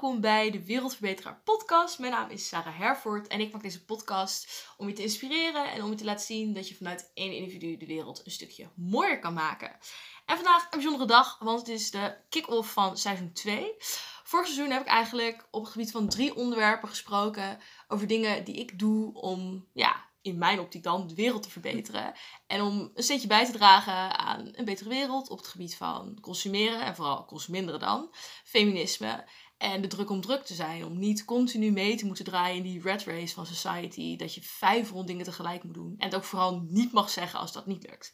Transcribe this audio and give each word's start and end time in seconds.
welkom 0.00 0.20
bij 0.20 0.50
de 0.50 0.64
Wereldverbeteraar 0.64 1.40
podcast. 1.44 1.98
Mijn 1.98 2.12
naam 2.12 2.30
is 2.30 2.48
Sarah 2.48 2.78
Herford 2.78 3.26
en 3.26 3.40
ik 3.40 3.52
maak 3.52 3.62
deze 3.62 3.84
podcast 3.84 4.66
om 4.76 4.88
je 4.88 4.94
te 4.94 5.02
inspireren 5.02 5.72
en 5.72 5.82
om 5.82 5.90
je 5.90 5.96
te 5.96 6.04
laten 6.04 6.26
zien 6.26 6.52
dat 6.52 6.68
je 6.68 6.74
vanuit 6.74 7.10
één 7.14 7.36
individu 7.36 7.76
de 7.76 7.86
wereld 7.86 8.22
een 8.24 8.30
stukje 8.30 8.68
mooier 8.74 9.18
kan 9.18 9.34
maken. 9.34 9.70
En 10.26 10.36
vandaag 10.36 10.62
een 10.62 10.68
bijzondere 10.70 11.06
dag, 11.06 11.38
want 11.38 11.58
het 11.58 11.68
is 11.68 11.90
de 11.90 12.16
kick-off 12.28 12.72
van 12.72 12.96
seizoen 12.98 13.32
2. 13.32 13.74
Vorig 14.24 14.46
seizoen 14.46 14.70
heb 14.70 14.80
ik 14.80 14.88
eigenlijk 14.88 15.46
op 15.50 15.62
het 15.62 15.72
gebied 15.72 15.90
van 15.90 16.08
drie 16.08 16.34
onderwerpen 16.34 16.88
gesproken 16.88 17.58
over 17.88 18.06
dingen 18.06 18.44
die 18.44 18.54
ik 18.54 18.78
doe 18.78 19.14
om, 19.14 19.66
ja, 19.72 20.04
in 20.26 20.38
mijn 20.38 20.60
optiek 20.60 20.82
dan, 20.82 21.06
de 21.06 21.14
wereld 21.14 21.42
te 21.42 21.50
verbeteren. 21.50 22.12
En 22.46 22.60
om 22.60 22.90
een 22.94 23.02
steentje 23.02 23.28
bij 23.28 23.46
te 23.46 23.52
dragen 23.52 24.18
aan 24.18 24.48
een 24.52 24.64
betere 24.64 24.88
wereld 24.88 25.30
op 25.30 25.38
het 25.38 25.46
gebied 25.46 25.76
van 25.76 26.18
consumeren 26.20 26.80
en 26.80 26.94
vooral 26.94 27.24
consuminderen 27.24 27.80
dan, 27.80 28.14
feminisme 28.44 29.24
en 29.58 29.82
de 29.82 29.88
druk 29.88 30.10
om 30.10 30.20
druk 30.20 30.44
te 30.44 30.54
zijn. 30.54 30.84
Om 30.84 30.98
niet 30.98 31.24
continu 31.24 31.70
mee 31.70 31.96
te 31.96 32.06
moeten 32.06 32.24
draaien 32.24 32.56
in 32.56 32.62
die 32.62 32.82
red 32.82 33.04
race 33.04 33.34
van 33.34 33.46
society. 33.46 34.16
Dat 34.16 34.34
je 34.34 34.42
500 34.42 35.06
dingen 35.06 35.24
tegelijk 35.24 35.62
moet 35.62 35.74
doen. 35.74 35.94
En 35.98 36.04
het 36.04 36.14
ook 36.14 36.24
vooral 36.24 36.60
niet 36.66 36.92
mag 36.92 37.10
zeggen 37.10 37.38
als 37.38 37.52
dat 37.52 37.66
niet 37.66 37.86
lukt. 37.90 38.12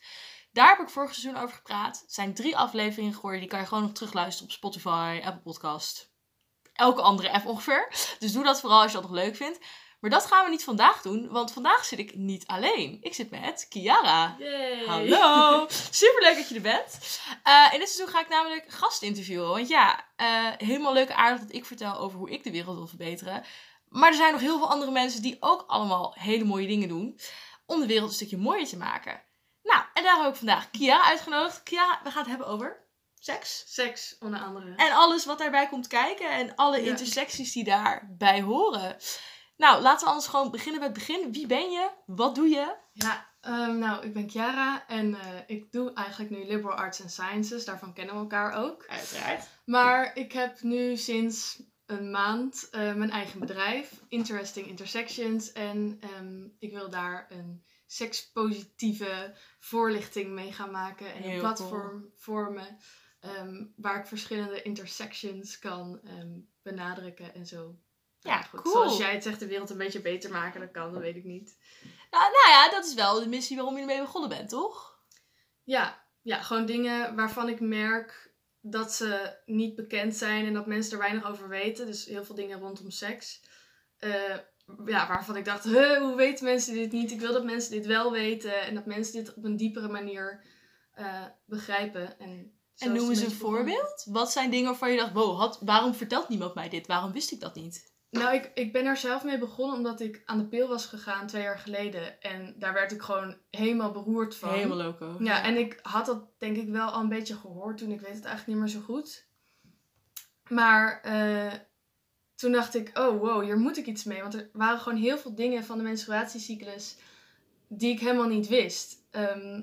Daar 0.52 0.68
heb 0.68 0.78
ik 0.78 0.92
vorig 0.92 1.14
seizoen 1.14 1.42
over 1.42 1.56
gepraat. 1.56 2.00
Het 2.00 2.12
zijn 2.12 2.34
drie 2.34 2.56
afleveringen 2.56 3.14
geworden. 3.14 3.40
Die 3.40 3.48
kan 3.48 3.60
je 3.60 3.66
gewoon 3.66 3.82
nog 3.82 3.92
terugluisteren 3.92 4.48
op 4.48 4.54
Spotify, 4.54 5.20
Apple 5.24 5.42
Podcast. 5.42 6.10
Elke 6.72 7.02
andere 7.02 7.32
app 7.32 7.46
ongeveer. 7.46 7.88
Dus 8.18 8.32
doe 8.32 8.44
dat 8.44 8.60
vooral 8.60 8.82
als 8.82 8.92
je 8.92 9.00
dat 9.00 9.10
nog 9.10 9.18
leuk 9.18 9.36
vindt. 9.36 9.58
Maar 10.02 10.10
dat 10.10 10.26
gaan 10.26 10.44
we 10.44 10.50
niet 10.50 10.64
vandaag 10.64 11.02
doen, 11.02 11.28
want 11.28 11.52
vandaag 11.52 11.84
zit 11.84 11.98
ik 11.98 12.14
niet 12.14 12.46
alleen. 12.46 12.98
Ik 13.00 13.14
zit 13.14 13.30
met 13.30 13.66
Kiara. 13.68 14.36
Yay. 14.38 14.84
Hallo! 14.86 15.66
Superleuk 15.90 16.36
dat 16.36 16.48
je 16.48 16.54
er 16.54 16.60
bent. 16.60 17.20
Eh, 17.42 17.68
in 17.72 17.78
dit 17.78 17.88
seizoen 17.88 18.14
ga 18.14 18.20
ik 18.20 18.28
namelijk 18.28 18.64
gasten 18.68 19.06
interviewen. 19.06 19.48
Want 19.48 19.68
ja, 19.68 20.04
eh, 20.16 20.46
helemaal 20.56 20.92
leuk 20.92 21.08
en 21.08 21.16
aardig 21.16 21.40
dat 21.40 21.52
ik 21.52 21.64
vertel 21.64 21.96
over 21.98 22.18
hoe 22.18 22.30
ik 22.30 22.44
de 22.44 22.50
wereld 22.50 22.76
wil 22.76 22.86
verbeteren. 22.86 23.44
Maar 23.88 24.08
er 24.08 24.16
zijn 24.16 24.32
nog 24.32 24.40
heel 24.40 24.58
veel 24.58 24.70
andere 24.70 24.90
mensen 24.90 25.22
die 25.22 25.36
ook 25.40 25.64
allemaal 25.66 26.14
hele 26.18 26.44
mooie 26.44 26.66
dingen 26.66 26.88
doen. 26.88 27.18
Om 27.66 27.80
de 27.80 27.86
wereld 27.86 28.08
een 28.08 28.14
stukje 28.14 28.36
mooier 28.36 28.66
te 28.66 28.76
maken. 28.76 29.22
Nou, 29.62 29.82
en 29.94 30.02
daar 30.02 30.18
heb 30.22 30.30
ik 30.32 30.36
vandaag 30.38 30.70
Kiara 30.70 31.04
uitgenodigd. 31.04 31.62
Kiara, 31.62 32.00
we 32.04 32.10
gaan 32.10 32.20
het 32.20 32.28
hebben 32.30 32.46
over 32.46 32.84
seks. 33.18 33.64
Seks, 33.66 34.16
onder 34.20 34.40
andere. 34.40 34.74
En 34.76 34.92
alles 34.92 35.24
wat 35.24 35.38
daarbij 35.38 35.68
komt 35.68 35.86
kijken. 35.86 36.30
En 36.30 36.54
alle 36.54 36.82
Ja. 36.82 36.90
intersecties 36.90 37.52
die 37.52 37.64
daarbij 37.64 38.40
horen. 38.40 38.96
Nou, 39.56 39.82
laten 39.82 40.04
we 40.04 40.10
anders 40.10 40.30
gewoon 40.30 40.50
beginnen 40.50 40.80
met 40.80 40.88
het 40.88 41.06
begin. 41.06 41.32
Wie 41.32 41.46
ben 41.46 41.70
je? 41.70 41.90
Wat 42.06 42.34
doe 42.34 42.48
je? 42.48 42.76
Ja, 42.92 43.26
ehm, 43.40 43.78
nou, 43.78 44.04
ik 44.04 44.12
ben 44.12 44.30
Chiara 44.30 44.86
en 44.86 45.14
eh, 45.14 45.20
ik 45.46 45.72
doe 45.72 45.92
eigenlijk 45.92 46.30
nu 46.30 46.46
Liberal 46.46 46.76
Arts 46.76 47.00
and 47.00 47.10
Sciences. 47.10 47.64
Daarvan 47.64 47.92
kennen 47.92 48.14
we 48.14 48.20
elkaar 48.20 48.52
ook. 48.52 48.86
Uiteraard. 48.86 49.48
Maar 49.64 50.16
ik 50.16 50.32
heb 50.32 50.62
nu 50.62 50.96
sinds 50.96 51.62
een 51.86 52.10
maand 52.10 52.68
eh, 52.70 52.94
mijn 52.94 53.10
eigen 53.10 53.40
bedrijf, 53.40 54.02
Interesting 54.08 54.66
Intersections. 54.66 55.52
En 55.52 55.96
ehm, 56.00 56.44
ik 56.58 56.72
wil 56.72 56.90
daar 56.90 57.26
een 57.30 57.64
sekspositieve 57.86 59.34
voorlichting 59.60 60.30
mee 60.30 60.52
gaan 60.52 60.70
maken. 60.70 61.14
En 61.14 61.22
Heel 61.22 61.32
een 61.32 61.38
platform 61.38 62.12
vormen 62.16 62.78
ehm, 63.20 63.64
waar 63.76 63.98
ik 63.98 64.06
verschillende 64.06 64.62
intersections 64.62 65.58
kan 65.58 66.00
ehm, 66.04 66.38
benadrukken 66.62 67.34
en 67.34 67.46
zo. 67.46 67.76
Ja, 68.22 68.42
goed. 68.42 68.60
cool. 68.60 68.74
Zoals 68.74 68.98
jij 68.98 69.12
het 69.12 69.22
zegt, 69.22 69.40
de 69.40 69.46
wereld 69.46 69.70
een 69.70 69.76
beetje 69.76 70.00
beter 70.00 70.30
maken, 70.30 70.60
dat 70.60 70.70
kan, 70.70 70.92
dat 70.92 71.02
weet 71.02 71.16
ik 71.16 71.24
niet. 71.24 71.58
Nou, 72.10 72.24
nou 72.24 72.48
ja, 72.48 72.70
dat 72.70 72.84
is 72.84 72.94
wel 72.94 73.20
de 73.20 73.28
missie 73.28 73.56
waarom 73.56 73.74
je 73.74 73.80
ermee 73.80 74.00
begonnen 74.00 74.30
bent, 74.30 74.48
toch? 74.48 74.98
Ja, 75.62 76.06
ja, 76.22 76.42
gewoon 76.42 76.66
dingen 76.66 77.16
waarvan 77.16 77.48
ik 77.48 77.60
merk 77.60 78.34
dat 78.60 78.92
ze 78.92 79.38
niet 79.46 79.74
bekend 79.74 80.16
zijn 80.16 80.46
en 80.46 80.52
dat 80.52 80.66
mensen 80.66 80.92
er 80.92 80.98
weinig 80.98 81.26
over 81.30 81.48
weten. 81.48 81.86
Dus 81.86 82.04
heel 82.04 82.24
veel 82.24 82.34
dingen 82.34 82.58
rondom 82.58 82.90
seks. 82.90 83.42
Eh, 83.98 84.36
ja, 84.86 85.08
waarvan 85.08 85.36
ik 85.36 85.44
dacht, 85.44 85.64
hoe 85.64 86.12
weten 86.16 86.44
mensen 86.44 86.74
dit 86.74 86.92
niet? 86.92 87.10
Ik 87.10 87.20
wil 87.20 87.32
dat 87.32 87.44
mensen 87.44 87.70
dit 87.70 87.86
wel 87.86 88.12
weten 88.12 88.62
en 88.62 88.74
dat 88.74 88.86
mensen 88.86 89.12
dit 89.12 89.34
op 89.34 89.44
een 89.44 89.56
diepere 89.56 89.88
manier 89.88 90.44
eh, 90.92 91.24
begrijpen. 91.44 92.18
En, 92.18 92.58
En 92.78 92.92
noem 92.92 93.08
eens 93.08 93.18
een 93.18 93.24
een 93.24 93.30
voorbeeld. 93.30 94.06
Wat 94.10 94.32
zijn 94.32 94.50
dingen 94.50 94.66
waarvan 94.66 94.90
je 94.90 94.96
dacht, 94.96 95.12
wow, 95.12 95.38
had, 95.38 95.58
waarom 95.60 95.94
vertelt 95.94 96.28
niemand 96.28 96.54
mij 96.54 96.68
dit? 96.68 96.86
Waarom 96.86 97.12
wist 97.12 97.32
ik 97.32 97.40
dat 97.40 97.54
niet? 97.54 97.91
Nou, 98.12 98.34
ik, 98.34 98.50
ik 98.54 98.72
ben 98.72 98.86
er 98.86 98.96
zelf 98.96 99.24
mee 99.24 99.38
begonnen 99.38 99.76
omdat 99.76 100.00
ik 100.00 100.22
aan 100.24 100.38
de 100.38 100.44
pil 100.44 100.68
was 100.68 100.86
gegaan 100.86 101.26
twee 101.26 101.42
jaar 101.42 101.58
geleden. 101.58 102.22
En 102.22 102.54
daar 102.58 102.72
werd 102.72 102.92
ik 102.92 103.02
gewoon 103.02 103.36
helemaal 103.50 103.90
beroerd 103.90 104.36
van. 104.36 104.52
Helemaal 104.52 104.76
loco. 104.76 105.16
Ja, 105.18 105.42
en 105.42 105.56
ik 105.56 105.78
had 105.82 106.06
dat 106.06 106.24
denk 106.38 106.56
ik 106.56 106.68
wel 106.68 106.88
al 106.88 107.00
een 107.00 107.08
beetje 107.08 107.36
gehoord 107.36 107.78
toen. 107.78 107.90
Ik 107.90 108.00
weet 108.00 108.14
het 108.14 108.24
eigenlijk 108.24 108.46
niet 108.46 108.56
meer 108.56 108.80
zo 108.80 108.80
goed. 108.80 109.26
Maar 110.48 111.00
eh, 111.02 111.52
toen 112.34 112.52
dacht 112.52 112.74
ik, 112.74 112.98
oh 112.98 113.20
wow, 113.20 113.42
hier 113.42 113.58
moet 113.58 113.76
ik 113.76 113.86
iets 113.86 114.04
mee. 114.04 114.20
Want 114.22 114.34
er 114.34 114.48
waren 114.52 114.78
gewoon 114.78 114.98
heel 114.98 115.18
veel 115.18 115.34
dingen 115.34 115.64
van 115.64 115.76
de 115.76 115.84
menstruatiecyclus 115.84 116.96
die 117.68 117.92
ik 117.92 118.00
helemaal 118.00 118.28
niet 118.28 118.48
wist. 118.48 118.96
Ehm, 119.10 119.62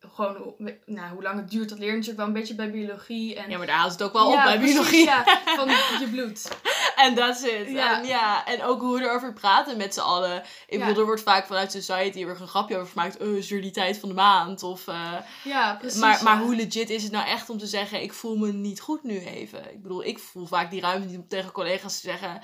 gewoon 0.00 0.54
nou, 0.86 1.12
hoe 1.12 1.22
lang 1.22 1.36
het 1.36 1.50
duurt, 1.50 1.68
dat 1.68 1.78
leer 1.78 1.86
je 1.86 1.92
natuurlijk 1.92 2.18
wel 2.18 2.26
een 2.26 2.40
beetje 2.40 2.54
bij 2.54 2.70
biologie. 2.70 3.34
En, 3.36 3.50
Ja, 3.50 3.58
maar 3.58 3.66
daar 3.66 3.76
haalt 3.76 3.92
het 3.92 4.02
ook 4.02 4.12
wel 4.12 4.32
Ja, 4.32 4.38
op 4.38 4.44
bij 4.44 4.58
precies, 4.58 4.74
biologie. 4.74 5.04
Ja, 5.04 5.24
van 5.56 5.68
je 5.68 6.08
bloed. 6.10 6.58
En 7.04 7.14
that's 7.14 7.42
it. 7.42 7.68
Ja. 7.70 7.98
En, 8.00 8.06
ja, 8.06 8.46
en 8.46 8.62
ook 8.62 8.80
hoe 8.80 8.98
we 8.98 9.04
erover 9.04 9.32
praten 9.32 9.76
met 9.76 9.94
z'n 9.94 10.00
allen. 10.00 10.42
Ik 10.66 10.78
Ja. 10.78 10.86
bedoel, 10.86 11.00
er 11.00 11.06
wordt 11.06 11.22
vaak 11.22 11.46
vanuit 11.46 11.72
society 11.72 12.22
er 12.22 12.40
een 12.40 12.48
grapje 12.48 12.76
over 12.76 12.88
gemaakt. 12.92 13.18
Oh, 13.22 13.36
is 13.36 13.50
er 13.50 13.60
die 13.60 13.70
tijd 13.70 13.98
van 13.98 14.08
de 14.08 14.14
maand? 14.14 14.62
Of, 14.62 14.86
eh, 14.86 15.12
Ja, 15.44 15.74
precies. 15.76 16.00
maar, 16.00 16.22
maar 16.22 16.38
hoe 16.38 16.54
legit 16.54 16.90
is 16.90 17.02
het 17.02 17.12
nou 17.12 17.26
echt 17.28 17.50
om 17.50 17.58
te 17.58 17.66
zeggen, 17.66 18.02
ik 18.02 18.12
voel 18.12 18.36
me 18.36 18.52
niet 18.52 18.80
goed 18.80 19.02
nu 19.02 19.18
even? 19.24 19.72
Ik 19.72 19.82
bedoel, 19.82 20.04
ik 20.04 20.18
voel 20.18 20.46
vaak 20.46 20.70
die 20.70 20.80
ruimte 20.80 21.08
niet 21.08 21.16
om 21.18 21.28
tegen 21.28 21.52
collega's 21.52 22.00
te 22.00 22.06
zeggen, 22.08 22.42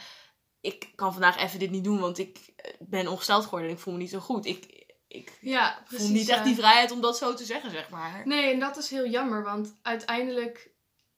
ik 0.60 0.92
kan 0.94 1.12
vandaag 1.12 1.36
even 1.42 1.58
dit 1.58 1.70
niet 1.70 1.84
doen, 1.84 2.00
want 2.00 2.18
ik 2.18 2.38
eh, 2.56 2.72
ben 2.78 3.08
ongesteld 3.08 3.44
geworden 3.44 3.68
en 3.68 3.74
ik 3.74 3.80
voel 3.80 3.92
me 3.92 3.98
niet 4.00 4.10
zo 4.10 4.18
goed. 4.18 4.46
Ik, 4.46 4.84
ik 5.08 5.38
Ja, 5.40 5.78
precies. 5.84 6.06
voel 6.06 6.16
niet 6.16 6.28
echt 6.28 6.44
die 6.44 6.54
vrijheid 6.54 6.90
om 6.90 7.00
dat 7.00 7.16
zo 7.18 7.34
te 7.34 7.44
zeggen, 7.44 7.70
zeg 7.70 7.88
maar. 7.88 8.22
Nee, 8.24 8.52
en 8.52 8.58
dat 8.60 8.76
is 8.76 8.90
heel 8.90 9.06
jammer, 9.06 9.42
want 9.44 9.78
uiteindelijk 9.82 10.70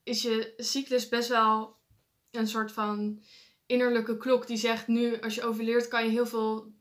is 0.02 0.22
je 0.22 0.52
cyclus 0.56 1.08
best 1.08 1.28
wel 1.28 1.76
een 2.30 2.48
soort 2.48 2.72
van 2.72 3.22
innerlijke 3.66 4.16
klok 4.16 4.46
die 4.46 4.56
zegt 4.56 4.86
nu 4.86 5.20
als 5.20 5.34
je 5.34 5.44
overleert 5.44 5.88
kan 5.88 6.04
je 6.04 6.10
heel 6.10 6.26
veel 6.26 6.72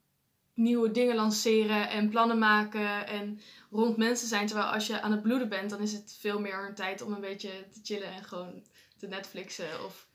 nieuwe 0.54 0.92
dingen 0.92 1.16
lanceren 1.16 1.90
en 1.90 2.10
plannen 2.10 2.38
maken 2.38 3.08
en 3.08 3.42
rond 3.72 3.98
mensen 3.98 4.28
zijn. 4.28 4.48
Terwijl 4.48 4.70
als 4.70 4.88
je 4.88 5.02
aan 5.02 5.12
het 5.12 5.22
bloeden 5.22 5.50
bent, 5.50 5.70
dan 5.70 5.80
is 5.80 5.94
het 5.94 6.18
veel 6.20 6.40
meer 6.40 6.66
een 6.68 6.76
tijd 6.76 7.02
om 7.02 7.14
een 7.14 7.22
beetje 7.22 7.68
te 7.74 7.80
chillen 7.84 8.14
en 8.14 8.24
gewoon 8.24 8.64
te 8.98 9.08
Netflixen 9.08 9.86
of 9.86 10.08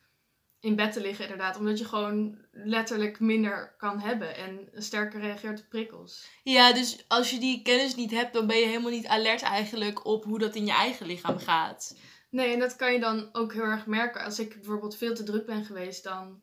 in 0.60 0.76
bed 0.76 0.92
te 0.92 1.00
liggen 1.00 1.24
inderdaad. 1.24 1.56
Omdat 1.56 1.78
je 1.78 1.84
gewoon 1.84 2.38
letterlijk 2.52 3.20
minder 3.20 3.74
kan 3.78 4.00
hebben 4.00 4.36
en 4.36 4.68
sterker 4.74 5.20
reageert 5.20 5.60
op 5.60 5.68
prikkels. 5.68 6.28
Ja, 6.42 6.72
dus 6.72 7.04
als 7.08 7.30
je 7.30 7.38
die 7.38 7.62
kennis 7.62 7.94
niet 7.94 8.10
hebt, 8.10 8.32
dan 8.32 8.46
ben 8.46 8.58
je 8.58 8.66
helemaal 8.66 8.90
niet 8.90 9.06
alert 9.06 9.42
eigenlijk 9.42 10.04
op 10.04 10.24
hoe 10.24 10.38
dat 10.38 10.54
in 10.54 10.66
je 10.66 10.72
eigen 10.72 11.06
lichaam 11.06 11.38
gaat. 11.38 11.96
Nee, 12.32 12.52
en 12.52 12.58
dat 12.58 12.76
kan 12.76 12.92
je 12.92 13.00
dan 13.00 13.28
ook 13.32 13.52
heel 13.52 13.62
erg 13.62 13.86
merken. 13.86 14.24
Als 14.24 14.38
ik 14.38 14.54
bijvoorbeeld 14.54 14.96
veel 14.96 15.14
te 15.14 15.22
druk 15.22 15.46
ben 15.46 15.64
geweest, 15.64 16.04
dan, 16.04 16.40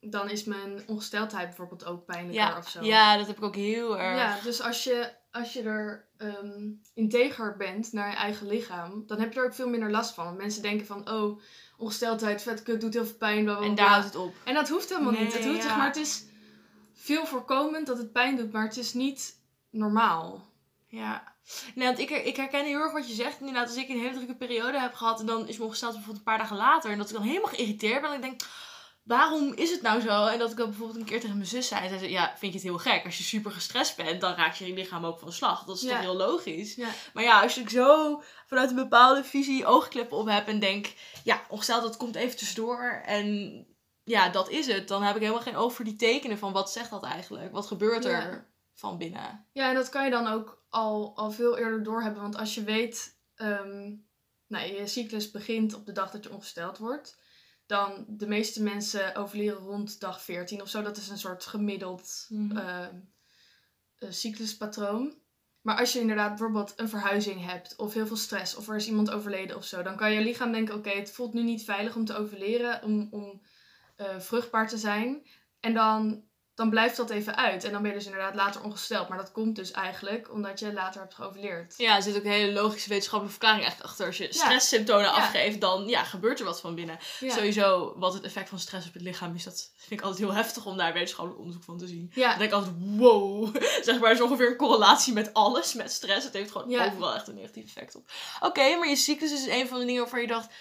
dan 0.00 0.30
is 0.30 0.44
mijn 0.44 0.82
ongesteldheid 0.86 1.46
bijvoorbeeld 1.46 1.84
ook 1.84 2.04
pijnlijker 2.04 2.44
Ja, 2.44 2.58
of 2.58 2.68
zo. 2.68 2.84
ja, 2.84 3.16
dat 3.16 3.26
heb 3.26 3.36
ik 3.36 3.42
ook 3.42 3.54
heel 3.54 3.98
erg. 3.98 4.18
Ja, 4.18 4.38
dus 4.42 4.60
als 4.60 4.84
je, 4.84 5.12
als 5.30 5.52
je 5.52 5.62
er 5.62 6.08
ehm, 6.16 6.70
integer 6.94 7.56
bent 7.56 7.92
naar 7.92 8.10
je 8.10 8.16
eigen 8.16 8.46
lichaam, 8.46 9.06
dan 9.06 9.20
heb 9.20 9.32
je 9.32 9.40
er 9.40 9.46
ook 9.46 9.54
veel 9.54 9.68
minder 9.68 9.90
last 9.90 10.14
van. 10.14 10.24
Want 10.24 10.36
mensen 10.36 10.62
denken 10.62 10.86
van, 10.86 11.10
oh, 11.10 11.40
ongesteldheid, 11.76 12.42
vet 12.42 12.62
kut, 12.62 12.80
doet 12.80 12.94
heel 12.94 13.06
veel 13.06 13.16
pijn, 13.16 13.44
bla 13.44 13.56
bla 13.56 13.66
En 13.66 13.74
daar 13.74 13.88
houdt 13.88 14.04
het 14.04 14.16
op. 14.16 14.34
En 14.44 14.54
dat 14.54 14.68
hoeft 14.68 14.88
helemaal 14.88 15.12
niet. 15.12 15.32
Het 15.32 15.44
hoeft, 15.44 15.56
ja. 15.56 15.62
zeg 15.62 15.76
maar, 15.76 15.86
het 15.86 15.96
is 15.96 16.24
veel 16.94 17.26
voorkomend 17.26 17.86
dat 17.86 17.98
het 17.98 18.12
pijn 18.12 18.36
doet, 18.36 18.52
maar 18.52 18.64
het 18.64 18.76
is 18.76 18.94
niet 18.94 19.40
normaal. 19.70 20.46
Ja. 20.86 21.36
Nee, 21.74 21.86
want 21.86 21.98
ik, 21.98 22.10
ik 22.10 22.36
herken 22.36 22.64
heel 22.64 22.80
erg 22.80 22.92
wat 22.92 23.08
je 23.08 23.14
zegt. 23.14 23.40
Inderdaad, 23.40 23.68
als 23.68 23.76
ik 23.76 23.88
een 23.88 24.00
hele 24.00 24.14
drukke 24.14 24.34
periode 24.36 24.80
heb 24.80 24.94
gehad 24.94 25.20
en 25.20 25.26
dan 25.26 25.48
is 25.48 25.58
me 25.58 25.64
ongesteld 25.64 25.92
bijvoorbeeld 25.92 26.26
een 26.26 26.32
paar 26.32 26.42
dagen 26.42 26.56
later. 26.56 26.90
En 26.90 26.98
dat 26.98 27.08
ik 27.08 27.14
dan 27.16 27.24
helemaal 27.24 27.50
geïrriteerd 27.50 28.00
ben. 28.00 28.10
En 28.10 28.16
ik 28.16 28.22
denk, 28.22 28.40
waarom 29.02 29.52
is 29.54 29.70
het 29.70 29.82
nou 29.82 30.00
zo? 30.00 30.26
En 30.26 30.38
dat 30.38 30.50
ik 30.50 30.56
dan 30.56 30.68
bijvoorbeeld 30.68 30.98
een 30.98 31.04
keer 31.04 31.20
tegen 31.20 31.36
mijn 31.36 31.48
zus 31.48 31.68
zei. 31.68 31.88
Zij 31.88 31.98
zei, 31.98 32.10
ja, 32.10 32.34
vind 32.38 32.52
je 32.52 32.58
het 32.58 32.68
heel 32.68 32.78
gek? 32.78 33.04
Als 33.04 33.18
je 33.18 33.22
super 33.24 33.50
gestrest 33.50 33.96
bent, 33.96 34.20
dan 34.20 34.34
raakt 34.34 34.58
je 34.58 34.72
lichaam 34.74 35.04
ook 35.04 35.18
van 35.18 35.32
slag. 35.32 35.64
Dat 35.64 35.76
is 35.76 35.82
Ja. 35.82 35.88
toch 35.90 36.00
heel 36.00 36.16
logisch? 36.16 36.74
Ja. 36.74 36.88
Maar 37.12 37.24
ja, 37.24 37.42
als 37.42 37.58
ik 37.58 37.70
zo 37.70 38.22
vanuit 38.46 38.70
een 38.70 38.76
bepaalde 38.76 39.24
visie 39.24 39.66
oogkleppen 39.66 40.16
op 40.18 40.26
heb 40.28 40.46
en 40.48 40.58
denk, 40.58 40.92
ja, 41.24 41.42
ongesteld, 41.48 41.82
dat 41.82 41.96
komt 41.96 42.14
even 42.14 42.36
tussendoor. 42.36 43.02
En 43.04 43.66
ja, 44.04 44.28
dat 44.28 44.50
is 44.50 44.66
het. 44.66 44.88
Dan 44.88 45.02
heb 45.02 45.14
ik 45.14 45.20
helemaal 45.20 45.42
geen 45.42 45.56
oog 45.56 45.72
voor 45.72 45.84
die 45.84 45.96
tekenen 45.96 46.38
van 46.38 46.52
wat 46.52 46.72
zegt 46.72 46.90
dat 46.90 47.04
eigenlijk? 47.04 47.52
Wat 47.52 47.66
gebeurt 47.66 48.04
er 48.04 48.10
Ja. 48.30 48.46
Van 48.78 48.98
binnen? 48.98 49.46
Ja, 49.52 49.68
en 49.68 49.74
dat 49.74 49.88
kan 49.88 50.04
je 50.04 50.10
dan 50.10 50.26
ook 50.26 50.64
al, 50.68 51.16
al 51.16 51.30
veel 51.30 51.58
eerder 51.58 51.82
doorhebben. 51.82 52.22
Want 52.22 52.36
als 52.36 52.54
je 52.54 52.62
weet, 52.62 53.18
ehm, 53.34 53.94
nou, 54.46 54.72
je 54.72 54.86
cyclus 54.86 55.30
begint 55.30 55.74
op 55.74 55.86
de 55.86 55.92
dag 55.92 56.10
dat 56.10 56.24
je 56.24 56.32
ongesteld 56.32 56.78
wordt. 56.78 57.18
Dan 57.66 58.04
de 58.08 58.26
meeste 58.26 58.62
mensen 58.62 59.14
overleren 59.14 59.58
rond 59.58 60.00
dag 60.00 60.22
14 60.22 60.62
of 60.62 60.68
zo. 60.68 60.82
Dat 60.82 60.96
is 60.96 61.08
een 61.08 61.18
soort 61.18 61.44
gemiddeld 61.44 62.26
Mhm. 62.28 62.56
ehm, 62.56 62.96
eh, 63.98 64.10
cycluspatroon. 64.10 65.14
Maar 65.60 65.78
als 65.78 65.92
je 65.92 66.00
inderdaad 66.00 66.28
bijvoorbeeld 66.28 66.72
een 66.76 66.88
verhuizing 66.88 67.44
hebt, 67.44 67.76
of 67.76 67.94
heel 67.94 68.06
veel 68.06 68.16
stress, 68.16 68.56
of 68.56 68.68
er 68.68 68.76
is 68.76 68.86
iemand 68.86 69.10
overleden 69.10 69.56
of 69.56 69.64
zo, 69.64 69.82
dan 69.82 69.96
kan 69.96 70.12
je 70.12 70.20
lichaam 70.20 70.52
denken: 70.52 70.74
oké, 70.74 70.90
het 70.90 71.10
voelt 71.10 71.32
nu 71.34 71.42
niet 71.42 71.64
veilig 71.64 71.96
om 71.96 72.04
te 72.04 72.16
overleren, 72.16 72.82
om, 72.82 73.08
om 73.10 73.42
eh, 73.96 74.18
vruchtbaar 74.20 74.68
te 74.68 74.78
zijn. 74.78 75.26
En 75.60 75.74
dan, 75.74 76.27
dan 76.58 76.70
blijft 76.70 76.96
dat 76.96 77.10
even 77.10 77.36
uit. 77.36 77.64
En 77.64 77.72
dan 77.72 77.82
ben 77.82 77.90
je 77.90 77.96
dus 77.96 78.06
inderdaad 78.06 78.34
later 78.34 78.62
ongesteld. 78.62 79.08
Maar 79.08 79.18
dat 79.18 79.32
komt 79.32 79.56
dus 79.56 79.70
eigenlijk 79.70 80.32
omdat 80.32 80.58
je 80.58 80.72
later 80.72 81.00
hebt 81.00 81.14
geoverleerd. 81.14 81.74
Ja, 81.76 81.96
er 81.96 82.02
zit 82.02 82.16
ook 82.16 82.24
een 82.24 82.30
hele 82.30 82.52
logische 82.52 82.88
wetenschappelijke 82.88 83.38
verklaring 83.38 83.62
eigenlijk 83.62 83.90
achter. 83.90 84.06
Als 84.06 84.16
je 84.16 84.32
stresssymptomen 84.32 85.12
afgeeft, 85.12 85.60
dan 85.60 85.88
ja, 85.88 86.04
gebeurt 86.04 86.38
er 86.38 86.44
wat 86.44 86.60
van 86.60 86.74
binnen. 86.74 86.98
Ja. 87.20 87.34
Sowieso, 87.34 87.94
wat 87.96 88.14
het 88.14 88.22
effect 88.22 88.48
van 88.48 88.58
stress 88.58 88.86
op 88.86 88.92
het 88.92 89.02
lichaam 89.02 89.34
is, 89.34 89.44
dat 89.44 89.72
vind 89.76 90.00
ik 90.00 90.06
altijd 90.06 90.26
heel 90.26 90.34
heftig 90.36 90.66
om 90.66 90.76
daar 90.76 90.92
wetenschappelijk 90.92 91.40
onderzoek 91.40 91.64
van 91.64 91.78
te 91.78 91.86
zien. 91.86 92.10
Ja. 92.14 92.28
Dan 92.28 92.38
denk 92.38 92.50
ik 92.50 92.56
altijd, 92.56 92.76
wow. 92.78 93.56
Zeg 93.88 94.00
maar, 94.00 94.12
is 94.12 94.20
ongeveer 94.20 94.50
een 94.50 94.56
correlatie 94.56 95.12
met 95.12 95.34
alles, 95.34 95.74
met 95.74 95.92
stress. 95.92 96.24
Het 96.24 96.34
heeft 96.34 96.50
gewoon 96.50 96.80
overal 96.80 97.14
echt 97.14 97.28
een 97.28 97.34
negatief 97.34 97.64
effect 97.64 97.94
op. 97.94 98.10
Oké, 98.40 98.76
maar 98.76 98.88
je 98.88 98.96
cyclus 98.96 99.32
is 99.32 99.46
een 99.46 99.68
van 99.68 99.78
de 99.78 99.84
dingen 99.84 100.00
waarvan 100.00 100.20
je 100.20 100.26
dacht... 100.26 100.52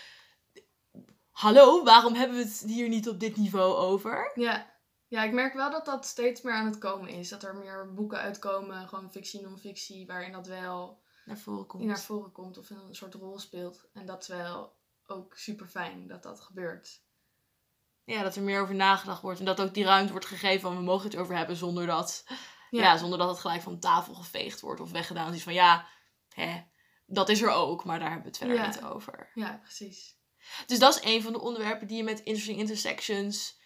Hallo, 1.32 1.84
waarom 1.84 2.14
hebben 2.14 2.38
we 2.38 2.44
het 2.44 2.64
hier 2.66 2.88
niet 2.88 3.10
op 3.10 3.20
dit 3.20 3.38
niveau 3.38 3.76
over? 3.76 4.32
Ja. 4.36 4.77
Ja, 5.08 5.24
ik 5.24 5.32
merk 5.32 5.54
wel 5.54 5.72
dat 5.72 5.86
dat 5.86 6.06
steeds 6.06 6.42
meer 6.42 6.54
aan 6.54 6.66
het 6.66 6.78
komen 6.78 7.10
is. 7.10 7.30
Dat 7.30 7.44
er 7.44 7.56
meer 7.56 7.94
boeken 7.94 8.18
uitkomen, 8.20 8.88
gewoon 8.88 9.12
fictie, 9.12 9.42
non-fictie, 9.42 10.06
waarin 10.08 10.32
dat 10.32 10.48
wel 10.48 11.02
Naar 11.26 11.38
voren 11.38 11.66
komt. 11.66 11.84
naar 11.84 12.00
voren 12.00 12.32
komt 12.32 12.58
of 12.58 12.70
een 12.70 12.96
soort 12.96 13.14
rol 13.14 13.40
speelt. 13.40 13.86
En 13.94 14.06
dat 14.06 14.22
is 14.22 14.28
wel 14.28 14.76
ook 15.06 15.38
super 15.38 15.68
fijn 15.68 16.08
dat 16.08 16.24
dat 16.24 16.40
gebeurt. 16.42 17.02
Ja, 18.04 18.24
dat 18.24 18.36
er 18.36 18.42
meer 18.42 18.62
over 18.62 18.76
nagedacht 18.76 19.22
wordt. 19.22 19.40
En 19.40 19.46
dat 19.46 19.62
ook 19.62 19.74
die 19.74 19.84
ruimte 19.84 20.12
wordt 20.12 20.28
gegeven 20.28 20.62
van 20.62 20.76
we 20.76 20.84
mogen 20.84 21.10
het 21.10 21.20
over 21.20 21.36
hebben 21.36 21.56
zonder 21.56 21.86
dat, 21.86 22.24
ja. 22.70 22.82
Ja. 22.82 22.98
zonder 22.98 23.18
dat 23.20 23.30
het 23.30 23.40
gelijk 23.40 23.62
van 23.62 23.80
tafel 23.80 24.14
geveegd 24.14 24.62
wordt 24.62 24.82
of 24.82 24.92
weggedaan. 24.92 25.32
Dus 25.32 25.44
van 25.44 25.54
ja, 25.54 25.88
hè, 26.34 26.64
dat 27.06 27.30
is 27.30 27.42
er 27.42 27.50
ook, 27.50 27.84
maar 27.86 28.00
daar 28.00 28.12
hebben 28.12 28.24
we 28.26 28.30
het 28.30 28.38
verder 28.38 28.56
Ja. 28.58 28.68
niet 28.68 28.84
over. 28.84 29.32
Ja, 29.34 29.60
precies. 29.64 30.16
Dus 30.66 30.80
dat 30.80 30.96
is 30.96 31.04
een 31.04 31.22
van 31.22 31.34
de 31.34 31.40
onderwerpen 31.40 31.88
die 31.88 31.98
je 31.98 32.04
met 32.04 32.20
Interesting 32.20 32.60
Intersections 32.60 33.57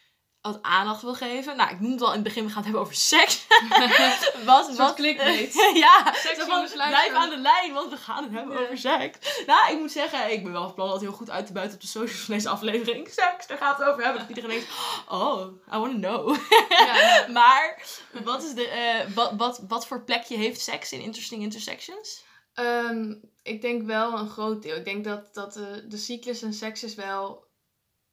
wat 0.41 0.61
aandacht 0.61 1.01
wil 1.01 1.13
geven. 1.13 1.57
Nou, 1.57 1.71
ik 1.71 1.79
noemde 1.79 2.03
al 2.03 2.09
in 2.09 2.15
het 2.15 2.23
begin, 2.23 2.43
we 2.43 2.49
gaan 2.49 2.57
het 2.57 2.65
hebben 2.65 2.81
over 2.81 2.95
seks. 2.95 3.47
wat, 4.45 4.75
wat, 4.75 4.93
clickbait. 4.95 5.53
ja, 5.73 6.13
Seks, 6.13 6.43
van, 6.43 6.67
blijf 6.73 7.13
aan 7.13 7.29
de 7.29 7.37
lijn, 7.37 7.73
want 7.73 7.89
we 7.89 7.97
gaan 7.97 8.23
het 8.23 8.33
hebben 8.33 8.55
Ja. 8.55 8.61
over 8.61 8.77
seks. 8.77 9.43
Nou, 9.45 9.73
ik 9.73 9.79
moet 9.79 9.91
zeggen, 9.91 10.31
ik 10.31 10.43
ben 10.43 10.51
wel 10.51 10.63
van 10.63 10.73
plan 10.73 10.89
dat 10.89 11.01
heel 11.01 11.11
goed 11.11 11.29
uit 11.29 11.45
te 11.45 11.53
buiten 11.53 11.75
op 11.75 11.81
de 11.81 11.87
socials 11.87 12.25
van 12.25 12.33
deze 12.33 12.49
aflevering. 12.49 13.07
Seks, 13.07 13.47
daar 13.47 13.57
gaat 13.57 13.77
het 13.77 13.87
over 13.87 14.03
hebben. 14.03 14.21
Dat 14.21 14.29
iedereen 14.29 14.49
denkt, 14.49 14.67
oh, 15.09 15.45
I 15.73 15.77
want 15.77 15.91
to 15.91 15.97
know. 15.97 16.35
Ja, 16.69 17.27
maar, 17.39 17.83
wat, 18.23 18.43
is 18.43 18.53
de, 18.53 18.67
eh, 18.67 19.13
wat, 19.15 19.33
wat, 19.37 19.63
wat 19.67 19.87
voor 19.87 20.03
plekje 20.03 20.37
heeft 20.37 20.61
seks 20.61 20.91
in 20.91 21.01
Interesting 21.01 21.41
Intersections? 21.41 22.23
Ehm, 22.53 23.13
ik 23.43 23.61
denk 23.61 23.83
wel 23.83 24.17
een 24.17 24.29
groot 24.29 24.61
deel. 24.61 24.75
Ik 24.75 24.85
denk 24.85 25.03
dat, 25.03 25.33
dat 25.33 25.53
de, 25.53 25.85
de 25.87 25.97
cyclus 25.97 26.41
en 26.41 26.53
seks 26.53 26.83
is 26.83 26.95
wel 26.95 27.49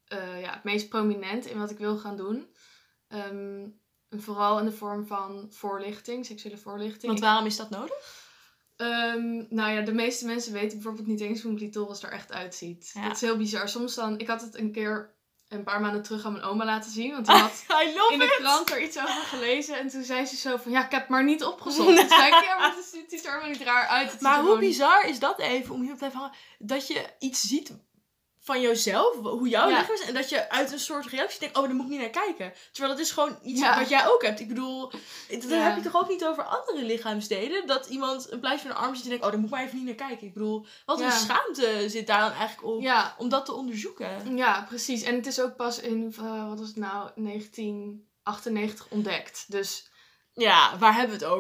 eh, 0.09 0.41
ja, 0.41 0.53
het 0.53 0.65
meest 0.65 0.89
prominent 0.89 1.47
in 1.47 1.59
wat 1.59 1.71
ik 1.71 1.79
wil 1.79 1.97
gaan 1.99 2.17
doen. 2.17 2.55
Ehm, 3.09 3.67
vooral 4.11 4.59
in 4.59 4.65
de 4.65 4.73
vorm 4.73 5.07
van 5.07 5.47
voorlichting, 5.51 6.27
seksuele 6.27 6.59
voorlichting. 6.59 7.07
Want 7.07 7.21
waarom 7.21 7.47
is 7.47 7.57
dat 7.57 7.71
nodig? 7.71 8.27
Ehm, 8.77 9.45
nou 9.49 9.73
ja, 9.73 9.81
de 9.81 9.93
meeste 9.93 10.27
mensen 10.27 10.53
weten 10.53 10.77
bijvoorbeeld 10.79 11.07
niet 11.07 11.21
eens 11.21 11.43
hoe 11.43 11.51
een 11.51 11.57
clitoris 11.57 12.03
er 12.03 12.11
echt 12.13 12.33
uitziet. 12.33 12.91
Ja. 12.95 13.03
Dat 13.07 13.15
is 13.15 13.21
heel 13.21 13.37
bizar. 13.37 13.69
Soms 13.69 13.95
dan, 13.95 14.19
ik 14.19 14.27
had 14.27 14.41
het 14.41 14.59
een 14.59 14.73
keer 14.73 15.17
een 15.49 15.63
paar 15.65 15.81
maanden 15.81 16.03
terug 16.03 16.25
aan 16.25 16.33
mijn 16.33 16.45
oma 16.45 16.65
laten 16.65 16.91
zien. 16.91 17.13
Want 17.13 17.27
die 17.27 17.35
had 17.37 17.65
in 18.13 18.19
de 18.19 18.25
it! 18.25 18.37
krant 18.37 18.71
er 18.71 18.83
iets 18.83 18.99
over 18.99 19.09
gelezen. 19.25 19.79
En 19.79 19.89
toen 19.89 20.03
zei 20.03 20.25
ze 20.27 20.37
zo 20.37 20.57
van, 20.57 20.73
ja, 20.73 20.85
ik 20.85 20.91
heb 20.91 21.01
het 21.01 21.11
maar 21.11 21.25
niet 21.25 21.45
opgezocht. 21.45 21.87
Toen 21.97 22.09
zei 22.09 22.27
ik, 22.27 22.43
ja, 22.45 22.59
maar 22.59 22.75
het, 22.77 22.85
ziet 22.85 23.25
er 23.25 23.31
helemaal 23.33 23.51
niet 23.51 23.63
raar 23.63 23.87
uit. 23.87 24.13
Het 24.13 24.21
Maar 24.21 24.35
hoe 24.37 24.45
gewoon- 24.45 24.61
bizar 24.61 25.09
is 25.09 25.19
dat 25.19 25.39
even, 25.39 25.75
om 25.75 25.83
hier 25.83 25.93
op 25.93 25.99
te 25.99 26.09
hangen, 26.13 26.33
dat 26.59 26.87
je 26.87 27.07
iets 27.19 27.41
ziet 27.41 27.77
van 28.49 28.61
jezelf, 28.61 29.17
hoe 29.17 29.49
jouw 29.49 29.69
Ja. 29.69 29.79
lichaam 29.79 29.95
is, 29.95 30.01
en 30.01 30.15
dat 30.15 30.29
je 30.29 30.51
uit 30.51 30.73
een 30.73 30.79
soort 30.79 31.07
reactie 31.07 31.41
denkt, 31.41 31.57
oh, 31.57 31.63
daar 31.63 31.75
moet 31.75 31.85
ik 31.85 31.91
niet 31.91 32.01
naar 32.01 32.25
kijken. 32.25 32.53
Terwijl 32.73 32.95
dat 32.97 33.05
is 33.05 33.11
gewoon 33.11 33.39
iets 33.43 33.61
Ja. 33.61 33.79
wat 33.79 33.89
jij 33.89 34.09
ook 34.09 34.23
hebt. 34.23 34.41
Ik 34.41 34.49
bedoel, 34.49 34.91
dat 35.29 35.43
Ja. 35.49 35.57
heb 35.57 35.77
je 35.77 35.83
toch 35.83 35.97
ook 36.03 36.09
niet 36.09 36.25
over 36.25 36.43
andere 36.45 36.83
lichaamsdelen? 36.85 37.67
Dat 37.67 37.87
iemand 37.87 38.33
een 38.33 38.41
plaatje 38.41 38.59
van 38.61 38.71
een 38.71 38.77
arm 38.77 38.95
ziet 38.95 39.05
en 39.05 39.09
denkt, 39.11 39.25
oh, 39.25 39.31
daar 39.31 39.41
moet 39.41 39.49
ik 39.51 39.55
maar 39.57 39.65
even 39.65 39.77
niet 39.77 39.87
naar 39.87 40.09
kijken. 40.09 40.27
Ik 40.27 40.33
bedoel, 40.33 40.67
wat 40.87 41.01
een 41.01 41.13
schaamte 41.13 41.85
zit 41.89 42.07
daar 42.07 42.21
dan 42.21 42.33
eigenlijk 42.33 42.69
op, 42.69 42.83
om 43.19 43.29
dat 43.29 43.45
te 43.45 43.53
onderzoeken. 43.53 44.37
ja, 44.37 44.65
precies. 44.69 45.03
En 45.03 45.15
het 45.15 45.27
is 45.27 45.41
ook 45.41 45.57
pas 45.57 45.81
in, 45.81 46.15
eh, 46.19 46.49
wat 46.49 46.59
was 46.59 46.69
het 46.69 46.77
nou, 46.77 47.11
1998 47.15 48.87
ontdekt. 48.91 49.45
Dus 49.49 49.91
Ja, 50.33 50.79
waar 50.79 50.95
hebben 50.95 51.19
we 51.19 51.25
het 51.25 51.33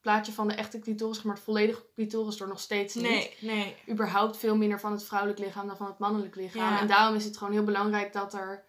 plaatje 0.00 0.32
van 0.32 0.48
de 0.48 0.54
echte 0.54 0.78
clitoris, 0.78 1.22
maar 1.22 1.34
het 1.34 1.44
volledige 1.44 1.86
clitoris 1.94 2.40
er 2.40 2.48
nog 2.48 2.60
steeds 2.60 2.94
niet. 2.94 3.04
Nee, 3.04 3.36
nee. 3.40 3.76
überhaupt 3.88 4.36
veel 4.36 4.56
minder 4.56 4.80
van 4.80 4.92
het 4.92 5.04
vrouwelijk 5.04 5.38
lichaam 5.38 5.66
dan 5.66 5.76
van 5.76 5.86
het 5.86 5.98
mannelijk 5.98 6.36
lichaam. 6.36 6.72
Ja. 6.72 6.80
En 6.80 6.86
daarom 6.86 7.16
is 7.16 7.24
het 7.24 7.36
gewoon 7.36 7.52
heel 7.52 7.64
belangrijk 7.64 8.12
dat 8.12 8.34
er 8.34 8.64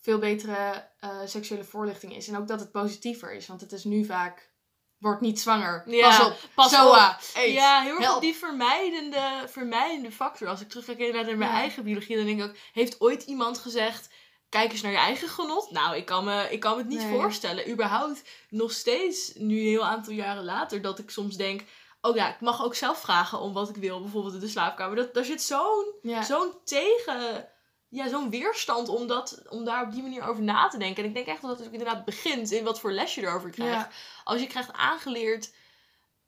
veel 0.00 0.18
betere 0.18 0.88
eh, 0.98 1.18
seksuele 1.24 1.64
voorlichting 1.64 2.16
is. 2.16 2.28
En 2.28 2.36
ook 2.36 2.48
dat 2.48 2.60
het 2.60 2.70
positiever 2.72 3.32
is. 3.32 3.46
Want 3.46 3.60
het 3.60 3.72
is 3.72 3.84
nu 3.84 4.04
vaak, 4.04 4.50
wordt 4.98 5.20
niet 5.20 5.40
zwanger. 5.40 5.82
Ja, 5.86 6.08
Pas 6.08 6.26
op, 6.26 6.38
pas 6.54 6.74
op. 6.74 7.18
Ja, 7.46 7.82
heel 7.82 8.00
erg 8.00 8.18
die 8.18 8.34
vermijdende, 8.34 9.44
vermijdende 9.46 10.12
factor. 10.12 10.48
Als 10.48 10.60
ik 10.60 10.68
terugkijk 10.68 11.12
naar 11.12 11.24
mijn 11.24 11.38
Ja. 11.38 11.50
eigen 11.50 11.84
biologie, 11.84 12.16
dan 12.16 12.26
denk 12.26 12.40
ik 12.40 12.46
ook, 12.46 12.56
heeft 12.72 13.00
ooit 13.00 13.22
iemand 13.22 13.58
gezegd, 13.58 14.08
kijk 14.52 14.72
eens 14.72 14.80
naar 14.82 14.92
je 14.92 14.98
eigen 14.98 15.28
genot? 15.28 15.70
Nou, 15.70 15.96
ik 15.96 16.04
kan 16.06 16.24
me, 16.24 16.48
ik 16.50 16.60
kan 16.60 16.72
me 16.72 16.78
het 16.78 16.88
niet 16.88 17.02
Nee. 17.02 17.10
voorstellen. 17.20 17.70
Überhaupt 17.70 18.22
nog 18.48 18.72
steeds, 18.72 19.32
nu 19.34 19.58
een 19.58 19.66
heel 19.66 19.84
aantal 19.84 20.12
jaren 20.12 20.44
later, 20.44 20.82
dat 20.82 20.98
ik 20.98 21.10
soms 21.10 21.36
denk, 21.36 21.64
oh 22.00 22.16
ja, 22.16 22.28
ik 22.34 22.40
mag 22.40 22.64
ook 22.64 22.74
zelf 22.74 23.00
vragen 23.00 23.40
om 23.40 23.52
wat 23.52 23.68
ik 23.68 23.76
wil, 23.76 24.00
bijvoorbeeld 24.00 24.34
in 24.34 24.40
de 24.40 24.48
slaapkamer. 24.48 24.96
Dat, 24.96 25.14
daar 25.14 25.24
zit 25.24 25.42
zo'n 25.42 25.86
Ja. 26.02 26.22
zo'n 26.22 26.52
tegen, 26.64 27.48
ja, 27.88 28.08
zo'n 28.08 28.30
weerstand 28.30 28.88
om, 28.88 29.06
dat, 29.06 29.42
om 29.48 29.64
daar 29.64 29.82
op 29.86 29.92
die 29.92 30.02
manier 30.02 30.22
over 30.28 30.42
na 30.42 30.68
te 30.68 30.78
denken. 30.78 31.02
En 31.02 31.08
ik 31.08 31.14
denk 31.14 31.26
echt 31.26 31.42
dat 31.42 31.58
het 31.58 31.66
ook 31.66 31.72
inderdaad 31.72 32.04
begint 32.04 32.50
in 32.50 32.64
wat 32.64 32.80
voor 32.80 32.92
les 32.92 33.14
je 33.14 33.22
erover 33.22 33.50
krijgt 33.50 33.74
Ja. 33.74 33.90
als 34.24 34.40
je 34.40 34.46
krijgt 34.46 34.72
aangeleerd 34.72 35.52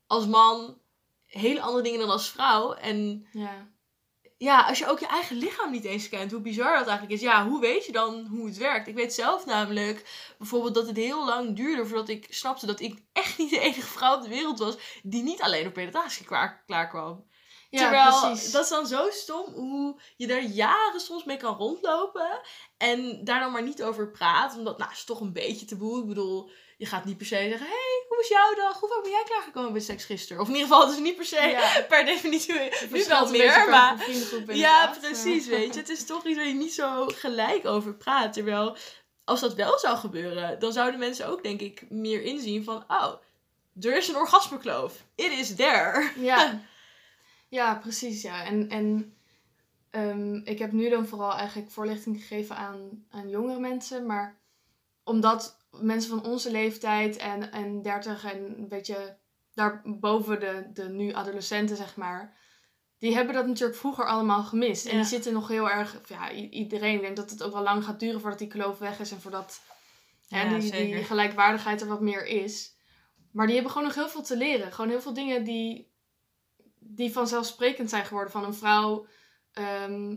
als 0.07 0.27
man 0.27 0.79
hele 1.27 1.61
andere 1.61 1.83
dingen 1.83 1.99
dan 2.01 2.11
als 2.11 2.29
vrouw. 2.31 2.73
En 2.73 3.27
Ja. 3.33 3.73
Ja, 4.45 4.61
als 4.61 4.79
je 4.79 4.87
ook 4.87 4.99
je 4.99 5.07
eigen 5.07 5.37
lichaam 5.37 5.71
niet 5.71 5.85
eens 5.85 6.09
kent, 6.09 6.31
hoe 6.31 6.41
bizar 6.41 6.77
dat 6.77 6.87
eigenlijk 6.87 7.11
is. 7.11 7.21
Ja, 7.21 7.47
hoe 7.47 7.61
weet 7.61 7.87
je 7.87 7.93
dan 7.93 8.27
hoe 8.27 8.47
het 8.47 8.57
werkt? 8.57 8.89
Ik 8.89 8.95
weet 8.95 9.15
zelf 9.15 9.47
namelijk 9.47 10.33
bijvoorbeeld 10.39 10.75
dat 10.75 10.87
het 10.87 10.97
heel 10.97 11.25
lang 11.25 11.57
duurde 11.57 11.87
voordat 11.87 12.09
ik 12.09 12.27
snapte 12.31 12.67
dat 12.67 12.81
ik 12.81 13.03
echt 13.13 13.39
niet 13.39 13.51
de 13.51 13.59
enige 13.59 13.87
vrouw 13.87 14.17
op 14.17 14.23
de 14.23 14.29
wereld 14.29 14.59
was 14.59 14.77
die 15.03 15.23
niet 15.23 15.43
alleen 15.43 15.67
op 15.67 15.73
penetratie 15.73 16.27
klaar, 16.27 16.63
klaar 16.67 16.89
kwam. 16.89 17.25
Ja, 17.71 17.81
Terwijl, 17.81 18.21
precies. 18.21 18.51
dat 18.51 18.63
is 18.63 18.69
dan 18.69 18.87
zo 18.87 19.11
stom 19.11 19.53
hoe 19.53 20.01
je 20.17 20.27
daar 20.27 20.43
jaren 20.43 21.01
soms 21.01 21.25
mee 21.25 21.37
kan 21.37 21.57
rondlopen. 21.57 22.41
En 22.77 23.25
daar 23.25 23.41
dan 23.41 23.53
maar 23.53 23.63
niet 23.63 23.83
over 23.83 24.11
praat. 24.11 24.57
Omdat, 24.57 24.79
nou, 24.79 24.91
is 24.91 25.05
toch 25.05 25.21
een 25.21 25.33
beetje 25.33 25.67
taboe. 25.67 26.01
Ik 26.01 26.07
bedoel, 26.09 26.51
je 26.77 26.87
gaat 26.87 27.05
niet 27.05 27.17
per 27.17 27.27
se 27.27 27.35
zeggen... 27.35 27.67
hey, 27.67 28.05
hoe 28.09 28.17
was 28.17 28.29
jouw 28.29 28.55
dag? 28.55 28.81
Hoe 28.81 28.89
vaak 28.89 29.03
ben 29.03 29.11
jij 29.11 29.23
klaargekomen 29.27 29.73
met 29.73 29.85
seks 29.85 30.05
gisteren? 30.05 30.43
Of 30.43 30.49
in 30.49 30.55
ieder 30.55 30.69
geval, 30.69 30.87
dus 30.87 30.99
niet 30.99 31.17
per 31.17 31.25
se 31.25 31.41
Ja. 31.41 31.81
per 31.89 32.05
definitie 32.05 32.55
nu 32.91 33.05
wel 33.09 33.31
meer. 33.31 33.69
Maar 33.69 34.11
ja, 34.47 34.95
precies, 35.01 35.47
weet 35.47 35.75
je. 35.75 35.81
Het 35.81 35.89
is 35.89 36.07
toch 36.07 36.27
iets 36.27 36.37
waar 36.37 36.47
je 36.47 36.55
niet 36.55 36.75
zo 36.75 37.07
gelijk 37.07 37.67
over 37.67 37.95
praat. 37.95 38.33
Terwijl, 38.33 38.77
als 39.25 39.41
dat 39.41 39.55
wel 39.55 39.79
zou 39.79 39.97
gebeuren... 39.97 40.59
dan 40.59 40.73
zouden 40.73 41.01
mensen 41.01 41.27
ook, 41.27 41.43
denk 41.43 41.61
ik, 41.61 41.91
meer 41.91 42.23
inzien 42.23 42.65
van... 42.65 42.85
oh, 42.89 43.15
er 43.81 43.97
is 43.97 44.09
een 44.09 44.17
orgasmekloof. 44.17 45.05
It 45.15 45.33
is 45.33 45.55
there. 45.55 46.11
Ja, 46.17 46.61
ja 47.49 47.75
precies. 47.75 48.23
Ja. 48.23 48.45
En, 48.45 48.69
en 48.69 49.17
ehm, 49.91 50.35
ik 50.37 50.59
heb 50.59 50.73
nu 50.73 50.89
dan 50.89 51.07
vooral 51.07 51.33
eigenlijk 51.33 51.71
voorlichting 51.71 52.21
gegeven 52.21 52.57
aan, 52.57 53.07
aan 53.11 53.29
jongere 53.29 53.61
mensen. 53.61 54.07
Maar 54.07 54.39
omdat 55.05 55.57
mensen 55.81 56.11
van 56.11 56.31
onze 56.31 56.51
leeftijd 56.51 57.17
en, 57.17 57.53
en 57.53 57.83
30 57.83 58.25
en 58.25 58.59
een 58.59 58.69
beetje 58.69 59.19
daarboven 59.55 60.41
de, 60.41 60.71
de 60.73 60.89
nu 60.89 61.13
adolescenten, 61.13 61.77
zeg 61.77 61.97
maar. 61.97 62.37
Die 62.99 63.15
hebben 63.15 63.35
dat 63.35 63.47
natuurlijk 63.47 63.79
vroeger 63.79 64.07
allemaal 64.07 64.43
gemist. 64.43 64.87
En 64.87 64.97
die 64.97 65.05
zitten 65.05 65.33
nog 65.33 65.49
heel 65.49 65.71
erg... 65.71 66.01
Ja, 66.09 66.33
iedereen 66.33 67.01
denkt 67.01 67.17
dat 67.17 67.31
het 67.31 67.43
ook 67.43 67.53
wel 67.53 67.63
lang 67.63 67.85
gaat 67.85 68.01
duren 68.01 68.21
voordat 68.21 68.39
die 68.39 68.49
kloof 68.49 68.79
weg 68.79 69.01
is. 69.01 69.11
En 69.11 69.21
voordat 69.21 69.61
hè, 70.29 70.59
die, 70.59 71.05
gelijkwaardigheid 71.05 71.81
er 71.81 71.87
wat 71.87 72.01
meer 72.01 72.27
is. 72.27 72.77
Maar 73.33 73.47
die 73.47 73.55
hebben 73.55 73.73
gewoon 73.73 73.87
nog 73.87 73.97
heel 73.97 74.09
veel 74.09 74.23
te 74.23 74.37
leren. 74.37 74.73
Gewoon 74.73 74.91
heel 74.91 75.01
veel 75.01 75.15
dingen 75.15 75.45
die, 75.45 75.93
die 76.79 77.13
vanzelfsprekend 77.13 77.91
zijn 77.91 78.05
geworden. 78.05 78.33
Van 78.33 78.45
een 78.45 78.55
vrouw 78.55 79.07
ehm, 79.53 80.17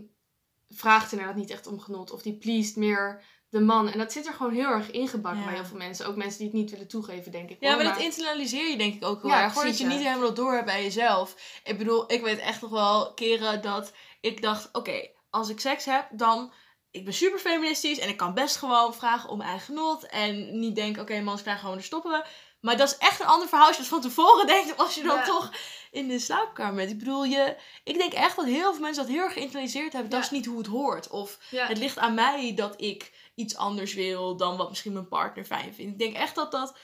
vraagt 0.68 1.12
inderdaad 1.12 1.36
niet 1.36 1.50
echt 1.50 1.66
om 1.66 1.80
genot. 1.80 2.10
Of 2.10 2.22
die 2.22 2.38
pleased 2.38 2.76
meer 2.76 3.22
de 3.50 3.60
man. 3.60 3.88
En 3.88 3.98
dat 3.98 4.12
zit 4.12 4.26
er 4.26 4.32
gewoon 4.32 4.52
heel 4.52 4.68
erg 4.70 4.90
ingebakken 4.90 5.40
Ja. 5.40 5.46
bij 5.46 5.54
heel 5.54 5.64
veel 5.64 5.76
mensen. 5.76 6.06
Ook 6.06 6.16
mensen 6.16 6.38
die 6.38 6.46
het 6.48 6.56
niet 6.56 6.70
willen 6.70 6.88
toegeven, 6.88 7.32
denk 7.32 7.50
ik. 7.50 7.56
Ja, 7.60 7.68
hoor. 7.74 7.82
maar 7.84 7.92
dat 7.94 8.02
internaliseer 8.02 8.70
je 8.70 8.76
denk 8.76 8.94
ik 8.94 9.04
ook 9.04 9.22
wel 9.22 9.30
Ja, 9.30 9.42
erg. 9.42 9.52
Gewoon 9.52 9.68
dat 9.68 9.78
je 9.78 9.86
niet 9.86 10.02
helemaal 10.06 10.34
door 10.34 10.52
hebt 10.52 10.64
bij 10.66 10.82
jezelf. 10.82 11.60
Ik 11.64 11.78
bedoel, 11.78 12.12
ik 12.12 12.22
weet 12.22 12.38
echt 12.38 12.60
nog 12.60 12.70
wel 12.70 13.14
keren 13.14 13.62
dat 13.62 13.92
ik 14.20 14.42
dacht... 14.42 14.68
Oké, 14.72 15.08
als 15.30 15.48
ik 15.48 15.60
seks 15.60 15.84
heb, 15.84 16.08
dan 16.10 16.52
ik 16.90 17.04
ben 17.04 17.14
super 17.14 17.38
feministisch 17.38 17.98
en 17.98 18.08
ik 18.08 18.16
kan 18.16 18.34
best 18.34 18.56
gewoon 18.56 18.94
vragen 18.94 19.30
om 19.30 19.40
eigen 19.40 19.60
genot. 19.60 20.06
En 20.06 20.58
niet 20.58 20.74
denken, 20.74 21.02
oké, 21.02 21.12
okay, 21.12 21.24
mans 21.24 21.40
krijgen 21.40 21.62
gewoon, 21.62 21.76
daar 21.76 21.86
stoppen 21.86 22.10
we. 22.10 22.24
Maar 22.60 22.76
dat 22.76 22.88
is 22.88 22.96
echt 22.98 23.20
een 23.20 23.26
ander 23.26 23.48
verhaal 23.48 23.66
als 23.66 23.76
je 23.76 23.84
van 23.84 24.00
tevoren 24.00 24.46
denkt. 24.56 24.76
Als 24.76 24.94
je 24.94 25.02
dan 25.02 25.16
Ja. 25.16 25.24
toch 25.24 25.50
in 25.90 26.08
de 26.08 26.18
slaapkamer 26.18 26.74
bent. 26.74 26.90
Ik 26.90 26.98
bedoel, 26.98 27.24
je, 27.24 27.56
ik 27.84 27.98
denk 27.98 28.12
echt 28.12 28.36
dat 28.36 28.44
heel 28.44 28.72
veel 28.72 28.82
mensen 28.82 29.02
dat 29.06 29.12
heel 29.12 29.22
erg 29.22 29.32
geïnternaliseerd 29.32 29.92
hebben. 29.92 30.10
Dat 30.10 30.22
is 30.22 30.30
niet 30.30 30.46
hoe 30.46 30.58
het 30.58 30.66
hoort. 30.66 31.08
Of 31.08 31.38
Ja. 31.50 31.66
het 31.66 31.78
ligt 31.78 31.98
aan 31.98 32.14
mij 32.14 32.52
dat 32.54 32.74
ik 32.80 33.12
iets 33.38 33.56
anders 33.56 33.94
wil 33.94 34.36
dan 34.36 34.56
wat 34.56 34.68
misschien 34.68 34.92
mijn 34.92 35.08
partner 35.08 35.44
fijn 35.44 35.74
vindt. 35.74 35.92
Ik 35.92 35.98
denk 35.98 36.16
echt 36.16 36.34
dat 36.34 36.50
dat 36.50 36.78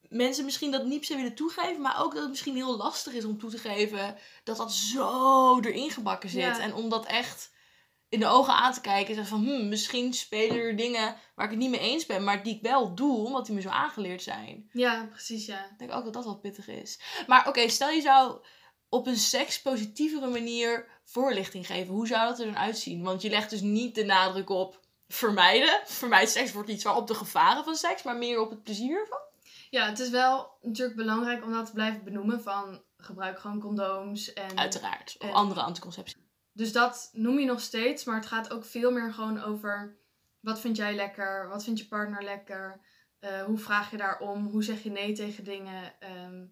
mensen 0.00 0.44
misschien 0.44 0.70
dat 0.70 0.84
niet 0.84 1.06
per 1.06 1.16
willen 1.16 1.34
toegeven. 1.34 1.80
Maar 1.80 2.02
ook 2.02 2.12
dat 2.12 2.20
het 2.20 2.30
misschien 2.30 2.54
heel 2.54 2.76
lastig 2.76 3.12
is 3.12 3.24
om 3.24 3.38
toe 3.38 3.50
te 3.50 3.58
geven 3.58 4.16
dat 4.44 4.56
dat 4.56 4.72
zo 4.72 5.60
erin 5.60 5.90
gebakken 5.90 6.28
zit. 6.28 6.40
Ja. 6.40 6.60
En 6.60 6.74
om 6.74 6.88
dat 6.88 7.06
echt 7.06 7.56
in 8.08 8.20
de 8.20 8.26
ogen 8.26 8.54
aan 8.54 8.72
te 8.72 8.80
kijken. 8.80 9.08
En 9.08 9.14
zeggen 9.14 9.36
van, 9.36 9.46
hmm, 9.46 9.68
misschien 9.68 10.14
spelen 10.14 10.56
er 10.56 10.76
dingen 10.76 11.16
waar 11.34 11.44
ik 11.44 11.50
het 11.50 11.60
niet 11.60 11.70
mee 11.70 11.80
eens 11.80 12.06
ben. 12.06 12.24
Maar 12.24 12.42
die 12.42 12.54
ik 12.54 12.62
wel 12.62 12.94
doe, 12.94 13.26
omdat 13.26 13.46
die 13.46 13.54
me 13.54 13.60
zo 13.60 13.68
aangeleerd 13.68 14.22
zijn. 14.22 14.70
ja, 14.72 15.06
precies, 15.10 15.46
ja. 15.46 15.64
Ik 15.64 15.78
denk 15.78 15.92
ook 15.92 16.04
dat 16.04 16.12
dat 16.12 16.24
wel 16.24 16.38
pittig 16.38 16.68
is. 16.68 17.00
Maar 17.26 17.48
oké, 17.48 17.68
stel 17.68 17.90
je 17.90 18.00
zou 18.00 18.40
op 18.88 19.06
een 19.06 19.16
sekspositievere 19.16 20.28
manier 20.28 21.00
voorlichting 21.04 21.66
geven. 21.66 21.94
Hoe 21.94 22.06
zou 22.06 22.28
dat 22.28 22.38
er 22.38 22.44
dan 22.44 22.58
uitzien? 22.58 23.02
Want 23.02 23.22
je 23.22 23.30
legt 23.30 23.50
dus 23.50 23.60
niet 23.60 23.94
de 23.94 24.04
nadruk 24.04 24.50
op 24.50 24.86
vermijden. 25.08 25.80
Vermijd 25.84 26.30
seks 26.30 26.52
wordt 26.52 26.68
niet 26.68 26.80
zo 26.82 26.92
op 26.94 27.06
de 27.06 27.14
gevaren 27.14 27.64
van 27.64 27.74
seks, 27.76 28.02
maar 28.02 28.16
meer 28.16 28.40
op 28.40 28.50
het 28.50 28.62
plezier 28.62 29.06
van. 29.08 29.18
Ja, 29.70 29.86
het 29.88 29.98
is 29.98 30.10
wel 30.10 30.58
natuurlijk 30.62 30.96
belangrijk 30.96 31.44
om 31.44 31.52
dat 31.52 31.66
te 31.66 31.72
blijven 31.72 32.04
benoemen 32.04 32.42
van 32.42 32.82
gebruik 32.96 33.38
gewoon 33.38 33.60
condooms. 33.60 34.32
En, 34.32 34.58
Uiteraard. 34.58 35.16
Of 35.18 35.28
En- 35.28 35.34
andere 35.34 35.60
anticonceptie. 35.60 36.26
Dus 36.52 36.72
dat 36.72 37.08
noem 37.12 37.38
je 37.38 37.46
nog 37.46 37.60
steeds, 37.60 38.04
maar 38.04 38.16
het 38.16 38.26
gaat 38.26 38.52
ook 38.52 38.64
veel 38.64 38.90
meer 38.92 39.12
gewoon 39.12 39.42
over 39.42 39.98
wat 40.40 40.60
vind 40.60 40.76
jij 40.76 40.94
lekker, 40.94 41.48
wat 41.48 41.64
vindt 41.64 41.78
je 41.80 41.86
partner 41.86 42.22
lekker, 42.22 42.80
Eh, 43.18 43.42
hoe 43.44 43.58
vraag 43.58 43.90
je 43.90 43.96
daarom, 43.96 44.46
hoe 44.46 44.62
zeg 44.62 44.82
je 44.82 44.90
nee 44.90 45.12
tegen 45.12 45.44
dingen, 45.44 46.00
Ehm, 46.00 46.44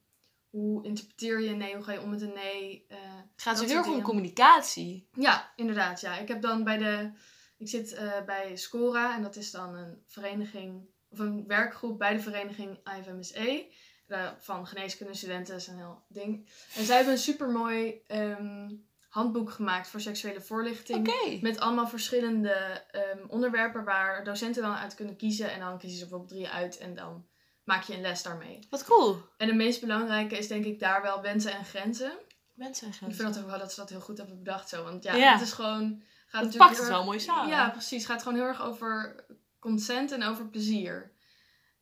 hoe 0.51 0.85
interpreteer 0.85 1.41
je 1.41 1.51
nee, 1.51 1.75
hoe 1.75 1.85
ga 1.85 1.93
je 1.93 2.01
om 2.01 2.11
met 2.11 2.21
een 2.23 2.33
nee. 2.35 2.85
Eh, 2.89 2.97
Het 3.33 3.43
gaat 3.43 3.59
zo 3.59 3.65
heel 3.65 3.77
erg 3.77 3.87
om 3.87 4.03
communicatie. 4.03 5.09
Ja, 5.13 5.53
inderdaad. 5.57 6.01
Ja. 6.01 6.17
Ik 6.17 6.29
heb 6.29 6.43
dan 6.43 6.65
bij 6.65 6.79
de. 6.79 7.11
Ik 7.59 7.69
zit 7.69 7.93
eh, 7.95 8.23
bij 8.27 8.57
Scora 8.57 9.15
en 9.17 9.23
dat 9.23 9.37
is 9.37 9.51
dan 9.51 9.75
een 9.75 10.03
vereniging 10.07 10.87
of 11.09 11.19
een 11.19 11.47
werkgroep 11.47 11.99
bij 11.99 12.13
de 12.13 12.21
vereniging 12.21 12.79
IFMSE. 12.99 13.67
eh, 14.07 14.29
van 14.41 14.67
geneeskundestudenten, 14.67 15.53
dat 15.53 15.63
is 15.63 15.69
een 15.69 15.77
heel 15.77 16.03
ding. 16.09 16.49
En 16.77 16.85
zij 16.85 16.97
hebben 16.97 17.15
een 17.15 17.21
supermooi 17.21 18.03
ehm 18.07 18.69
handboek 19.09 19.51
gemaakt 19.51 19.89
voor 19.89 20.01
seksuele 20.01 20.41
voorlichting. 20.41 21.07
Met 21.43 21.59
allemaal 21.59 21.89
verschillende 21.89 22.51
ehm, 22.91 23.19
onderwerpen 23.29 23.85
waar 23.85 24.25
docenten 24.25 24.63
dan 24.63 24.75
uit 24.75 24.95
kunnen 24.95 25.17
kiezen. 25.17 25.51
En 25.53 25.61
dan 25.61 25.79
kiezen 25.79 25.99
ze 25.99 26.05
bijvoorbeeld 26.05 26.31
drie 26.33 26.49
uit 26.49 26.79
en 26.79 26.95
dan 26.95 27.27
maak 27.65 27.83
je 27.83 27.95
een 27.95 28.01
les 28.01 28.23
daarmee. 28.23 28.67
Wat 28.71 28.85
cool. 28.85 29.19
En 29.37 29.47
de 29.47 29.55
meest 29.55 29.81
belangrijke 29.81 30.39
is 30.39 30.49
denk 30.49 30.65
ik 30.65 30.81
daar 30.81 31.03
wel 31.03 31.23
wensen 31.23 31.53
en 31.53 31.65
grenzen. 31.65 32.13
Mensen 32.55 32.87
en 32.87 33.09
Ik 33.09 33.15
vind 33.15 33.35
dat 33.35 33.43
ook 33.43 33.51
wel 33.51 33.59
dat 33.59 33.73
ze 33.73 33.81
dat 33.81 33.91
heel 33.91 34.01
goed 34.01 34.19
hebben 34.19 34.37
bedacht 34.39 34.69
zo. 34.69 34.85
Want 34.85 35.03
ja, 35.03 35.15
Ja. 35.15 35.33
het 35.33 35.43
is 35.43 35.53
gewoon... 35.53 36.03
Gaat 36.27 36.45
Het 36.45 36.57
pakt 36.57 36.79
het 36.79 36.89
wel 36.89 37.05
mooi 37.05 37.21
samen. 37.21 37.49
Ja, 37.49 37.71
precies. 37.71 38.03
Het 38.03 38.11
gaat 38.11 38.23
gewoon 38.23 38.39
heel 38.39 38.47
erg 38.47 38.63
over 38.63 39.25
consent 39.59 40.13
en 40.13 40.23
over 40.23 40.49
plezier. 40.49 41.13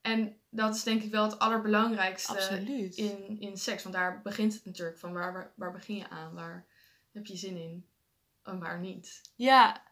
En 0.01 0.37
dat 0.51 0.75
is 0.75 0.83
denk 0.83 1.03
ik 1.03 1.11
wel 1.11 1.23
het 1.25 1.39
allerbelangrijkste 1.39 2.33
Absoluut. 2.33 2.97
in, 2.97 3.37
in 3.41 3.57
seks. 3.57 3.83
Want 3.83 3.95
daar 3.95 4.21
begint 4.23 4.55
het 4.55 4.65
natuurlijk 4.65 4.99
van. 4.99 5.13
Waar, 5.13 5.33
waar, 5.33 5.53
waar 5.57 5.73
begin 5.73 5.97
je 5.97 6.09
aan? 6.11 6.35
Waar 6.35 6.67
heb 7.13 7.27
je 7.27 7.37
zin 7.37 7.57
in? 7.57 7.87
En 8.43 8.59
waar 8.59 8.79
niet? 8.79 9.21
Ja. 9.35 9.83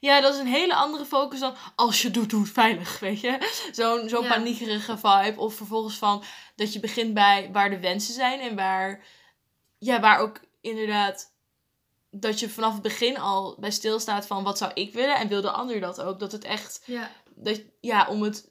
Ja, 0.00 0.20
dat 0.20 0.34
is 0.34 0.40
een 0.40 0.46
hele 0.46 0.74
andere 0.74 1.04
focus 1.04 1.40
dan 1.40 1.54
als 1.74 2.02
je 2.02 2.10
doet, 2.10 2.30
doe 2.30 2.42
het 2.42 2.52
veilig, 2.52 2.98
weet 2.98 3.20
je. 3.20 3.38
Zo'n 3.72 4.08
zo'n 4.08 4.22
Ja. 4.22 4.28
paniekerige 4.28 4.98
vibe. 4.98 5.34
Of 5.36 5.54
vervolgens 5.54 5.98
van 5.98 6.24
dat 6.56 6.72
je 6.72 6.80
begint 6.80 7.14
bij 7.14 7.48
waar 7.52 7.70
de 7.70 7.80
wensen 7.80 8.14
zijn. 8.14 8.40
En 8.40 8.56
waar, 8.56 9.04
ja, 9.78 10.00
waar 10.00 10.18
ook 10.18 10.40
inderdaad 10.60 11.32
dat 12.10 12.40
je 12.40 12.48
vanaf 12.48 12.72
het 12.72 12.82
begin 12.82 13.18
al 13.18 13.56
bij 13.58 13.70
stilstaat 13.70 14.26
van 14.26 14.42
wat 14.44 14.58
zou 14.58 14.70
ik 14.74 14.92
willen. 14.92 15.16
En 15.16 15.28
wil 15.28 15.40
de 15.40 15.50
ander 15.50 15.80
dat 15.80 16.00
ook. 16.00 16.18
Dat 16.18 16.32
het 16.32 16.44
echt, 16.44 16.82
Ja, 16.84 17.10
dat, 17.34 17.62
ja, 17.80 18.06
om 18.08 18.22
het 18.22 18.50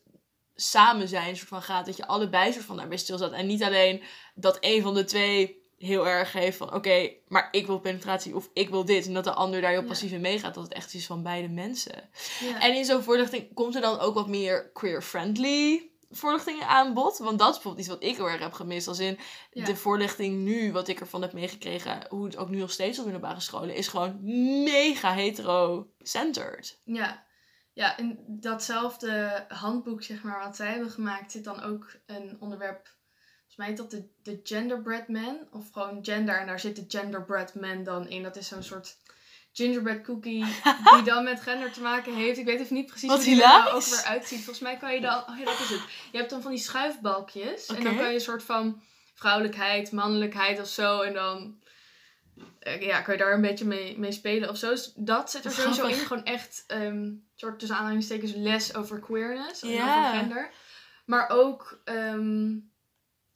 samen 0.56 1.08
zijn 1.08 1.36
soort 1.38 1.50
van 1.50 1.62
gaat. 1.62 1.86
Dat 1.86 1.98
je 1.98 2.08
allebei 2.08 2.52
soort 2.52 2.66
van 2.66 2.78
daarbij 2.78 2.98
stilstaat. 2.98 3.32
En 3.32 3.48
niet 3.48 3.64
alleen 3.64 4.04
dat 4.36 4.58
een 4.60 4.82
van 4.82 4.94
de 4.94 5.04
twee 5.04 5.58
heel 5.78 6.08
erg 6.08 6.34
heeft 6.34 6.58
van 6.58 6.74
oké, 6.74 7.12
maar 7.28 7.48
ik 7.52 7.66
wil 7.68 7.80
penetratie 7.80 8.36
of 8.36 8.50
ik 8.54 8.70
wil 8.70 8.86
dit. 8.86 9.06
En 9.08 9.14
dat 9.14 9.24
de 9.24 9.34
ander 9.34 9.62
daar 9.62 9.72
heel 9.72 9.82
Ja. 9.82 9.88
passief 9.88 10.12
in 10.12 10.22
meegaat. 10.22 10.54
Dat 10.54 10.64
het 10.64 10.74
echt 10.74 10.94
is 10.94 11.06
van 11.06 11.24
beide 11.24 11.48
mensen. 11.50 12.10
ja. 12.40 12.62
En 12.62 12.76
in 12.76 12.86
zo'n 12.86 13.04
voorlichting 13.04 13.54
komt 13.54 13.76
er 13.76 13.82
dan 13.82 14.00
ook 14.00 14.14
wat 14.14 14.28
meer 14.28 14.72
queer-friendly 14.74 15.90
voorlichtingen 16.10 16.68
aan 16.68 16.94
bod. 16.94 17.18
Want 17.18 17.40
dat 17.40 17.48
is 17.48 17.54
bijvoorbeeld 17.54 17.86
iets 17.88 17.96
wat 17.96 18.04
ik 18.04 18.16
heel 18.16 18.30
erg 18.30 18.42
heb 18.42 18.54
gemist. 18.54 18.88
Als 18.88 19.00
in 19.00 19.20
Ja. 19.52 19.66
de 19.66 19.76
voorlichting 19.76 20.38
nu, 20.44 20.72
wat 20.72 20.88
ik 20.88 21.00
ervan 21.00 21.22
heb 21.22 21.34
meegekregen, 21.34 22.06
hoe 22.10 22.26
het 22.26 22.38
ook 22.38 22.50
nu 22.50 22.58
nog 22.60 22.72
steeds 22.72 22.98
op 22.98 23.04
middelbare 23.04 23.40
scholen, 23.40 23.76
is 23.76 23.88
gewoon 23.88 24.20
mega 24.64 25.14
hetero-centered. 25.14 26.82
Ja, 26.84 27.26
ja, 27.74 27.98
in 27.98 28.20
datzelfde 28.28 29.46
handboek, 29.48 30.04
zeg 30.04 30.24
maar, 30.24 30.40
wat 30.40 30.56
zij 30.56 30.68
hebben 30.72 30.90
gemaakt, 30.92 31.32
zit 31.32 31.44
dan 31.44 31.62
ook 31.62 31.96
een 32.06 32.38
onderwerp. 32.40 32.98
Volgens 33.38 33.56
mij 33.56 33.68
heet 33.68 33.78
dat 33.78 33.92
de, 33.92 34.10
de 34.24 34.40
genderbread 34.44 35.08
man. 35.08 35.48
Of 35.52 35.70
gewoon 35.72 36.06
gender. 36.06 36.40
En 36.40 36.48
daar 36.48 36.60
zit 36.60 36.76
de 36.76 36.86
genderbread 37.00 37.56
man 37.56 37.84
dan 37.84 38.08
in. 38.08 38.24
Dat 38.24 38.36
is 38.36 38.48
zo'n 38.48 38.64
soort 38.64 38.98
gingerbread 39.64 40.02
cookie 40.04 40.46
die 40.96 41.04
dan 41.04 41.24
met 41.24 41.42
gender 41.42 41.72
te 41.72 41.82
maken 41.82 42.14
heeft. 42.16 42.38
Ik 42.38 42.46
weet 42.46 42.60
even 42.60 42.76
niet 42.76 42.86
precies 42.86 43.10
Wat 43.10 43.18
hoe 43.18 43.26
die 43.34 43.44
er 43.44 43.48
nou 43.50 43.72
ook 43.74 43.84
weer 43.86 44.04
uitziet. 44.04 44.38
Volgens 44.38 44.60
mij 44.60 44.78
kan 44.78 44.94
je 44.94 45.02
dan... 45.02 45.18
Oh 45.30 45.38
ja, 45.38 45.46
dat 45.46 45.60
is 45.60 45.70
het. 45.70 45.82
Je 46.12 46.18
hebt 46.18 46.30
dan 46.30 46.42
van 46.42 46.52
die 46.52 46.60
schuifbalkjes. 46.60 47.66
En 47.66 47.84
dan 47.84 47.96
kan 47.98 48.08
je 48.08 48.14
een 48.14 48.22
soort 48.22 48.44
van 48.44 48.82
vrouwelijkheid, 49.14 49.92
mannelijkheid 49.92 50.60
of 50.60 50.68
zo. 50.68 51.02
En 51.02 51.14
dan... 51.14 51.60
eh, 52.60 52.82
Ja, 52.82 53.02
kan 53.02 53.14
je 53.14 53.20
daar 53.20 53.34
een 53.34 53.42
beetje 53.42 53.66
mee, 53.66 54.00
mee 54.00 54.12
spelen 54.12 54.50
of 54.50 54.58
zo. 54.58 54.70
Dus 54.70 54.94
dat 54.96 55.32
zit 55.32 55.46
er 55.46 55.52
sowieso 55.52 55.88
in. 55.88 55.96
Gewoon 55.96 56.26
echt, 56.26 56.64
ehm 56.68 57.08
soort 57.36 57.60
tussen 57.60 57.78
aanhalingstekens, 57.78 58.32
les 58.36 58.76
over 58.76 59.00
queerness. 59.00 59.62
En 59.62 59.70
over 59.74 60.20
gender. 60.20 60.50
Maar 61.06 61.30
ook 61.30 61.82
ehm, 61.84 62.58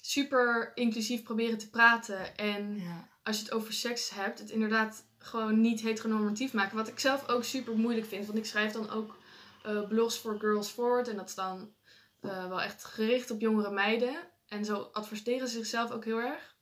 super 0.01 0.71
inclusief 0.75 1.23
proberen 1.23 1.57
te 1.57 1.69
praten. 1.69 2.37
En 2.37 2.75
Ja. 2.79 3.07
als 3.23 3.37
je 3.37 3.43
het 3.43 3.53
over 3.53 3.73
seks 3.73 4.09
hebt, 4.09 4.39
het 4.39 4.49
inderdaad 4.49 5.03
gewoon 5.23 5.61
niet 5.61 5.81
heteronormatief 5.81 6.53
maken. 6.53 6.77
Wat 6.77 6.87
ik 6.87 6.99
zelf 6.99 7.29
ook 7.29 7.43
super 7.43 7.75
moeilijk 7.75 8.07
vind. 8.07 8.25
Want 8.25 8.37
ik 8.37 8.45
schrijf 8.45 8.71
dan 8.71 8.89
ook 8.89 9.15
eh, 9.63 9.87
blogs 9.87 10.19
voor 10.19 10.39
Girls 10.39 10.69
Forward. 10.69 11.07
En 11.07 11.15
dat 11.15 11.29
is 11.29 11.35
dan 11.35 11.73
eh, 12.19 12.47
wel 12.47 12.61
echt 12.61 12.83
gericht 12.83 13.31
op 13.31 13.39
jongere 13.39 13.71
meiden. 13.71 14.15
En 14.47 14.65
zo 14.65 14.89
adverteren 14.91 15.47
ze 15.47 15.57
zichzelf 15.57 15.91
ook 15.91 16.05
heel 16.05 16.19
erg. 16.19 16.52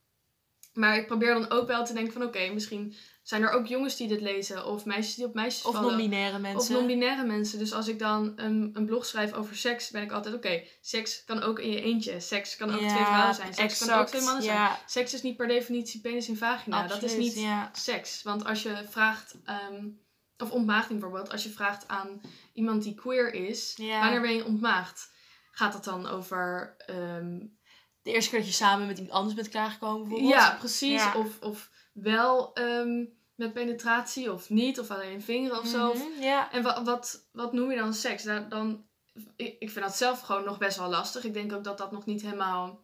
Maar 0.73 0.95
ik 0.97 1.07
probeer 1.07 1.33
dan 1.33 1.49
ook 1.51 1.67
wel 1.67 1.85
te 1.85 1.93
denken 1.93 2.13
van 2.13 2.23
oké, 2.23 2.49
misschien 2.53 2.95
zijn 3.23 3.41
er 3.41 3.49
ook 3.51 3.67
jongens 3.67 3.95
die 3.97 4.07
dit 4.07 4.21
lezen. 4.21 4.65
Of 4.65 4.85
meisjes 4.85 5.15
die 5.15 5.25
op 5.25 5.33
meisjes 5.33 5.63
Of 5.65 5.73
vallen. 5.75 5.89
non-binaire 5.89 6.35
Of 6.35 6.41
mensen. 6.41 6.73
non-binaire 6.73 7.23
mensen. 7.25 7.59
Dus 7.59 7.73
als 7.73 7.87
ik 7.87 7.99
dan 7.99 8.33
een, 8.35 8.69
een 8.73 8.85
blog 8.85 9.05
schrijf 9.05 9.33
over 9.33 9.55
seks, 9.55 9.89
ben 9.89 10.01
ik 10.01 10.11
altijd 10.11 10.35
oké. 10.35 10.63
seks 10.81 11.23
kan 11.23 11.41
ook 11.41 11.59
in 11.59 11.69
je 11.71 11.81
eentje. 11.81 12.19
Seks 12.19 12.55
kan 12.57 12.73
ook 12.73 12.79
Ja, 12.81 12.87
twee 12.93 13.05
vrouwen 13.05 13.35
zijn. 13.35 13.53
Seks 13.53 13.85
kan 13.85 13.99
ook 13.99 14.07
twee 14.07 14.21
mannen 14.21 14.43
zijn. 14.43 14.69
Seks 14.87 15.13
is 15.13 15.21
niet 15.21 15.37
per 15.37 15.47
definitie 15.47 16.01
penis 16.01 16.27
in 16.27 16.37
vagina. 16.37 16.87
dat 16.87 17.03
is 17.03 17.15
niet 17.15 17.33
Ja. 17.35 17.69
seks. 17.73 18.23
Want 18.23 18.45
als 18.45 18.63
je 18.63 18.83
vraagt, 18.89 19.35
ehm, 19.45 19.87
of 20.37 20.51
ontmaagding 20.51 20.99
bijvoorbeeld, 20.99 21.31
als 21.31 21.43
je 21.43 21.49
vraagt 21.49 21.87
aan 21.87 22.21
iemand 22.53 22.83
die 22.83 22.95
queer 22.95 23.33
is, 23.33 23.73
wanneer 23.77 24.21
ben 24.21 24.35
je 24.35 24.45
ontmaagd? 24.45 25.09
Gaat 25.51 25.73
dat 25.73 25.83
dan 25.83 26.07
over. 26.07 26.75
ehm, 26.85 27.39
De 28.01 28.11
eerste 28.11 28.29
keer 28.29 28.39
dat 28.39 28.47
je 28.47 28.53
samen 28.53 28.87
met 28.87 28.97
iemand 28.97 29.15
anders 29.15 29.35
bent 29.35 29.49
klaargekomen 29.49 30.01
bijvoorbeeld. 30.01 30.31
ja, 30.33 30.55
precies. 30.59 31.03
Ja. 31.03 31.13
Of, 31.15 31.39
of 31.41 31.69
wel 31.93 32.53
ehm, 32.53 33.05
met 33.35 33.53
penetratie 33.53 34.33
of 34.33 34.49
niet, 34.49 34.79
of 34.79 34.91
alleen 34.91 35.21
vingeren 35.21 35.59
of 35.59 35.67
zo. 35.67 35.93
Mhm, 35.93 36.21
Ja. 36.21 36.51
En 36.51 36.63
wat, 36.63 36.81
wat, 36.83 37.27
wat 37.31 37.53
noem 37.53 37.71
je 37.71 37.77
dan 37.77 37.93
seks? 37.93 38.23
Dan, 38.23 38.85
ik, 39.35 39.55
ik 39.59 39.69
vind 39.71 39.85
dat 39.85 39.95
zelf 39.95 40.21
gewoon 40.21 40.43
nog 40.43 40.57
best 40.57 40.77
wel 40.77 40.89
lastig. 40.89 41.23
Ik 41.23 41.33
denk 41.33 41.53
ook 41.53 41.63
dat 41.63 41.77
dat 41.77 41.91
nog 41.91 42.05
niet 42.05 42.21
helemaal. 42.21 42.79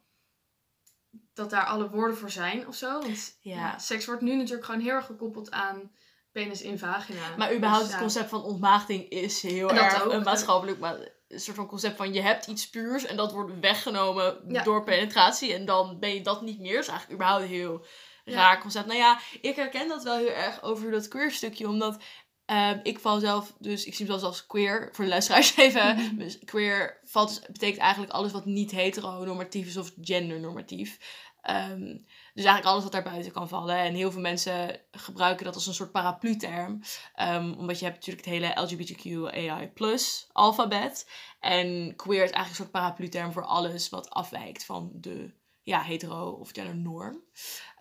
dat 1.34 1.50
daar 1.50 1.66
alle 1.66 1.90
woorden 1.90 2.18
voor 2.18 2.30
zijn 2.30 2.68
of 2.68 2.76
zo. 2.76 3.00
Want 3.02 3.38
Ja. 3.42 3.56
ja, 3.56 3.78
seks 3.78 4.06
wordt 4.06 4.22
nu 4.22 4.36
natuurlijk 4.36 4.66
gewoon 4.66 4.82
heel 4.82 4.94
erg 4.94 5.06
gekoppeld 5.06 5.52
aan 5.52 5.92
penis 6.32 6.62
in 6.62 6.80
vagina. 6.80 7.36
Maar 7.38 7.54
überhaupt 7.56 7.84
Dus, 7.84 7.92
het 7.94 8.02
concept 8.02 8.30
van 8.30 8.44
ontmaagding 8.44 9.10
is 9.10 9.42
heel 9.42 9.72
erg 9.72 10.04
ook. 10.04 10.12
een 10.12 10.24
maatschappelijk 10.24 10.80
ma- 10.80 10.98
een 11.28 11.40
soort 11.40 11.56
van 11.58 11.68
concept 11.68 11.98
van 11.98 12.14
je 12.14 12.22
hebt 12.22 12.48
iets 12.48 12.70
puurs 12.70 13.06
en 13.06 13.16
dat 13.16 13.32
wordt 13.32 13.60
weggenomen 13.60 14.38
Ja. 14.48 14.64
door 14.64 14.84
penetratie 14.84 15.54
en 15.54 15.66
dan 15.66 16.00
ben 16.00 16.14
je 16.14 16.22
dat 16.22 16.42
niet 16.42 16.60
meer. 16.60 16.74
Dat 16.74 16.82
is 16.84 16.88
eigenlijk 16.90 17.20
überhaupt 17.20 17.44
een 17.44 17.56
heel 17.58 17.86
Ja. 18.26 18.34
raar 18.34 18.62
concept. 18.62 18.86
Nou 18.86 18.98
ja, 19.00 19.20
ik 19.42 19.56
herken 19.56 19.88
dat 19.88 20.04
wel 20.04 20.18
heel 20.18 20.30
erg 20.30 20.62
over 20.64 20.92
dat 20.92 21.08
queer 21.08 21.32
stukje, 21.32 21.68
omdat 21.68 21.98
ehm, 22.46 22.80
ik 22.84 23.00
val 23.00 23.20
zelf, 23.20 23.54
dus 23.60 23.86
ik 23.86 23.96
zie 23.96 24.06
mezelf 24.06 24.24
als 24.24 24.46
queer, 24.46 24.90
voor 24.92 25.04
de 25.04 25.10
luisteraars 25.10 25.58
even. 25.66 25.96
Dus 26.20 26.40
queer 26.46 27.00
valt, 27.04 27.42
betekent 27.52 27.82
eigenlijk 27.82 28.12
alles 28.14 28.32
wat 28.32 28.46
niet 28.46 28.72
heteronormatief 28.72 29.68
is 29.68 29.78
of 29.78 29.92
gendernormatief. 30.02 30.98
Ehm, 31.42 31.98
dus 32.38 32.46
eigenlijk 32.46 32.66
alles 32.66 32.84
wat 32.84 33.04
daarbuiten 33.04 33.32
kan 33.32 33.48
vallen. 33.48 33.78
En 33.78 33.94
heel 33.94 34.12
veel 34.12 34.22
mensen 34.22 34.80
gebruiken 34.92 35.46
dat 35.46 35.56
als 35.56 35.68
een 35.68 35.74
soort 35.74 35.92
paraplu-term. 35.92 36.82
Ehm, 37.16 37.54
omdat 37.58 37.80
je 37.80 37.86
hebt 37.86 37.98
natuurlijk 37.98 38.26
het 38.26 38.34
hele 38.34 38.62
LGBTQAI 38.62 39.68
plus 39.68 40.28
alfabet. 40.32 41.10
En 41.40 41.96
queer 41.96 42.24
is 42.24 42.32
eigenlijk 42.32 42.50
een 42.50 42.56
soort 42.56 42.72
paraplu-term 42.72 43.32
voor 43.32 43.46
alles 43.46 43.90
wat 43.90 44.10
afwijkt 44.10 44.66
van 44.66 44.92
de 44.94 45.34
ja, 45.68 45.82
hetero 45.82 46.30
of 46.30 46.52
norm. 46.74 47.22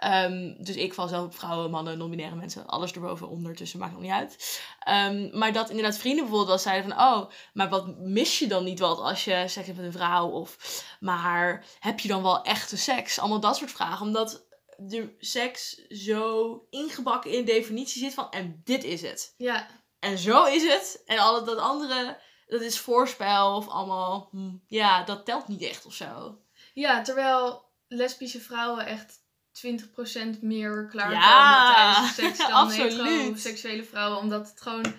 Um, 0.05 0.65
dus 0.65 0.77
ik 0.77 0.95
val 0.95 1.09
zelf 1.09 1.25
op 1.25 1.35
vrouwen, 1.35 1.71
mannen, 1.71 1.99
non-binaire 1.99 2.37
mensen, 2.37 2.67
alles 2.67 2.93
erboven, 2.93 3.29
ondertussen, 3.29 3.79
maakt 3.79 3.93
nog 3.93 4.01
niet 4.01 4.11
uit. 4.11 4.61
Um, 4.89 5.39
maar 5.39 5.53
dat 5.53 5.71
inderdaad 5.71 5.99
vrienden 5.99 6.21
bijvoorbeeld 6.21 6.49
wel 6.49 6.59
zeiden 6.73 6.91
van, 6.91 7.01
oh, 7.01 7.31
maar 7.53 7.69
wat 7.69 7.99
mis 7.99 8.39
je 8.39 8.47
dan 8.47 8.65
niet 8.65 8.79
wat 8.79 8.99
als 8.99 9.25
je 9.25 9.45
seks 9.47 9.67
hebt 9.67 9.77
met 9.77 9.87
een 9.87 9.93
vrouw? 9.93 10.29
Of, 10.29 10.57
maar 11.01 11.65
heb 11.81 12.01
je 12.01 12.09
dan 12.09 12.23
wel 12.23 12.43
echte 12.43 12.77
seks? 12.77 13.19
Allemaal 13.19 13.41
dat 13.41 13.57
soort 13.57 13.71
vragen, 13.71 14.07
omdat 14.07 14.46
de 14.77 15.15
seks 15.19 15.87
zo 15.89 16.67
ingebakken 16.71 17.31
in 17.31 17.45
definitie 17.45 18.03
zit 18.03 18.15
van, 18.15 18.31
en 18.31 18.61
dit 18.65 18.85
is 18.85 19.03
het. 19.03 19.35
Ja. 19.37 19.69
En 19.99 20.19
zo 20.19 20.45
is 20.45 20.63
het. 20.63 21.03
En 21.07 21.19
al 21.19 21.45
dat 21.45 21.59
andere, 21.59 22.21
dat 22.47 22.61
is 22.61 22.79
voorspel 22.79 23.57
of 23.57 23.69
allemaal, 23.69 24.29
hm, 24.31 24.57
ja, 24.67 25.05
dat 25.05 25.25
telt 25.25 25.49
niet 25.49 25.63
echt 25.63 25.87
of 25.87 25.95
zo. 25.95 26.39
Ja, 26.75 27.03
terwijl 27.03 27.65
lesbische 27.89 28.41
vrouwen 28.41 28.87
echt 28.87 29.25
20% 29.53 30.41
meer 30.41 30.87
klaarkomen 30.87 31.23
ja, 31.23 31.75
tijdens 31.75 32.17
de 32.17 32.23
seks 32.23 32.39
dan 32.39 32.71
heteroseksuele 32.71 33.85
vrouwen. 33.85 34.19
Omdat 34.19 34.49
het 34.49 34.61
gewoon 34.61 34.95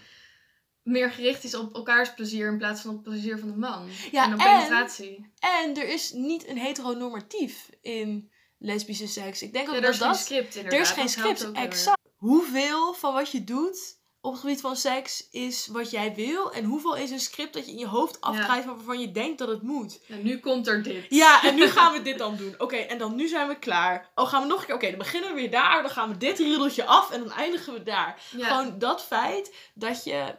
meer 0.81 1.11
gericht 1.11 1.43
is 1.43 1.55
op 1.55 1.73
elkaars 1.75 2.13
plezier 2.13 2.51
in 2.51 2.57
plaats 2.57 2.81
van 2.81 2.89
op 2.89 2.95
het 2.95 3.05
plezier 3.05 3.39
van 3.39 3.47
de 3.47 3.57
man. 3.57 3.89
Ja, 4.11 4.25
en 4.25 4.33
op 4.33 4.39
penetratie. 4.39 5.31
En 5.39 5.77
er 5.77 5.87
is 5.87 6.11
niet 6.11 6.47
een 6.47 6.57
heteronormatief 6.57 7.69
in 7.81 8.31
lesbische 8.57 9.07
seks. 9.07 9.41
Ik 9.41 9.53
denk 9.53 9.67
ook 9.67 9.75
ja, 9.75 9.81
dat 9.81 9.89
er 9.89 9.95
is 9.95 10.05
geen 10.05 10.15
script 10.15 10.55
inderdaad. 10.55 10.79
Er 10.79 10.85
is 10.85 10.91
geen 10.91 11.09
script, 11.09 11.51
exact. 11.51 12.01
Hoeveel 12.15 12.93
van 12.93 13.13
wat 13.13 13.31
je 13.31 13.43
doet 13.43 13.97
op 14.21 14.31
het 14.31 14.41
gebied 14.41 14.61
van 14.61 14.75
seks 14.75 15.29
is 15.29 15.67
wat 15.67 15.91
jij 15.91 16.15
wil. 16.15 16.51
En 16.51 16.63
hoeveel 16.63 16.95
is 16.95 17.11
een 17.11 17.19
script 17.19 17.53
dat 17.53 17.65
je 17.65 17.71
in 17.71 17.77
je 17.77 17.87
hoofd 17.87 18.21
afdraait 18.21 18.65
waarvan 18.65 18.99
je 18.99 19.11
denkt 19.11 19.37
dat 19.37 19.47
het 19.47 19.61
moet. 19.61 19.99
En 20.07 20.23
nu 20.23 20.39
komt 20.39 20.67
er 20.67 20.83
dit. 20.83 21.05
Ja, 21.09 21.43
en 21.43 21.55
nu 21.55 21.67
gaan 21.77 21.93
we 21.93 22.01
dit 22.01 22.17
dan 22.17 22.35
doen. 22.35 22.55
Oké, 22.57 22.75
en 22.75 22.97
dan 22.97 23.15
nu 23.15 23.27
zijn 23.27 23.47
we 23.47 23.59
klaar. 23.59 24.11
Oh, 24.15 24.27
gaan 24.27 24.41
we 24.41 24.47
nog 24.47 24.59
een 24.59 24.65
keer. 24.65 24.75
Oké, 24.75 24.89
dan 24.89 24.97
beginnen 24.97 25.29
we 25.29 25.35
weer 25.35 25.51
daar. 25.51 25.81
Dan 25.81 25.91
gaan 25.91 26.09
we 26.09 26.17
dit 26.17 26.37
riedeltje 26.37 26.85
af 26.85 27.11
en 27.11 27.19
dan 27.19 27.31
eindigen 27.31 27.73
we 27.73 27.83
daar. 27.83 28.21
Gewoon 28.37 28.79
dat 28.79 29.03
feit 29.03 29.55
dat 29.73 30.03
je. 30.03 30.35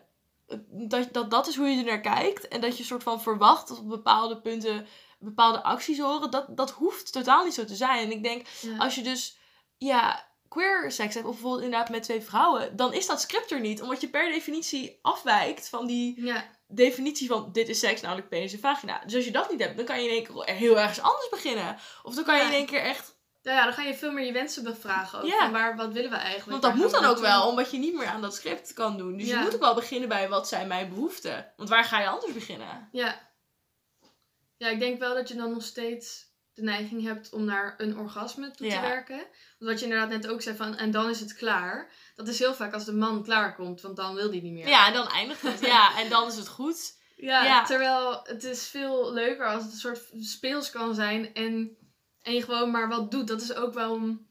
Dat, 0.70 1.08
dat 1.12 1.30
dat 1.30 1.46
is 1.46 1.56
hoe 1.56 1.68
je 1.68 1.78
er 1.78 1.84
naar 1.84 2.00
kijkt. 2.00 2.48
En 2.48 2.60
dat 2.60 2.78
je 2.78 2.84
soort 2.84 3.02
van 3.02 3.22
verwacht 3.22 3.68
dat 3.68 3.78
op 3.78 3.88
bepaalde 3.88 4.40
punten 4.40 4.86
bepaalde 5.18 5.62
acties 5.62 5.98
horen. 5.98 6.30
Dat, 6.30 6.46
dat 6.56 6.70
hoeft 6.70 7.12
totaal 7.12 7.44
niet 7.44 7.54
zo 7.54 7.64
te 7.64 7.76
zijn. 7.76 8.04
En 8.04 8.10
ik 8.10 8.22
denk, 8.22 8.46
als 8.78 8.94
je 8.94 9.02
dus. 9.02 9.36
Ja, 9.80 10.26
queer 10.48 10.92
seks 10.92 11.14
hebt, 11.14 11.26
of 11.26 11.32
bijvoorbeeld 11.32 11.64
inderdaad 11.64 11.88
met 11.88 12.02
twee 12.02 12.20
vrouwen, 12.20 12.76
dan 12.76 12.92
is 12.92 13.06
dat 13.06 13.20
script 13.20 13.50
er 13.50 13.60
niet. 13.60 13.82
Omdat 13.82 14.00
je 14.00 14.08
per 14.08 14.30
definitie 14.30 14.98
afwijkt 15.02 15.68
van 15.68 15.86
die 15.86 16.24
ja. 16.24 16.44
definitie 16.66 17.28
van 17.28 17.52
dit 17.52 17.68
is 17.68 17.78
seks, 17.78 18.00
namelijk 18.00 18.28
penis 18.28 18.52
en 18.52 18.58
vagina. 18.58 19.00
Dus 19.04 19.14
als 19.14 19.24
je 19.24 19.30
dat 19.30 19.50
niet 19.50 19.60
hebt, 19.60 19.76
dan 19.76 19.84
kan 19.84 20.02
je 20.02 20.08
in 20.08 20.14
één 20.14 20.24
keer 20.24 20.54
heel 20.54 20.78
ergens 20.78 21.00
anders 21.00 21.28
beginnen. 21.30 21.76
Of 22.02 22.14
dan 22.14 22.24
kan 22.24 22.36
je 22.36 22.44
in 22.44 22.52
één 22.52 22.66
keer 22.66 22.80
echt... 22.80 23.16
Ja, 23.42 23.52
ja, 23.52 23.64
dan 23.64 23.72
ga 23.72 23.82
je 23.82 23.94
veel 23.94 24.12
meer 24.12 24.24
je 24.24 24.32
wensen 24.32 24.64
bevragen. 24.64 25.18
Ook, 25.18 25.26
ja. 25.26 25.50
Waar, 25.50 25.76
wat 25.76 25.92
willen 25.92 26.10
we 26.10 26.16
eigenlijk? 26.16 26.50
Want 26.50 26.62
dat 26.62 26.74
moet 26.74 26.90
dan 26.90 27.04
ook 27.10 27.18
wel, 27.18 27.48
omdat 27.48 27.70
je 27.70 27.78
niet 27.78 27.94
meer 27.94 28.06
aan 28.06 28.20
dat 28.20 28.34
script 28.34 28.72
kan 28.72 28.96
doen. 28.96 29.16
Dus 29.16 29.28
je 29.28 29.36
moet 29.36 29.54
ook 29.54 29.60
wel 29.60 29.74
beginnen 29.74 30.08
bij 30.08 30.28
wat 30.28 30.48
zijn 30.48 30.68
mijn 30.68 30.88
behoeften. 30.88 31.52
Want 31.56 31.68
waar 31.68 31.84
ga 31.84 32.00
je 32.00 32.08
anders 32.08 32.32
beginnen? 32.32 32.88
Ja. 32.92 33.27
Ja, 34.58 34.68
ik 34.68 34.78
denk 34.78 34.98
wel 34.98 35.14
dat 35.14 35.28
je 35.28 35.34
dan 35.34 35.50
nog 35.50 35.62
steeds 35.62 36.26
de 36.54 36.62
neiging 36.62 37.02
hebt 37.02 37.32
om 37.32 37.44
naar 37.44 37.74
een 37.78 37.98
orgasme 37.98 38.50
toe 38.50 38.68
te 38.68 38.80
werken. 38.80 39.16
Want 39.16 39.70
wat 39.70 39.78
je 39.78 39.84
inderdaad 39.84 40.08
net 40.08 40.28
ook 40.28 40.42
zei 40.42 40.56
van, 40.56 40.76
en 40.76 40.90
dan 40.90 41.10
is 41.10 41.20
het 41.20 41.34
klaar. 41.34 41.90
Dat 42.16 42.28
is 42.28 42.38
heel 42.38 42.54
vaak 42.54 42.72
als 42.72 42.84
de 42.84 42.92
man 42.92 43.22
klaarkomt, 43.22 43.80
want 43.80 43.96
dan 43.96 44.14
wil 44.14 44.30
hij 44.30 44.40
niet 44.40 44.52
meer. 44.52 44.68
Ja, 44.68 44.86
en 44.86 44.92
dan 44.92 45.08
eindigt 45.08 45.42
het. 45.42 45.60
ja, 45.60 45.98
en 45.98 46.08
dan 46.08 46.28
is 46.28 46.36
het 46.36 46.48
goed. 46.48 46.96
Ja, 47.16 47.64
terwijl 47.64 48.20
het 48.22 48.44
is 48.44 48.68
veel 48.68 49.12
leuker 49.12 49.46
als 49.46 49.62
het 49.62 49.72
een 49.72 49.78
soort 49.78 50.10
speels 50.20 50.70
kan 50.70 50.94
zijn 50.94 51.34
en, 51.34 51.76
en 52.22 52.34
je 52.34 52.42
gewoon 52.42 52.70
maar 52.70 52.88
wat 52.88 53.10
doet. 53.10 53.28
Dat 53.28 53.40
is 53.40 53.54
ook 53.54 53.74
waarom 53.74 54.26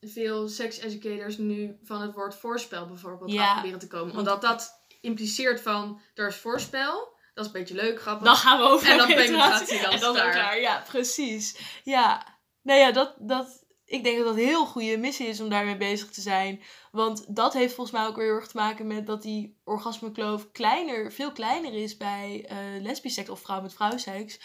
veel 0.00 0.48
sex 0.48 0.78
educators 0.78 1.36
nu 1.36 1.78
van 1.82 2.00
het 2.00 2.14
woord 2.14 2.34
voorspel 2.34 2.86
bijvoorbeeld 2.86 3.32
ja. 3.32 3.52
proberen 3.52 3.78
te 3.78 3.86
komen. 3.86 4.16
Omdat 4.16 4.42
dat 4.42 4.80
impliceert 5.00 5.60
van, 5.60 6.00
er 6.14 6.28
is 6.28 6.36
voorspel, 6.36 7.11
dat 7.34 7.44
is 7.44 7.52
een 7.52 7.58
beetje 7.58 7.74
leuk, 7.74 8.00
grappig. 8.00 8.26
Dan 8.26 8.36
gaan 8.36 8.58
we 8.58 8.64
over 8.64 8.90
En 8.90 8.96
dan 8.96 9.06
penetratie 9.14 9.80
dan, 9.80 9.92
en 9.92 10.00
dan 10.00 10.14
klaar. 10.14 10.60
Ja, 10.60 10.82
precies. 10.88 11.58
Ja. 11.84 12.26
Nou 12.62 12.78
ja, 12.78 12.92
dat, 12.92 13.14
dat, 13.18 13.64
ik 13.84 14.04
denk 14.04 14.16
dat 14.16 14.26
dat 14.26 14.36
een 14.36 14.44
heel 14.44 14.66
goede 14.66 14.98
missie 14.98 15.26
is 15.26 15.40
om 15.40 15.48
daarmee 15.48 15.76
bezig 15.76 16.10
te 16.10 16.20
zijn. 16.20 16.62
Want 16.90 17.36
dat 17.36 17.52
heeft 17.52 17.74
volgens 17.74 17.96
mij 17.96 18.06
ook 18.06 18.16
weer 18.16 18.24
heel 18.24 18.34
erg 18.34 18.46
te 18.46 18.56
maken 18.56 18.86
met 18.86 19.06
dat 19.06 19.22
die 19.22 19.60
orgasmekloof 19.64 20.50
kleiner, 20.50 21.12
veel 21.12 21.32
kleiner 21.32 21.74
is 21.74 21.96
bij 21.96 22.48
uh, 22.50 22.82
lesbisch 22.82 23.14
seks 23.14 23.28
of 23.28 23.40
vrouw 23.40 23.60
met 23.60 23.74
vrouwseks. 23.74 24.40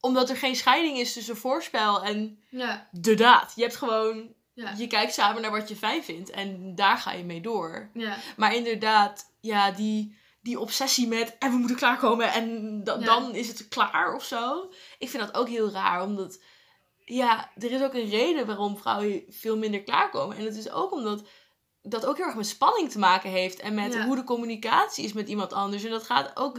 Omdat 0.00 0.30
er 0.30 0.36
geen 0.36 0.56
scheiding 0.56 0.98
is 0.98 1.12
tussen 1.12 1.36
voorspel 1.36 2.02
en 2.02 2.44
ja. 2.50 2.88
de 2.90 3.14
daad. 3.14 3.52
Je 3.54 3.62
hebt 3.62 3.76
gewoon, 3.76 4.34
ja. 4.52 4.74
je 4.76 4.86
kijkt 4.86 5.14
samen 5.14 5.42
naar 5.42 5.50
wat 5.50 5.68
je 5.68 5.76
fijn 5.76 6.04
vindt 6.04 6.30
en 6.30 6.74
daar 6.74 6.98
ga 6.98 7.12
je 7.12 7.24
mee 7.24 7.40
door. 7.40 7.90
Ja. 7.94 8.16
Maar 8.36 8.54
inderdaad, 8.54 9.34
ja, 9.40 9.70
die 9.70 10.16
die 10.44 10.60
obsessie 10.60 11.08
met 11.08 11.36
en 11.38 11.50
we 11.50 11.56
moeten 11.56 11.76
klaarkomen 11.76 12.32
en 12.32 12.80
dan 12.84 13.34
is 13.34 13.48
het 13.48 13.68
klaar 13.68 14.14
of 14.14 14.24
zo. 14.24 14.70
Ik 14.98 15.08
vind 15.08 15.22
dat 15.22 15.34
ook 15.34 15.48
heel 15.48 15.70
raar, 15.70 16.02
omdat 16.02 16.42
ja, 16.98 17.50
er 17.54 17.72
is 17.72 17.82
ook 17.82 17.94
een 17.94 18.08
reden 18.08 18.46
waarom 18.46 18.76
vrouwen 18.76 19.24
veel 19.28 19.56
minder 19.56 19.82
klaarkomen. 19.82 20.36
En 20.36 20.44
dat 20.44 20.54
is 20.54 20.70
ook 20.70 20.92
omdat 20.92 21.28
dat 21.82 22.06
ook 22.06 22.16
heel 22.16 22.26
erg 22.26 22.36
met 22.36 22.46
spanning 22.46 22.90
te 22.90 22.98
maken 22.98 23.30
heeft 23.30 23.60
en 23.60 23.74
met 23.74 24.02
hoe 24.02 24.16
de 24.16 24.24
communicatie 24.24 25.04
is 25.04 25.12
met 25.12 25.28
iemand 25.28 25.52
anders. 25.52 25.84
En 25.84 25.90
dat 25.90 26.04
gaat 26.04 26.36
ook 26.36 26.58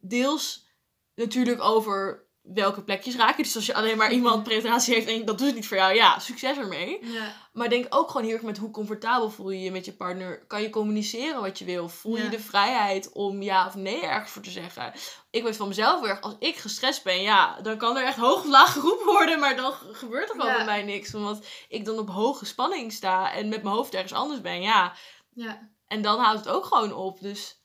deels 0.00 0.66
natuurlijk 1.14 1.62
over 1.62 2.27
welke 2.54 2.82
plekjes 2.82 3.16
raak 3.16 3.36
je. 3.36 3.42
Dus 3.42 3.56
als 3.56 3.66
je 3.66 3.74
alleen 3.74 3.96
maar 3.96 4.12
iemand 4.12 4.42
presentatie 4.48 4.94
heeft 4.94 5.06
en 5.06 5.24
dat 5.24 5.38
doet 5.38 5.46
het 5.46 5.56
niet 5.56 5.66
voor 5.66 5.76
jou, 5.76 5.94
ja, 5.94 6.18
succes 6.18 6.56
ermee. 6.56 6.98
Ja. 7.02 7.34
Maar 7.52 7.68
denk 7.68 7.86
ook 7.88 8.10
gewoon 8.10 8.26
heel 8.26 8.34
erg 8.34 8.42
met 8.42 8.58
hoe 8.58 8.70
comfortabel 8.70 9.30
voel 9.30 9.50
je 9.50 9.60
je 9.60 9.70
met 9.70 9.84
je 9.84 9.92
partner. 9.92 10.46
Kan 10.46 10.62
je 10.62 10.70
communiceren 10.70 11.40
wat 11.40 11.58
je 11.58 11.64
wil? 11.64 11.88
Voel 11.88 12.16
je 12.16 12.28
de 12.28 12.40
vrijheid 12.40 13.12
om 13.12 13.42
ja 13.42 13.66
of 13.66 13.74
nee 13.74 14.00
ergens 14.00 14.30
voor 14.30 14.42
te 14.42 14.50
zeggen? 14.50 14.92
Ik 15.30 15.42
weet 15.42 15.56
van 15.56 15.68
mezelf 15.68 16.04
erg, 16.04 16.20
als 16.20 16.36
ik 16.38 16.56
gestrest 16.56 17.04
ben, 17.04 17.22
ja, 17.22 17.60
dan 17.60 17.76
kan 17.76 17.96
er 17.96 18.04
echt 18.04 18.18
hoog 18.18 18.38
of 18.38 18.46
laag 18.46 18.72
geroepen 18.72 19.06
worden, 19.06 19.40
maar 19.40 19.56
dan 19.56 19.72
gebeurt 19.72 20.28
er 20.28 20.40
gewoon 20.40 20.56
bij 20.56 20.64
mij 20.64 20.82
niks. 20.82 21.14
Omdat 21.14 21.46
ik 21.68 21.84
dan 21.84 21.98
op 21.98 22.10
hoge 22.10 22.44
spanning 22.44 22.92
sta 22.92 23.32
en 23.32 23.48
met 23.48 23.62
mijn 23.62 23.74
hoofd 23.74 23.94
ergens 23.94 24.12
anders 24.12 24.40
ben, 24.40 24.60
ja. 24.60 24.96
ja. 25.34 25.68
En 25.86 26.02
dan 26.02 26.18
houdt 26.18 26.44
het 26.44 26.54
ook 26.54 26.64
gewoon 26.64 26.94
op. 26.94 27.20
Dus 27.20 27.57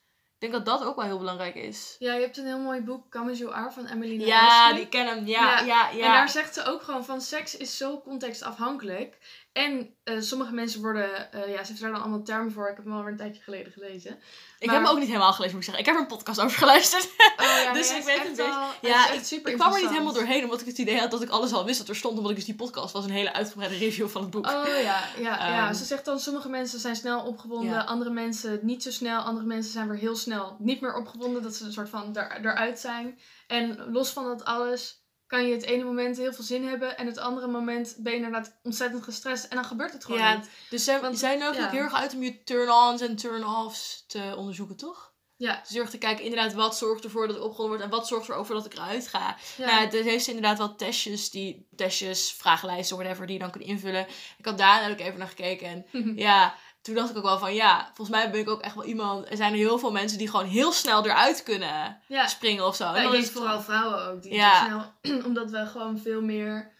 ik 0.43 0.51
denk 0.51 0.65
dat 0.65 0.79
dat 0.79 0.87
ook 0.87 0.95
wel 0.95 1.05
heel 1.05 1.17
belangrijk 1.17 1.55
is. 1.55 1.95
Ja, 1.99 2.13
je 2.13 2.21
hebt 2.21 2.37
een 2.37 2.45
heel 2.45 2.59
mooi 2.59 2.81
boek, 2.81 3.11
Come 3.11 3.31
As 3.31 3.37
You 3.37 3.53
Are, 3.53 3.71
van 3.71 3.85
Emily 3.85 4.25
Ja, 4.25 4.73
die 4.73 4.87
ken 4.87 5.07
hem. 5.07 5.25
Ja, 5.27 5.59
ja, 5.59 5.89
ja, 5.89 6.05
En 6.05 6.11
daar 6.11 6.29
zegt 6.29 6.53
ze 6.53 6.65
ook 6.65 6.81
gewoon 6.81 7.05
van, 7.05 7.21
seks 7.21 7.57
is 7.57 7.77
zo 7.77 8.01
contextafhankelijk. 8.01 9.17
En 9.53 9.95
uh, 10.03 10.21
sommige 10.21 10.53
mensen 10.53 10.81
worden, 10.81 11.29
uh, 11.35 11.47
ja, 11.47 11.63
ze 11.63 11.67
heeft 11.67 11.81
daar 11.81 11.91
dan 11.91 12.01
allemaal 12.01 12.23
termen 12.23 12.51
voor. 12.51 12.69
Ik 12.69 12.75
heb 12.75 12.85
hem 12.85 12.93
alweer 12.93 13.11
een 13.11 13.17
tijdje 13.17 13.41
geleden 13.41 13.71
gelezen. 13.71 14.19
Ik 14.59 14.69
heb 14.69 14.81
hem 14.81 14.89
ook 14.89 14.97
niet 14.97 15.07
helemaal 15.07 15.33
gelezen, 15.33 15.55
moet 15.55 15.65
ik 15.67 15.73
zeggen. 15.73 15.79
Ik 15.79 15.85
heb 15.85 15.95
er 15.95 16.01
een 16.01 16.17
podcast 16.17 16.41
over 16.41 16.57
geluisterd. 16.57 17.03
Oh, 17.37 17.45
ja, 17.63 17.73
dus 17.79 17.91
ik 17.91 18.03
weet 18.03 18.23
het 18.23 18.35
beetje. 18.35 18.65
Ja, 18.81 19.11
ik, 19.11 19.23
super 19.23 19.51
ik 19.51 19.57
kwam 19.57 19.73
er 19.73 19.81
niet 19.81 19.89
helemaal 19.89 20.13
doorheen, 20.13 20.43
omdat 20.43 20.61
ik 20.61 20.67
het 20.67 20.77
idee 20.77 20.99
had 20.99 21.11
dat 21.11 21.21
ik 21.21 21.29
alles 21.29 21.53
al 21.53 21.65
wist 21.65 21.79
dat 21.79 21.87
er 21.87 21.95
stond. 21.95 22.15
Omdat 22.15 22.31
ik 22.31 22.37
dus 22.37 22.45
die 22.45 22.55
podcast 22.55 22.93
was, 22.93 23.03
een 23.03 23.11
hele 23.11 23.33
uitgebreide 23.33 23.77
review 23.77 24.07
van 24.07 24.21
het 24.21 24.29
boek. 24.29 24.45
Oh 24.45 24.67
ja, 24.67 24.77
ja, 24.77 25.09
ja. 25.19 25.65
Ehm. 25.65 25.73
Ze 25.73 25.85
zegt 25.85 26.05
dan, 26.05 26.19
sommige 26.19 26.49
mensen 26.49 26.79
zijn 26.79 26.95
snel 26.95 27.25
opgewonden, 27.25 27.85
andere 27.85 28.11
mensen 28.11 28.59
niet 28.61 28.83
zo 28.83 28.91
snel. 28.91 29.21
Andere 29.21 29.45
mensen 29.45 29.71
zijn 29.71 29.89
weer 29.89 29.99
heel 29.99 30.15
snel 30.15 30.55
niet 30.59 30.81
meer 30.81 30.95
opgewonden, 30.95 31.41
dat 31.43 31.55
ze 31.55 31.65
een 31.65 31.73
soort 31.73 31.89
van 31.89 32.15
er, 32.15 32.39
eruit 32.45 32.79
zijn. 32.79 33.19
En 33.47 33.91
los 33.91 34.09
van 34.09 34.23
dat 34.23 34.45
alles 34.45 35.02
kan 35.27 35.47
je 35.47 35.53
het 35.53 35.63
ene 35.63 35.83
moment 35.83 36.17
heel 36.17 36.33
veel 36.33 36.43
zin 36.43 36.67
hebben 36.67 36.97
en 36.97 37.05
het 37.05 37.17
andere 37.17 37.47
moment 37.47 37.95
ben 37.97 38.11
je 38.11 38.17
inderdaad 38.17 38.59
ontzettend 38.63 39.03
gestrest 39.03 39.43
en 39.45 39.55
dan 39.55 39.65
gebeurt 39.65 39.93
het 39.93 40.05
gewoon 40.05 40.19
ja, 40.19 40.35
niet. 40.35 40.49
Dus 40.69 40.83
zij, 40.83 41.01
Want, 41.01 41.19
zij 41.19 41.37
heel 41.37 41.79
erg 41.79 41.93
uit 41.93 42.13
om 42.13 42.23
je 42.23 42.43
turn-ons 42.43 43.01
en 43.01 43.15
turn-offs 43.15 44.03
te 44.07 44.33
onderzoeken, 44.37 44.75
toch? 44.75 45.13
Ja. 45.35 45.59
Dus 45.61 45.69
heel 45.69 45.87
te 45.87 45.97
kijken, 45.97 46.23
inderdaad, 46.23 46.53
wat 46.53 46.77
zorgt 46.77 47.03
ervoor 47.03 47.27
dat 47.27 47.35
ik 47.35 47.43
opgewonden 47.43 47.77
word 47.77 47.91
en 47.91 47.97
wat 47.97 48.07
zorgt 48.07 48.29
ervoor 48.29 48.55
dat 48.55 48.65
ik 48.65 48.73
eruit 48.73 49.07
ga. 49.07 49.37
Ja. 49.57 49.65
Nou, 49.65 49.97
er 49.97 50.03
heeft 50.03 50.27
inderdaad 50.27 50.57
wel 50.57 50.75
testjes, 50.75 51.29
die, 51.29 51.67
testjes, 51.75 52.31
vragenlijsten, 52.31 52.97
whatever, 52.97 53.25
die 53.25 53.35
je 53.35 53.41
dan 53.41 53.51
kunt 53.51 53.63
invullen. 53.63 54.07
Ik 54.37 54.45
had 54.45 54.57
daar 54.57 54.91
ook 54.91 54.99
even 54.99 55.19
naar 55.19 55.27
gekeken 55.27 55.85
en 55.91 56.15
ja, 56.27 56.55
toen 56.83 56.95
dacht 56.95 57.09
ik 57.09 57.17
ook 57.17 57.23
wel 57.23 57.39
van 57.39 57.53
ja, 57.53 57.85
volgens 57.93 58.17
mij 58.17 58.31
ben 58.31 58.39
ik 58.39 58.49
ook 58.49 58.61
echt 58.61 58.75
wel 58.75 58.85
iemand. 58.85 59.29
Er 59.29 59.37
zijn 59.37 59.51
er 59.51 59.57
heel 59.57 59.79
veel 59.79 59.91
mensen 59.91 60.17
die 60.17 60.29
gewoon 60.29 60.45
heel 60.45 60.71
snel 60.71 61.05
eruit 61.05 61.43
kunnen 61.43 62.01
springen 62.25 62.65
of 62.65 62.75
zo. 62.75 62.83
Ja, 62.83 63.01
ik 63.01 63.11
denk 63.11 63.25
vooral 63.25 63.61
vrouwen 63.61 64.05
ook. 64.05 64.21
Die 64.21 64.33
ja. 64.33 64.65
snel, 64.65 65.23
omdat 65.27 65.51
we 65.51 65.65
gewoon 65.65 65.97
veel 65.97 66.21
meer 66.21 66.73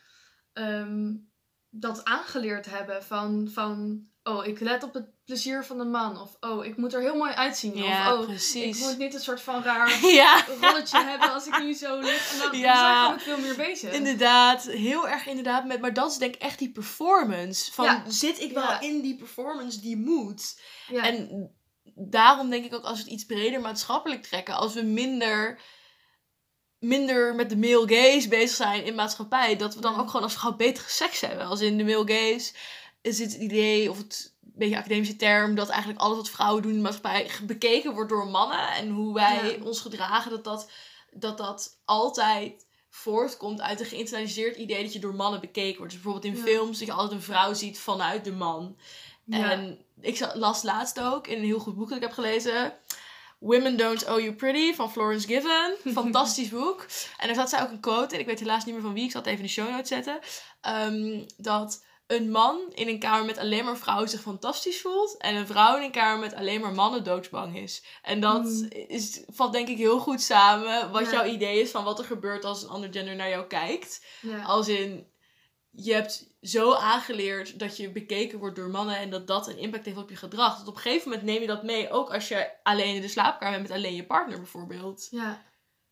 um, 0.54 1.32
dat 1.70 2.06
aangeleerd 2.06 2.66
hebben 2.66 3.04
van, 3.04 3.50
van 3.52 4.06
oh, 4.24 4.46
ik 4.46 4.60
let 4.60 4.84
op 4.84 4.94
het 4.94 5.06
plezier 5.26 5.66
van 5.66 5.78
de 5.78 5.86
man. 5.86 6.22
Of, 6.22 6.38
oh, 6.40 6.66
ik 6.66 6.78
moet 6.78 6.94
er 6.94 7.02
heel 7.02 7.16
mooi 7.16 7.32
uitzien. 7.32 7.78
Ja, 7.78 8.14
of, 8.14 8.20
oh, 8.20 8.26
precies. 8.26 8.80
ik 8.80 8.86
moet 8.86 8.98
niet 8.98 9.14
een 9.14 9.20
soort 9.20 9.42
van 9.42 9.64
raar 9.64 10.06
ja. 10.06 10.46
rolletje 10.62 11.04
hebben 11.04 11.34
als 11.34 11.48
ik 11.48 11.60
nu 11.60 11.74
zo 11.74 12.00
lig. 12.00 12.32
En 12.32 12.38
dan, 12.40 12.60
Ja. 12.60 13.08
dan 13.10 13.20
zijn 13.20 13.38
veel 13.38 13.46
meer 13.46 13.68
bezig. 13.68 13.94
Inderdaad, 13.94 14.64
heel 14.64 15.08
erg 15.08 15.26
inderdaad. 15.26 15.66
Met, 15.66 15.82
maar 15.82 15.94
dat 15.94 16.12
is 16.12 16.18
denk 16.18 16.36
ik 16.36 16.42
echt 16.42 16.60
die 16.60 16.72
performance. 16.72 17.72
Van, 17.72 17.86
Ja. 17.86 18.04
zit 18.08 18.42
ik 18.42 18.54
wel 18.54 18.80
in 18.80 19.02
die 19.02 19.16
performance 19.16 19.80
die 19.80 19.98
moet? 19.98 20.60
Ja. 20.88 21.04
En 21.04 21.50
daarom 21.96 22.50
denk 22.50 22.66
ik 22.66 22.74
ook 22.74 22.84
als 22.84 22.98
we 22.98 23.04
het 23.04 23.14
iets 23.14 23.26
breder 23.26 23.62
maatschappelijk 23.62 24.24
trekken, 24.24 24.56
als 24.56 24.74
we 24.74 24.82
minder, 24.82 25.60
minder 26.80 27.36
met 27.36 27.50
de 27.50 27.58
male 27.58 27.96
gaze 27.96 28.28
bezig 28.28 28.56
zijn 28.56 28.86
in 28.86 28.96
maatschappij, 28.96 29.56
dat 29.56 29.76
we 29.76 29.82
dan 29.82 30.00
ook 30.00 30.08
gewoon 30.08 30.24
als 30.24 30.34
vrouw 30.34 30.56
betere 30.56 30.90
seks 30.90 31.22
hebben. 31.22 31.46
Als 31.46 31.62
in 31.62 31.78
de 31.78 31.84
male 31.84 32.14
gaze 32.14 32.54
is 33.04 33.20
het 33.20 33.34
idee, 33.34 33.90
of 33.90 33.98
het 33.98 34.34
een 34.44 34.52
beetje 34.56 34.78
academische 34.78 35.16
term, 35.16 35.56
dat 35.56 35.70
eigenlijk 35.70 36.00
alles 36.02 36.18
wat 36.18 36.30
vrouwen 36.30 36.62
doen 36.62 36.72
in 36.72 36.78
de 36.78 36.84
maatschappij 36.84 37.30
bekeken 37.44 37.94
wordt 37.94 38.10
door 38.10 38.28
mannen. 38.28 38.68
En 38.72 38.90
hoe 38.90 39.14
wij 39.14 39.58
Ja. 39.58 39.64
ons 39.66 39.80
gedragen, 39.80 40.32
dat 40.32 40.44
dat, 40.44 40.70
dat 41.12 41.38
dat 41.38 41.80
altijd 41.86 42.66
voortkomt 42.90 43.62
uit 43.62 43.80
een 43.80 43.86
geïnternaliseerd 43.86 44.56
idee 44.58 44.84
dat 44.84 44.94
je 44.94 45.00
door 45.00 45.16
mannen 45.16 45.40
bekeken 45.42 45.78
wordt. 45.78 45.94
Dus 45.94 46.02
bijvoorbeeld 46.02 46.34
in 46.34 46.40
Ja. 46.40 46.46
films 46.48 46.78
dat 46.80 46.88
je 46.88 46.94
altijd 46.94 47.12
een 47.12 47.22
vrouw 47.26 47.54
ziet 47.54 47.80
vanuit 47.80 48.24
de 48.24 48.32
man. 48.32 48.78
Ja. 49.26 49.52
En 49.52 49.86
ik 50.02 50.30
las 50.34 50.64
laatst 50.64 51.00
ook 51.02 51.28
in 51.28 51.38
een 51.38 51.44
heel 51.44 51.60
goed 51.60 51.76
boek 51.76 51.88
dat 51.88 51.98
ik 51.98 52.04
heb 52.04 52.12
gelezen. 52.14 52.74
Women 53.40 53.78
Don't 53.78 54.06
Owe 54.10 54.22
You 54.24 54.34
Pretty 54.36 54.74
van 54.74 54.92
Florence 54.92 55.28
Given. 55.28 55.76
Fantastisch 56.02 56.50
boek. 56.50 56.86
En 57.18 57.28
daar 57.28 57.36
zat 57.36 57.50
zij 57.50 57.62
ook 57.62 57.70
een 57.70 57.80
quote 57.80 58.14
in. 58.14 58.20
Ik 58.20 58.26
weet 58.26 58.40
helaas 58.40 58.66
niet 58.66 58.74
meer 58.74 58.84
van 58.84 58.94
wie. 58.94 59.04
Ik 59.04 59.12
zal 59.12 59.22
het 59.22 59.30
even 59.30 59.42
in 59.42 59.48
de 59.48 59.54
show 59.54 59.70
notes 59.70 59.88
zetten. 59.88 60.20
Ehm, 60.62 61.26
dat 61.38 61.84
een 62.08 62.32
man 62.32 62.72
in 62.74 62.88
een 62.88 63.00
kamer 63.00 63.26
met 63.26 63.38
alleen 63.38 63.66
maar 63.66 63.78
vrouwen 63.78 64.10
zich 64.10 64.22
fantastisch 64.22 64.82
voelt. 64.82 65.18
En 65.18 65.36
een 65.36 65.48
vrouw 65.48 65.78
in 65.78 65.84
een 65.84 65.92
kamer 65.92 66.20
met 66.20 66.34
alleen 66.34 66.62
maar 66.62 66.74
mannen 66.74 67.04
doodsbang 67.04 67.58
is. 67.58 67.84
En 68.02 68.20
dat 68.20 68.44
Mm. 68.44 68.68
is, 68.88 69.24
valt 69.28 69.54
denk 69.54 69.68
ik 69.68 69.78
heel 69.78 70.00
goed 70.00 70.22
samen. 70.22 70.92
Wat 70.92 71.06
Ja. 71.06 71.12
jouw 71.12 71.26
idee 71.26 71.62
is 71.62 71.72
van 71.72 71.84
wat 71.84 72.00
er 72.00 72.06
gebeurt 72.06 72.46
als 72.46 72.64
een 72.64 72.70
ander 72.70 72.94
gender 72.94 73.16
naar 73.16 73.30
jou 73.30 73.48
kijkt. 73.48 74.06
ja. 74.22 74.42
Als 74.44 74.68
in, 74.68 75.08
je 75.72 75.94
hebt 75.94 76.32
zo 76.42 76.74
aangeleerd 76.74 77.60
dat 77.60 77.78
je 77.78 77.92
bekeken 77.92 78.40
wordt 78.40 78.56
door 78.56 78.70
mannen 78.70 78.98
en 78.98 79.10
dat 79.10 79.28
dat 79.28 79.48
een 79.48 79.58
impact 79.58 79.86
heeft 79.86 79.98
op 79.98 80.10
je 80.10 80.16
gedrag. 80.16 80.58
Dat 80.58 80.68
op 80.68 80.76
een 80.76 80.82
gegeven 80.82 81.10
moment 81.10 81.28
neem 81.28 81.42
je 81.42 81.48
dat 81.48 81.64
mee, 81.64 81.90
ook 81.92 82.14
als 82.14 82.28
je 82.28 82.50
alleen 82.64 82.96
in 82.96 83.02
de 83.02 83.08
slaapkamer 83.08 83.58
bent 83.58 83.68
met 83.70 83.78
alleen 83.78 83.96
je 83.96 84.06
partner 84.06 84.38
bijvoorbeeld. 84.38 85.08
Ja. 85.12 85.42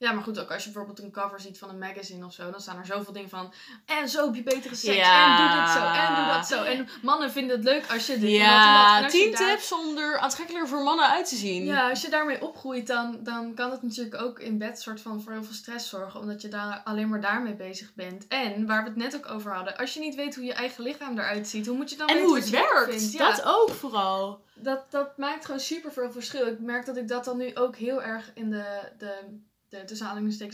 Ja, 0.01 0.11
maar 0.11 0.23
goed, 0.23 0.39
ook 0.39 0.51
als 0.51 0.63
je 0.63 0.69
bijvoorbeeld 0.71 0.99
een 1.05 1.11
cover 1.11 1.39
ziet 1.39 1.57
van 1.57 1.69
een 1.69 1.77
magazine 1.77 2.25
of 2.25 2.33
zo, 2.33 2.51
dan 2.51 2.59
staan 2.61 2.77
er 2.77 2.85
zoveel 2.85 3.13
dingen 3.13 3.29
van. 3.29 3.53
En 3.85 4.09
zo 4.09 4.25
heb 4.25 4.35
je 4.35 4.43
betere 4.43 4.75
seks. 4.75 4.95
Ja. 4.97 5.39
En 5.39 5.47
doe 5.47 5.61
dit 5.61 5.69
zo. 5.73 5.85
En 5.85 6.15
doe 6.15 6.33
dat 6.33 6.47
zo. 6.47 6.63
En 6.63 6.87
mannen 7.01 7.31
vinden 7.31 7.55
het 7.55 7.65
leuk 7.65 7.91
als 7.91 8.07
je 8.07 8.19
dit 8.19 8.21
dat 8.21 8.29
en 8.31 8.37
dat. 8.39 8.47
Ja, 8.47 8.97
En 8.97 9.03
je 9.03 9.09
tien 9.09 9.31
daar- 9.31 9.49
tips 9.55 9.71
om 9.73 9.97
er 9.97 10.17
aantrekkelijker 10.19 10.69
voor 10.69 10.83
mannen 10.83 11.09
uit 11.09 11.29
te 11.29 11.35
zien. 11.35 11.65
Ja, 11.65 11.89
als 11.89 12.01
je 12.01 12.09
daarmee 12.09 12.41
opgroeit, 12.41 12.87
dan, 12.87 13.17
dan 13.23 13.53
kan 13.53 13.71
het 13.71 13.81
natuurlijk 13.81 14.21
ook 14.21 14.39
in 14.39 14.57
bed 14.57 14.81
soort 14.81 15.01
van 15.01 15.21
voor 15.21 15.31
heel 15.31 15.43
veel 15.43 15.53
stress 15.53 15.89
zorgen. 15.89 16.19
Omdat 16.19 16.41
je 16.41 16.47
daar 16.47 16.81
alleen 16.83 17.09
maar 17.09 17.21
daarmee 17.21 17.53
bezig 17.55 17.93
bent. 17.93 18.27
En 18.27 18.65
waar 18.67 18.83
we 18.83 18.89
het 18.89 18.97
net 18.97 19.15
ook 19.15 19.31
over 19.31 19.53
hadden. 19.53 19.77
Als 19.77 19.93
je 19.93 19.99
niet 19.99 20.15
weet 20.15 20.35
hoe 20.35 20.43
je 20.43 20.53
eigen 20.53 20.83
lichaam 20.83 21.17
eruit 21.17 21.47
ziet, 21.47 21.67
hoe 21.67 21.77
moet 21.77 21.89
je 21.89 21.97
dan 21.97 22.07
En 22.07 22.13
weten 22.13 22.29
hoe 22.29 22.37
het 22.39 22.49
werkt? 22.49 23.11
Ja, 23.11 23.29
dat 23.29 23.43
ook 23.45 23.69
vooral. 23.69 24.43
dat, 24.55 24.91
dat 24.91 25.17
maakt 25.17 25.45
gewoon 25.45 25.59
super 25.59 25.91
veel 25.91 26.11
verschil. 26.11 26.47
Ik 26.47 26.59
merk 26.59 26.85
dat 26.85 26.97
ik 26.97 27.07
dat 27.07 27.25
dan 27.25 27.37
nu 27.37 27.55
ook 27.55 27.75
heel 27.75 28.01
erg 28.03 28.31
in 28.33 28.49
de, 28.49 28.91
de, 28.97 29.39
de 29.71 29.83
tussen 29.83 30.07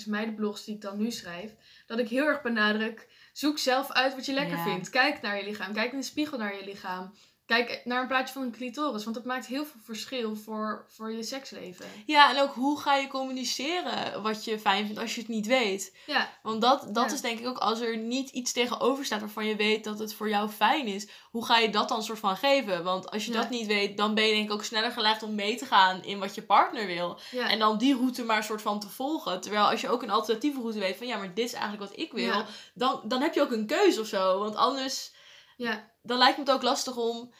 meidenblogs 0.05 0.65
die 0.65 0.75
ik 0.75 0.81
dan 0.81 0.97
nu 0.97 1.11
schrijf. 1.11 1.55
Dat 1.85 1.99
ik 1.99 2.09
heel 2.09 2.25
erg 2.25 2.41
benadruk, 2.41 3.07
zoek 3.33 3.57
zelf 3.57 3.91
uit 3.91 4.15
wat 4.15 4.25
je 4.25 4.33
lekker 4.33 4.57
Ja. 4.57 4.63
vindt. 4.63 4.89
Kijk 4.89 5.21
naar 5.21 5.37
je 5.37 5.43
lichaam, 5.43 5.73
kijk 5.73 5.91
in 5.91 5.97
de 5.97 6.03
spiegel 6.05 6.37
naar 6.37 6.55
je 6.55 6.65
lichaam. 6.65 7.13
Kijk 7.47 7.81
naar 7.83 8.01
een 8.01 8.07
plaatje 8.07 8.33
van 8.33 8.41
een 8.41 8.51
clitoris, 8.51 9.03
want 9.03 9.15
dat 9.15 9.25
maakt 9.25 9.45
heel 9.45 9.65
veel 9.65 9.79
verschil 9.83 10.35
voor, 10.35 10.85
voor 10.89 11.11
je 11.11 11.23
seksleven. 11.23 11.85
Ja, 12.05 12.29
en 12.35 12.41
ook 12.41 12.53
hoe 12.53 12.79
ga 12.79 12.95
je 12.95 13.07
communiceren 13.07 14.21
wat 14.21 14.43
je 14.45 14.59
fijn 14.59 14.85
vindt 14.85 15.01
als 15.01 15.15
je 15.15 15.21
het 15.21 15.29
niet 15.29 15.45
weet. 15.47 15.95
Ja, 16.05 16.29
Want 16.43 16.61
dat, 16.61 16.81
dat 16.93 17.05
Ja. 17.09 17.13
is 17.13 17.21
denk 17.21 17.39
ik 17.39 17.47
ook 17.47 17.57
als 17.57 17.79
er 17.79 17.97
niet 17.97 18.29
iets 18.29 18.51
tegenover 18.53 19.05
staat 19.05 19.19
waarvan 19.19 19.45
je 19.45 19.55
weet 19.55 19.83
dat 19.83 19.99
het 19.99 20.13
voor 20.13 20.29
jou 20.29 20.49
fijn 20.49 20.85
is. 20.87 21.07
Hoe 21.31 21.45
ga 21.45 21.57
je 21.57 21.69
dat 21.69 21.89
dan 21.89 22.03
soort 22.03 22.19
van 22.19 22.37
geven? 22.37 22.83
Want 22.83 23.11
als 23.11 23.25
je 23.25 23.31
Ja. 23.31 23.37
dat 23.41 23.49
niet 23.49 23.67
weet, 23.67 23.97
dan 23.97 24.13
ben 24.13 24.23
je 24.25 24.33
denk 24.33 24.45
ik 24.45 24.53
ook 24.53 24.63
sneller 24.63 24.91
gelegd 24.91 25.23
om 25.23 25.35
mee 25.35 25.55
te 25.57 25.65
gaan 25.65 26.03
in 26.03 26.19
wat 26.19 26.35
je 26.35 26.41
partner 26.43 26.85
wil. 26.85 27.19
ja. 27.31 27.49
En 27.49 27.59
dan 27.59 27.77
die 27.77 27.95
route 27.95 28.23
maar 28.23 28.43
soort 28.43 28.61
van 28.61 28.79
te 28.79 28.89
volgen. 28.89 29.41
Terwijl 29.41 29.65
als 29.69 29.81
je 29.81 29.89
ook 29.89 30.03
een 30.03 30.09
alternatieve 30.09 30.59
route 30.59 30.79
weet 30.79 30.97
van 30.97 31.07
ja, 31.07 31.17
maar 31.17 31.33
dit 31.33 31.45
is 31.45 31.53
eigenlijk 31.53 31.89
wat 31.89 31.99
ik 31.99 32.11
wil. 32.11 32.43
Dan, 32.73 33.01
dan 33.03 33.21
heb 33.21 33.33
je 33.33 33.41
ook 33.41 33.51
een 33.51 33.65
keuze 33.67 33.99
of 34.01 34.07
zo. 34.07 34.39
Want 34.39 34.55
anders, 34.55 35.11
ja. 35.57 35.95
Dan 36.07 36.17
lijkt 36.17 36.37
me 36.37 36.43
het 36.43 36.53
ook 36.53 36.61
lastig 36.61 36.97
om 36.97 37.33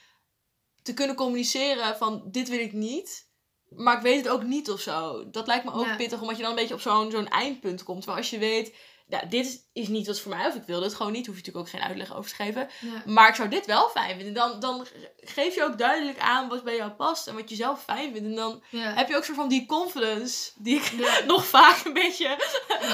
te 0.82 0.94
kunnen 0.94 1.16
communiceren 1.16 1.98
van 1.98 2.24
dit 2.32 2.50
wil 2.50 2.60
ik 2.60 2.74
niet. 2.74 3.26
Maar 3.70 3.96
ik 3.96 4.02
weet 4.02 4.18
het 4.18 4.30
ook 4.30 4.44
niet 4.44 4.72
of 4.72 4.80
zo. 4.80 5.30
Dat 5.30 5.48
lijkt 5.48 5.66
me 5.66 5.72
ook 5.72 5.86
Ja. 5.86 5.96
pittig, 5.96 6.22
omdat 6.22 6.36
je 6.36 6.42
dan 6.42 6.52
een 6.52 6.58
beetje 6.58 6.74
op 6.74 6.82
zo'n 6.82 7.12
zo'n 7.12 7.28
eindpunt 7.28 7.84
komt. 7.84 7.98
Terwijl 7.98 8.18
als 8.22 8.30
je 8.30 8.38
weet, 8.38 8.76
ja, 9.10 9.22
dit 9.30 9.46
is, 9.46 9.60
is 9.74 9.88
niet 9.88 10.08
wat 10.08 10.20
voor 10.20 10.36
mij, 10.36 10.48
of 10.48 10.56
ik 10.56 10.64
wil 10.64 10.80
dit 10.80 10.94
gewoon 10.94 11.12
niet, 11.12 11.26
hoef 11.26 11.36
je 11.36 11.42
natuurlijk 11.42 11.66
ook 11.66 11.80
geen 11.80 11.88
uitleg 11.90 12.16
over 12.16 12.30
te 12.30 12.36
geven. 12.36 12.70
ja. 12.80 13.04
Maar 13.06 13.30
ik 13.30 13.36
zou 13.36 13.50
dit 13.50 13.66
wel 13.66 13.90
fijn 13.90 14.16
vinden. 14.16 14.34
Dan, 14.34 14.60
dan 14.60 14.86
geef 15.18 15.56
je 15.56 15.64
ook 15.64 15.78
duidelijk 15.78 16.20
aan 16.20 16.50
wat 16.50 16.64
bij 16.64 16.76
jou 16.76 16.92
past 16.92 17.28
en 17.28 17.36
wat 17.36 17.50
je 17.50 17.56
zelf 17.56 17.84
fijn 17.84 18.12
vindt. 18.14 18.28
En 18.28 18.36
dan 18.36 18.64
ja. 18.70 18.94
heb 18.94 19.08
je 19.08 19.16
ook 19.16 19.24
soort 19.24 19.38
van 19.38 19.48
die 19.48 19.66
confidence 19.66 20.52
die 20.56 20.76
ik 20.76 20.84
Ja. 20.84 21.20
nog 21.26 21.46
vaak 21.46 21.86
een 21.86 21.94
beetje 21.94 22.38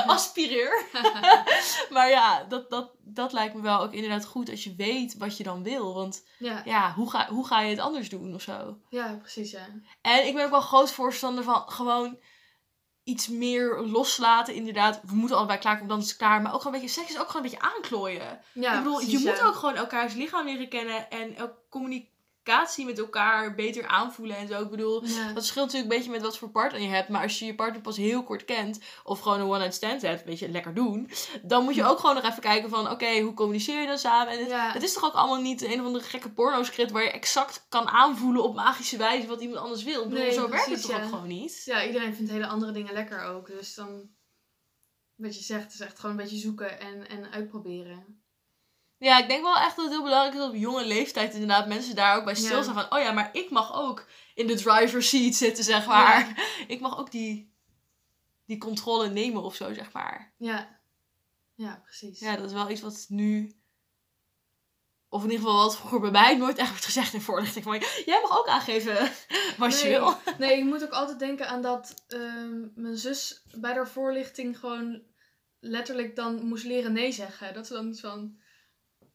aspireer. 0.08 0.86
Maar 1.90 2.10
ja, 2.10 2.44
dat, 2.44 2.70
dat, 2.70 2.92
dat 3.00 3.34
lijkt 3.34 3.56
me 3.56 3.62
wel 3.62 3.82
ook 3.82 3.94
inderdaad 3.94 4.26
goed 4.26 4.50
als 4.50 4.64
je 4.64 4.76
weet 4.76 5.18
wat 5.18 5.38
je 5.38 5.44
dan 5.44 5.64
wil. 5.64 5.94
Want 5.94 6.24
ja. 6.38 6.62
ja, 6.66 6.94
hoe 6.94 7.10
ga, 7.10 7.28
hoe 7.30 7.48
ga 7.48 7.62
je 7.62 7.70
het 7.70 7.80
anders 7.80 8.10
doen 8.10 8.34
of 8.34 8.42
zo? 8.42 8.78
ja, 8.90 9.18
precies 9.22 9.52
ja. 9.52 9.68
En 10.02 10.28
ik 10.28 10.34
ben 10.34 10.44
ook 10.44 10.50
wel 10.52 10.62
groot 10.62 10.92
voorstander 10.92 11.44
van 11.44 11.64
gewoon 11.70 12.18
iets 13.04 13.28
meer 13.28 13.82
loslaten. 13.82 14.54
Inderdaad, 14.54 15.02
we 15.06 15.16
moeten 15.16 15.38
allebei 15.38 15.60
klaarkomen, 15.60 15.90
dan 15.90 16.00
is 16.00 16.08
het 16.08 16.18
klaar. 16.18 16.42
Maar 16.42 16.54
ook 16.54 16.62
gewoon 16.62 16.76
een 16.76 16.82
beetje, 16.82 17.02
seks 17.02 17.14
is 17.14 17.20
ook 17.20 17.30
gewoon 17.30 17.46
een 17.46 17.52
beetje 17.52 17.68
aanklooien. 17.68 18.42
ja 18.54 18.72
ik 18.72 18.78
bedoel, 18.78 18.96
precies, 18.96 19.22
je 19.22 19.28
moet 19.28 19.38
ja. 19.38 19.46
ook 19.46 19.56
gewoon 19.56 19.76
elkaars 19.76 20.14
lichaam 20.14 20.46
leren 20.46 20.70
kennen 20.70 21.10
en 21.10 21.42
ook 21.42 21.54
communicatie 22.44 22.86
met 22.86 22.98
elkaar 23.00 23.56
beter 23.56 23.88
aanvoelen 23.88 24.38
en 24.38 24.48
zo. 24.48 24.62
Ik 24.62 24.70
bedoel, 24.70 25.06
Ja. 25.06 25.24
dat 25.26 25.34
verschilt 25.34 25.66
natuurlijk 25.66 25.92
een 25.92 25.98
beetje 25.98 26.12
met 26.12 26.22
wat 26.22 26.38
voor 26.38 26.50
partner 26.50 26.82
je 26.82 26.88
hebt. 26.88 27.10
Maar 27.10 27.22
als 27.22 27.40
je 27.40 27.46
je 27.46 27.56
partner 27.56 27.82
pas 27.82 27.98
heel 27.98 28.24
kort 28.24 28.46
kent, 28.46 28.80
of 29.04 29.20
gewoon 29.20 29.40
een 29.40 29.46
one-night 29.48 29.74
stand 29.74 30.02
hebt, 30.02 30.20
een 30.20 30.26
beetje 30.26 30.50
lekker 30.50 30.74
doen. 30.74 31.10
Dan 31.42 31.64
moet 31.64 31.76
je 31.76 31.84
ook 31.86 32.00
gewoon 32.00 32.16
nog 32.16 32.24
even 32.24 32.42
kijken 32.42 32.70
van, 32.70 32.90
oké, 32.92 33.20
hoe 33.20 33.34
communiceer 33.34 33.82
je 33.82 33.88
dan 33.88 33.98
samen? 33.98 34.34
En 34.34 34.40
het, 34.40 34.50
Ja. 34.50 34.72
het 34.72 34.84
is 34.84 34.94
toch 34.94 35.04
ook 35.06 35.14
allemaal 35.14 35.42
niet 35.42 35.62
een 35.62 35.80
of 35.80 35.86
andere 35.86 36.04
gekke 36.06 36.30
porno-script 36.32 36.92
waar 36.92 37.04
je 37.04 37.12
exact 37.12 37.66
kan 37.70 37.88
aanvoelen 37.88 38.44
op 38.44 38.56
magische 38.56 38.98
wijze 38.98 39.28
wat 39.28 39.42
iemand 39.42 39.60
anders 39.60 39.84
wil. 39.84 40.04
Ik 40.04 40.10
bedoel, 40.10 40.24
Nee, 40.24 40.34
zo 40.34 40.50
werkt 40.50 40.66
het 40.66 40.82
toch 40.82 40.92
ja. 40.92 40.98
ook 41.04 41.10
gewoon 41.10 41.28
niet? 41.28 41.62
Ja, 41.66 41.86
iedereen 41.86 42.16
vindt 42.16 42.32
hele 42.32 42.48
andere 42.48 42.72
dingen 42.72 42.94
lekker 42.94 43.22
ook. 43.24 43.48
Dus 43.48 43.74
dan, 43.76 44.10
wat 45.16 45.36
je 45.38 45.44
zegt, 45.44 45.74
is 45.74 45.80
echt 45.80 46.00
gewoon 46.00 46.16
een 46.18 46.24
beetje 46.24 46.38
zoeken 46.40 46.80
en, 46.80 47.10
en 47.10 47.32
uitproberen. 47.32 48.23
Ja, 49.04 49.20
ik 49.20 49.28
denk 49.28 49.42
wel 49.44 49.58
echt 49.58 49.76
dat 49.76 49.86
het 49.86 49.94
heel 49.94 50.04
belangrijk 50.04 50.34
is 50.34 50.40
dat 50.40 50.50
op 50.50 50.56
jonge 50.56 50.86
leeftijd 50.86 51.34
inderdaad 51.34 51.68
mensen 51.68 51.96
daar 51.96 52.18
ook 52.18 52.24
bij 52.24 52.36
stilstaan 52.36 52.74
van, 52.74 52.94
oh 52.94 53.00
ja, 53.00 53.12
maar 53.12 53.30
ik 53.34 53.50
mag 53.50 53.74
ook 53.76 54.06
in 54.36 54.48
de 54.48 54.56
driver's 54.56 55.10
seat 55.10 55.34
zitten, 55.36 55.64
zeg 55.64 55.86
maar. 55.86 56.44
Ik 56.68 56.80
mag 56.80 56.98
ook 56.98 57.12
die, 57.12 57.54
die 58.46 58.58
controle 58.58 59.10
nemen 59.10 59.44
of 59.44 59.56
zo, 59.56 59.74
zeg 59.74 59.92
maar. 59.92 60.34
Ja, 60.38 60.80
ja 61.56 61.82
precies. 61.84 62.20
Ja, 62.20 62.36
dat 62.36 62.46
is 62.46 62.54
wel 62.54 62.70
iets 62.70 62.82
wat 62.82 63.06
nu, 63.10 63.56
of 65.10 65.24
in 65.24 65.30
ieder 65.32 65.46
geval 65.46 65.64
wat 65.64 65.78
vroeger 65.78 66.00
bij 66.00 66.12
mij 66.12 66.38
nooit 66.38 66.58
echt 66.58 66.70
wordt 66.70 66.86
gezegd 66.86 67.14
in 67.14 67.22
voorlichting. 67.22 67.64
Van, 67.64 67.84
jij 68.06 68.20
mag 68.22 68.38
ook 68.38 68.48
aangeven 68.48 68.96
wat 69.58 69.80
je 69.80 69.88
Nee. 69.88 70.00
wil. 70.00 70.18
Nee, 70.38 70.58
ik 70.58 70.64
moet 70.64 70.84
ook 70.84 70.92
altijd 70.92 71.20
denken 71.20 71.48
aan 71.48 71.62
dat 71.62 72.04
ehm, 72.08 72.68
mijn 72.76 72.98
zus 72.98 73.44
bij 73.56 73.74
haar 73.74 73.88
voorlichting 73.88 74.60
gewoon 74.60 75.02
letterlijk 75.60 76.16
dan 76.16 76.46
moest 76.46 76.64
leren 76.64 76.94
nee 76.94 77.12
zeggen. 77.12 77.54
Dat 77.54 77.68
ze 77.68 77.74
dan 77.74 77.88
iets 77.90 78.00
van, 78.02 78.42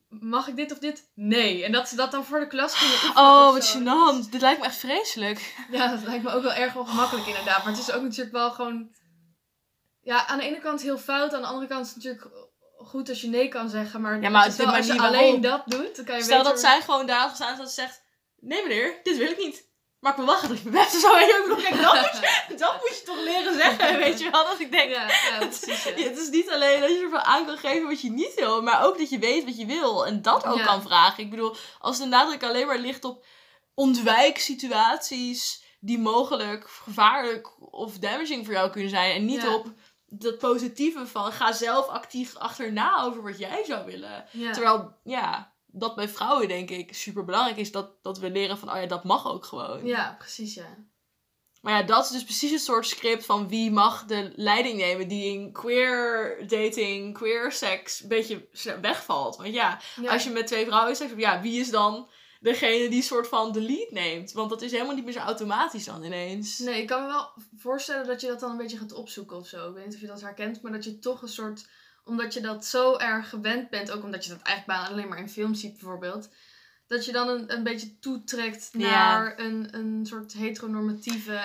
mag 0.09 0.49
ik 0.49 0.57
dit 0.57 0.73
of 0.73 0.79
dit? 0.79 1.11
Nee. 1.15 1.65
En 1.65 1.73
dat 1.73 1.89
ze 1.89 1.97
dat 1.97 2.11
dan 2.11 2.25
voor 2.25 2.41
de 2.41 2.47
klas 2.47 2.73
oefenen 2.83 3.17
Oh, 3.17 3.53
wat 3.53 3.77
gênant. 3.77 4.31
Dit 4.31 4.41
lijkt 4.41 4.61
me 4.61 4.67
echt 4.67 4.77
vreselijk. 4.77 5.55
Ja, 5.71 5.91
dat 5.91 6.03
lijkt 6.03 6.25
me 6.25 6.31
ook 6.31 6.43
wel 6.43 6.53
erg 6.53 6.77
ongemakkelijk 6.77 7.27
inderdaad. 7.27 7.65
Maar 7.65 7.73
het 7.73 7.83
is 7.89 7.93
ook 7.93 8.03
natuurlijk 8.03 8.33
wel 8.33 8.51
gewoon... 8.51 8.97
Ja, 10.01 10.27
aan 10.27 10.39
de 10.39 10.45
ene 10.45 10.59
kant 10.59 10.83
heel 10.83 10.99
fout. 10.99 11.35
Aan 11.35 11.41
de 11.41 11.47
andere 11.47 11.67
kant 11.67 11.87
is 11.87 11.95
het 11.95 12.05
natuurlijk 12.05 12.49
goed 12.79 13.09
als 13.09 13.21
je 13.21 13.29
nee 13.29 13.49
kan 13.49 13.69
zeggen. 13.69 14.01
Maar, 14.01 14.21
Ja, 14.21 14.29
maar 14.29 14.43
het 14.43 14.53
is 14.53 14.59
wel 14.59 14.75
als 14.75 14.87
je 14.87 14.99
alleen 14.99 15.41
dat 15.41 15.63
doet, 15.67 15.97
dan 15.97 16.05
kan 16.05 16.17
je 16.17 16.23
Stel 16.23 16.37
beter... 16.37 16.53
dat 16.53 16.61
zij 16.61 16.81
gewoon 16.81 17.07
daar 17.07 17.31
staan 17.35 17.53
en 17.53 17.59
dat 17.59 17.69
ze 17.69 17.75
zegt, 17.75 18.03
nee 18.37 18.63
meneer, 18.63 19.01
dit 19.03 19.17
wil 19.17 19.31
ik 19.31 19.39
niet. 19.39 19.68
Maar 20.01 20.11
ik 20.11 20.17
wil 20.17 20.27
wachten 20.27 20.49
tot 20.49 20.63
je 20.63 20.71
bent 20.71 20.87
of 20.87 21.01
zo. 21.01 21.15
En 21.15 21.27
kijk, 21.57 21.83
dat 21.83 21.95
moet, 21.95 22.21
je, 22.21 22.55
dat 22.65 22.73
moet 22.81 22.99
je 22.99 23.03
toch 23.05 23.23
leren 23.23 23.55
zeggen, 23.55 23.99
weet 23.99 24.19
je 24.19 24.31
wel. 24.31 24.45
Dat 24.45 24.61
ik 24.61 24.71
denk, 24.71 24.91
Ja, 24.91 25.07
ja, 25.07 25.39
precies. 25.47 25.85
Ja. 25.85 25.91
Het 25.91 26.19
is 26.19 26.29
niet 26.29 26.51
alleen 26.51 26.81
dat 26.81 26.91
je 26.91 27.01
ervan 27.03 27.25
aan 27.25 27.47
kan 27.47 27.59
geven 27.59 27.89
wat 27.89 28.01
je 28.01 28.11
niet 28.11 28.35
wil, 28.35 28.63
maar 28.63 28.85
ook 28.85 28.99
dat 28.99 29.11
je 29.11 29.19
weet 29.19 29.45
wat 29.45 29.59
je 29.59 29.67
wil 29.67 30.07
en 30.07 30.23
dat 30.23 30.45
ook 30.45 30.63
kan 30.63 30.83
vragen. 30.83 31.25
Ik 31.25 31.31
bedoel, 31.31 31.57
als 31.79 31.99
de 31.99 32.05
nadruk 32.05 32.43
alleen 32.43 32.67
maar 32.67 32.79
ligt 32.79 33.05
op 33.05 33.25
ontwijk 33.75 34.39
situaties 34.39 35.63
die 35.81 35.99
mogelijk 35.99 36.71
gevaarlijk 36.71 37.73
of 37.73 37.99
damaging 37.99 38.45
voor 38.45 38.55
jou 38.55 38.71
kunnen 38.71 38.91
zijn 38.91 39.15
en 39.15 39.25
niet 39.25 39.47
op 39.47 39.67
dat 40.07 40.39
positieve 40.39 41.07
van 41.07 41.33
ga 41.33 41.53
zelf 41.53 41.87
actief 41.89 42.37
achterna 42.37 43.03
over 43.03 43.23
wat 43.23 43.39
jij 43.39 43.65
zou 43.67 43.85
willen. 43.87 44.25
Terwijl, 44.53 44.97
ja, 45.05 45.53
dat 45.73 45.95
bij 45.95 46.09
vrouwen, 46.09 46.49
denk 46.49 46.71
ik, 46.71 46.95
super 46.95 47.25
belangrijk 47.25 47.57
is 47.59 47.73
dat, 47.73 48.03
dat 48.03 48.19
we 48.19 48.31
leren 48.31 48.59
van, 48.59 48.71
oh 48.71 48.77
ja, 48.77 48.87
dat 48.87 49.05
mag 49.05 49.27
ook 49.27 49.45
gewoon. 49.45 49.87
Ja, 49.87 50.15
precies, 50.19 50.55
ja. 50.55 50.77
Maar 51.63 51.73
ja, 51.81 51.83
dat 51.83 52.05
is 52.05 52.11
dus 52.11 52.25
precies 52.25 52.51
het 52.51 52.61
soort 52.61 52.87
script 52.87 53.25
van 53.25 53.49
wie 53.49 53.71
mag 53.71 54.05
de 54.05 54.33
leiding 54.37 54.77
nemen 54.79 55.09
die 55.09 55.25
in 55.25 55.53
queer 55.53 56.37
dating, 56.49 57.15
queer 57.15 57.53
seks 57.53 58.03
een 58.03 58.09
beetje 58.09 58.49
wegvalt. 58.81 59.37
Want 59.37 59.55
ja, 59.55 59.81
Ja. 60.01 60.13
als 60.13 60.25
je 60.25 60.31
met 60.31 60.47
twee 60.47 60.67
vrouwen 60.67 60.97
seks 60.97 61.11
hebt, 61.11 61.23
ja, 61.23 61.41
wie 61.41 61.61
is 61.61 61.71
dan 61.71 62.09
degene 62.41 62.89
die 62.89 63.03
soort 63.03 63.29
van 63.29 63.53
de 63.53 63.61
lead 63.61 63.91
neemt? 63.91 64.33
Want 64.33 64.51
dat 64.51 64.63
is 64.63 64.71
helemaal 64.73 64.95
niet 64.95 65.05
meer 65.05 65.13
zo 65.13 65.19
automatisch 65.19 65.85
dan 65.85 66.05
ineens. 66.05 66.59
Nee, 66.59 66.81
ik 66.81 66.87
kan 66.87 67.03
me 67.03 67.09
wel 67.09 67.33
voorstellen 67.57 68.07
dat 68.07 68.21
je 68.21 68.27
dat 68.27 68.41
dan 68.41 68.51
een 68.51 68.57
beetje 68.57 68.79
gaat 68.79 68.93
opzoeken 68.93 69.37
of 69.37 69.47
zo. 69.47 69.69
Ik 69.69 69.75
weet 69.75 69.85
niet 69.87 69.95
of 69.95 70.01
je 70.01 70.07
dat 70.07 70.21
herkent, 70.21 70.63
maar 70.63 70.73
dat 70.73 70.85
je 70.85 70.99
toch 70.99 71.23
een 71.23 71.29
soort... 71.29 71.69
Omdat 72.09 72.35
je 72.35 72.41
dat 72.41 72.65
zo 72.65 72.97
erg 72.97 73.29
gewend 73.29 73.71
bent, 73.71 73.91
ook 73.91 74.03
omdat 74.05 74.25
je 74.25 74.31
dat 74.31 74.43
eigenlijk 74.43 74.79
bijna 74.79 74.93
alleen 74.95 75.09
maar 75.09 75.19
in 75.19 75.29
films 75.29 75.61
ziet 75.61 75.73
bijvoorbeeld... 75.79 76.29
Dat 76.87 77.05
je 77.05 77.13
dan 77.13 77.29
een, 77.29 77.53
een 77.55 77.63
beetje 77.63 77.99
toetrekt 77.99 78.69
Ja. 78.73 78.79
naar 78.91 79.39
een, 79.39 79.69
een 79.71 80.07
soort 80.07 80.33
heteronormatieve 80.33 81.41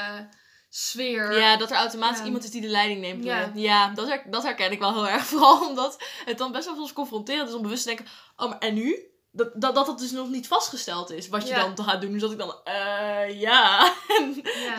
sfeer. 0.70 1.38
Ja, 1.40 1.58
dat 1.58 1.72
er 1.72 1.78
automatisch 1.78 2.20
Ja. 2.20 2.26
iemand 2.26 2.44
is 2.44 2.50
die 2.52 2.62
de 2.62 2.68
leiding 2.68 3.02
neemt. 3.02 3.24
Ja. 3.24 3.52
Ja, 3.54 3.90
dat, 3.94 4.08
her- 4.08 4.30
dat 4.30 4.44
herken 4.44 4.72
ik 4.72 4.80
wel 4.80 4.94
heel 4.94 5.08
erg. 5.08 5.26
Vooral 5.34 5.68
omdat 5.68 6.04
het 6.26 6.38
dan 6.38 6.52
best 6.52 6.66
wel 6.66 6.76
soms 6.76 6.94
confronterend 6.94 7.50
is 7.50 7.56
om 7.56 7.62
bewust 7.62 7.84
te 7.84 7.88
denken... 7.88 8.06
Oh, 8.38 8.50
maar 8.50 8.58
en 8.60 8.74
nu? 8.74 9.08
Dat, 9.32 9.52
dat, 9.62 9.76
dat 9.76 9.88
het 9.88 9.98
dus 9.98 10.12
nog 10.12 10.30
niet 10.30 10.48
vastgesteld 10.48 11.12
is 11.12 11.28
wat 11.28 11.48
je 11.48 11.54
dan 11.54 11.84
gaat 11.86 12.02
doen. 12.02 12.12
Dus 12.12 12.22
dat 12.22 12.32
ik 12.32 12.38
dan... 12.38 12.56
eh 12.64 13.40
ja. 13.42 13.94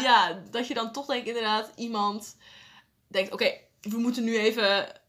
Ja. 0.01 0.33
dat 0.51 0.67
je 0.67 0.75
dan 0.75 0.93
toch 0.93 1.07
denk 1.07 1.27
inderdaad 1.27 1.71
iemand 1.77 2.37
denkt... 3.09 3.33
Oké, 3.33 3.53
we 3.81 3.97
moeten 3.99 4.25
nu 4.25 4.39
even... 4.39 5.03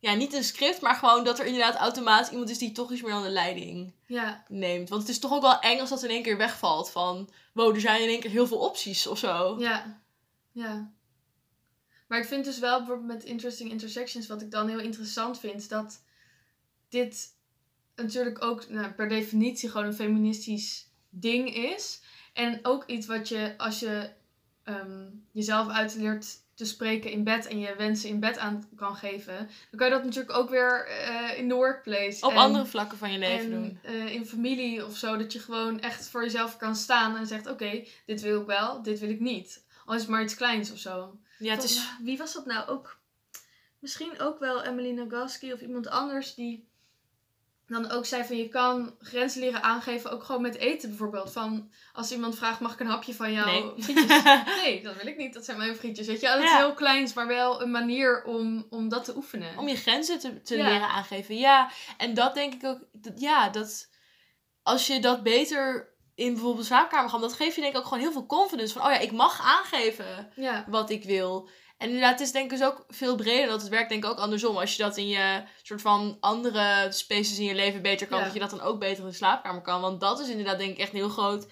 Ja, 0.00 0.14
niet 0.14 0.32
een 0.32 0.44
script, 0.44 0.80
maar 0.80 0.94
gewoon 0.94 1.24
dat 1.24 1.38
er 1.38 1.46
inderdaad 1.46 1.74
automatisch 1.74 2.30
iemand 2.30 2.50
is 2.50 2.58
die 2.58 2.72
toch 2.72 2.92
iets 2.92 3.02
meer 3.02 3.10
dan 3.10 3.22
de 3.22 3.28
leiding 3.28 3.92
ja. 4.06 4.44
neemt. 4.48 4.88
Want 4.88 5.00
het 5.00 5.10
is 5.10 5.18
toch 5.18 5.32
ook 5.32 5.42
wel 5.42 5.60
eng 5.60 5.80
als 5.80 5.88
dat 5.88 6.02
in 6.02 6.10
één 6.10 6.22
keer 6.22 6.36
wegvalt. 6.36 6.90
Van, 6.90 7.30
wow, 7.52 7.74
er 7.74 7.80
zijn 7.80 8.02
in 8.02 8.08
één 8.08 8.20
keer 8.20 8.30
heel 8.30 8.46
veel 8.46 8.58
opties 8.58 9.06
of 9.06 9.18
zo. 9.18 9.56
Ja, 9.58 10.02
ja. 10.52 10.92
Maar 12.08 12.18
ik 12.18 12.26
vind 12.26 12.44
dus 12.44 12.58
wel 12.58 12.78
bijvoorbeeld 12.78 13.08
met 13.08 13.24
Interesting 13.24 13.70
Intersections, 13.70 14.26
wat 14.26 14.42
ik 14.42 14.50
dan 14.50 14.68
heel 14.68 14.80
interessant 14.80 15.38
vind, 15.38 15.68
dat 15.68 16.02
dit 16.88 17.34
natuurlijk 17.94 18.44
ook 18.44 18.68
nou, 18.68 18.90
per 18.90 19.08
definitie 19.08 19.70
gewoon 19.70 19.86
een 19.86 19.94
feministisch 19.94 20.88
ding 21.08 21.54
is. 21.54 22.00
En 22.32 22.58
ook 22.62 22.86
iets 22.86 23.06
wat 23.06 23.28
je, 23.28 23.54
als 23.56 23.80
je 23.80 24.10
ehm, 24.62 25.08
jezelf 25.30 25.68
uitleert 25.68 26.38
te 26.60 26.66
spreken 26.66 27.10
in 27.10 27.24
bed 27.24 27.46
en 27.46 27.58
je 27.60 27.74
wensen 27.76 28.08
in 28.08 28.20
bed 28.20 28.38
aan 28.38 28.68
kan 28.76 28.96
geven, 28.96 29.36
dan 29.70 29.78
kan 29.78 29.86
je 29.86 29.92
dat 29.92 30.04
natuurlijk 30.04 30.36
ook 30.36 30.50
weer 30.50 30.86
eh, 30.86 31.38
in 31.38 31.48
de 31.48 31.54
workplace. 31.54 32.26
Op 32.26 32.30
en- 32.32 32.36
andere 32.36 32.66
vlakken 32.66 32.98
van 32.98 33.12
je 33.12 33.18
leven 33.18 33.44
en 33.44 33.50
doen. 33.50 33.78
eh, 33.82 34.12
in 34.14 34.26
familie 34.26 34.86
of 34.86 34.96
zo, 34.96 35.16
dat 35.16 35.32
je 35.32 35.38
gewoon 35.38 35.80
echt 35.80 36.08
voor 36.08 36.22
jezelf 36.22 36.56
kan 36.56 36.76
staan 36.76 37.16
en 37.16 37.26
zegt: 37.26 37.46
Oké, 37.46 37.84
dit 38.06 38.20
wil 38.20 38.40
ik 38.40 38.46
wel, 38.46 38.82
dit 38.82 38.98
wil 38.98 39.08
ik 39.10 39.20
niet. 39.20 39.64
Al 39.84 39.94
is 39.94 40.00
het 40.00 40.10
maar 40.10 40.22
iets 40.22 40.34
kleins 40.34 40.72
of 40.72 40.78
zo. 40.78 41.18
Ja, 41.38 41.54
het 41.54 41.62
is... 41.64 41.88
Wie 42.02 42.18
was 42.18 42.32
dat 42.32 42.46
nou 42.46 42.68
ook? 42.68 42.98
Misschien 43.78 44.20
ook 44.20 44.38
wel 44.38 44.64
Emily 44.64 44.90
Nagoski 44.90 45.52
of 45.52 45.60
iemand 45.60 45.88
anders 45.88 46.34
die 46.34 46.68
dan 47.70 47.90
ook 47.90 48.06
zei 48.06 48.24
van 48.24 48.36
je 48.36 48.48
kan 48.48 48.94
grenzen 49.00 49.40
leren 49.40 49.62
aangeven, 49.62 50.10
ook 50.10 50.24
gewoon 50.24 50.42
met 50.42 50.56
eten 50.56 50.88
bijvoorbeeld. 50.88 51.32
Van 51.32 51.70
als 51.92 52.12
iemand 52.12 52.36
vraagt, 52.36 52.60
mag 52.60 52.72
ik 52.72 52.80
een 52.80 52.86
hapje 52.86 53.14
van 53.14 53.32
jou? 53.32 53.50
Nee. 53.50 53.82
Frietjes? 53.82 54.22
nee, 54.62 54.82
dat 54.84 54.94
wil 54.96 55.06
ik 55.06 55.16
niet. 55.16 55.34
Dat 55.34 55.44
zijn 55.44 55.58
mijn 55.58 55.76
frietjes. 55.76 56.06
Weet 56.06 56.20
je, 56.20 56.26
dat 56.26 56.38
is 56.42 56.50
Ja. 56.50 56.56
heel 56.56 56.74
kleins, 56.74 57.12
maar 57.14 57.26
wel 57.26 57.62
een 57.62 57.70
manier 57.70 58.24
om, 58.24 58.66
om 58.70 58.88
dat 58.88 59.04
te 59.04 59.16
oefenen. 59.16 59.58
Om 59.58 59.68
je 59.68 59.76
grenzen 59.76 60.18
te, 60.18 60.42
te 60.42 60.56
Ja. 60.56 60.64
leren 60.64 60.88
aangeven. 60.88 61.36
Ja, 61.36 61.70
en 61.96 62.14
dat 62.14 62.34
denk 62.34 62.54
ik 62.54 62.64
ook... 62.64 62.78
Dat, 62.92 63.20
ja, 63.20 63.48
dat... 63.48 63.88
Als 64.62 64.86
je 64.86 65.00
dat 65.00 65.22
beter 65.22 65.88
in 66.14 66.32
bijvoorbeeld 66.32 66.60
de 66.68 66.74
slaapkamer 66.74 67.10
gaat... 67.10 67.20
Dat 67.20 67.32
geeft 67.32 67.54
je 67.54 67.60
denk 67.60 67.72
ik 67.72 67.78
ook 67.80 67.86
gewoon 67.86 68.02
heel 68.02 68.12
veel 68.12 68.26
confidence. 68.26 68.72
Van, 68.78 68.86
oh 68.86 68.92
ja, 68.92 68.98
ik 68.98 69.12
mag 69.12 69.40
aangeven 69.42 70.32
Ja, 70.36 70.64
wat 70.68 70.90
ik 70.90 71.04
wil. 71.04 71.48
En 71.80 71.86
inderdaad, 71.86 72.10
het 72.18 72.20
is 72.20 72.32
denk 72.32 72.52
ik 72.52 72.58
dus 72.58 72.66
ook 72.66 72.84
veel 72.88 73.16
breder. 73.16 73.46
Dat 73.48 73.60
het 73.60 73.70
werkt 73.70 73.88
denk 73.88 74.04
ik 74.04 74.10
ook 74.10 74.18
andersom. 74.18 74.56
Als 74.56 74.76
je 74.76 74.82
dat 74.82 74.96
in 74.96 75.08
je 75.08 75.42
soort 75.62 75.80
van 75.80 76.16
andere 76.20 76.86
spaces 76.90 77.38
in 77.38 77.44
je 77.44 77.54
leven 77.54 77.82
beter 77.82 78.06
kan. 78.06 78.18
Ja. 78.18 78.24
Dat 78.24 78.32
je 78.32 78.40
dat 78.40 78.50
dan 78.50 78.60
ook 78.60 78.78
beter 78.78 79.02
in 79.04 79.08
de 79.10 79.14
slaapkamer 79.16 79.62
kan. 79.62 79.80
Want 79.80 80.00
dat 80.00 80.20
is 80.20 80.28
inderdaad 80.28 80.58
denk 80.58 80.70
ik 80.70 80.78
echt 80.78 80.90
een 80.92 80.98
heel 80.98 81.08
groot 81.08 81.46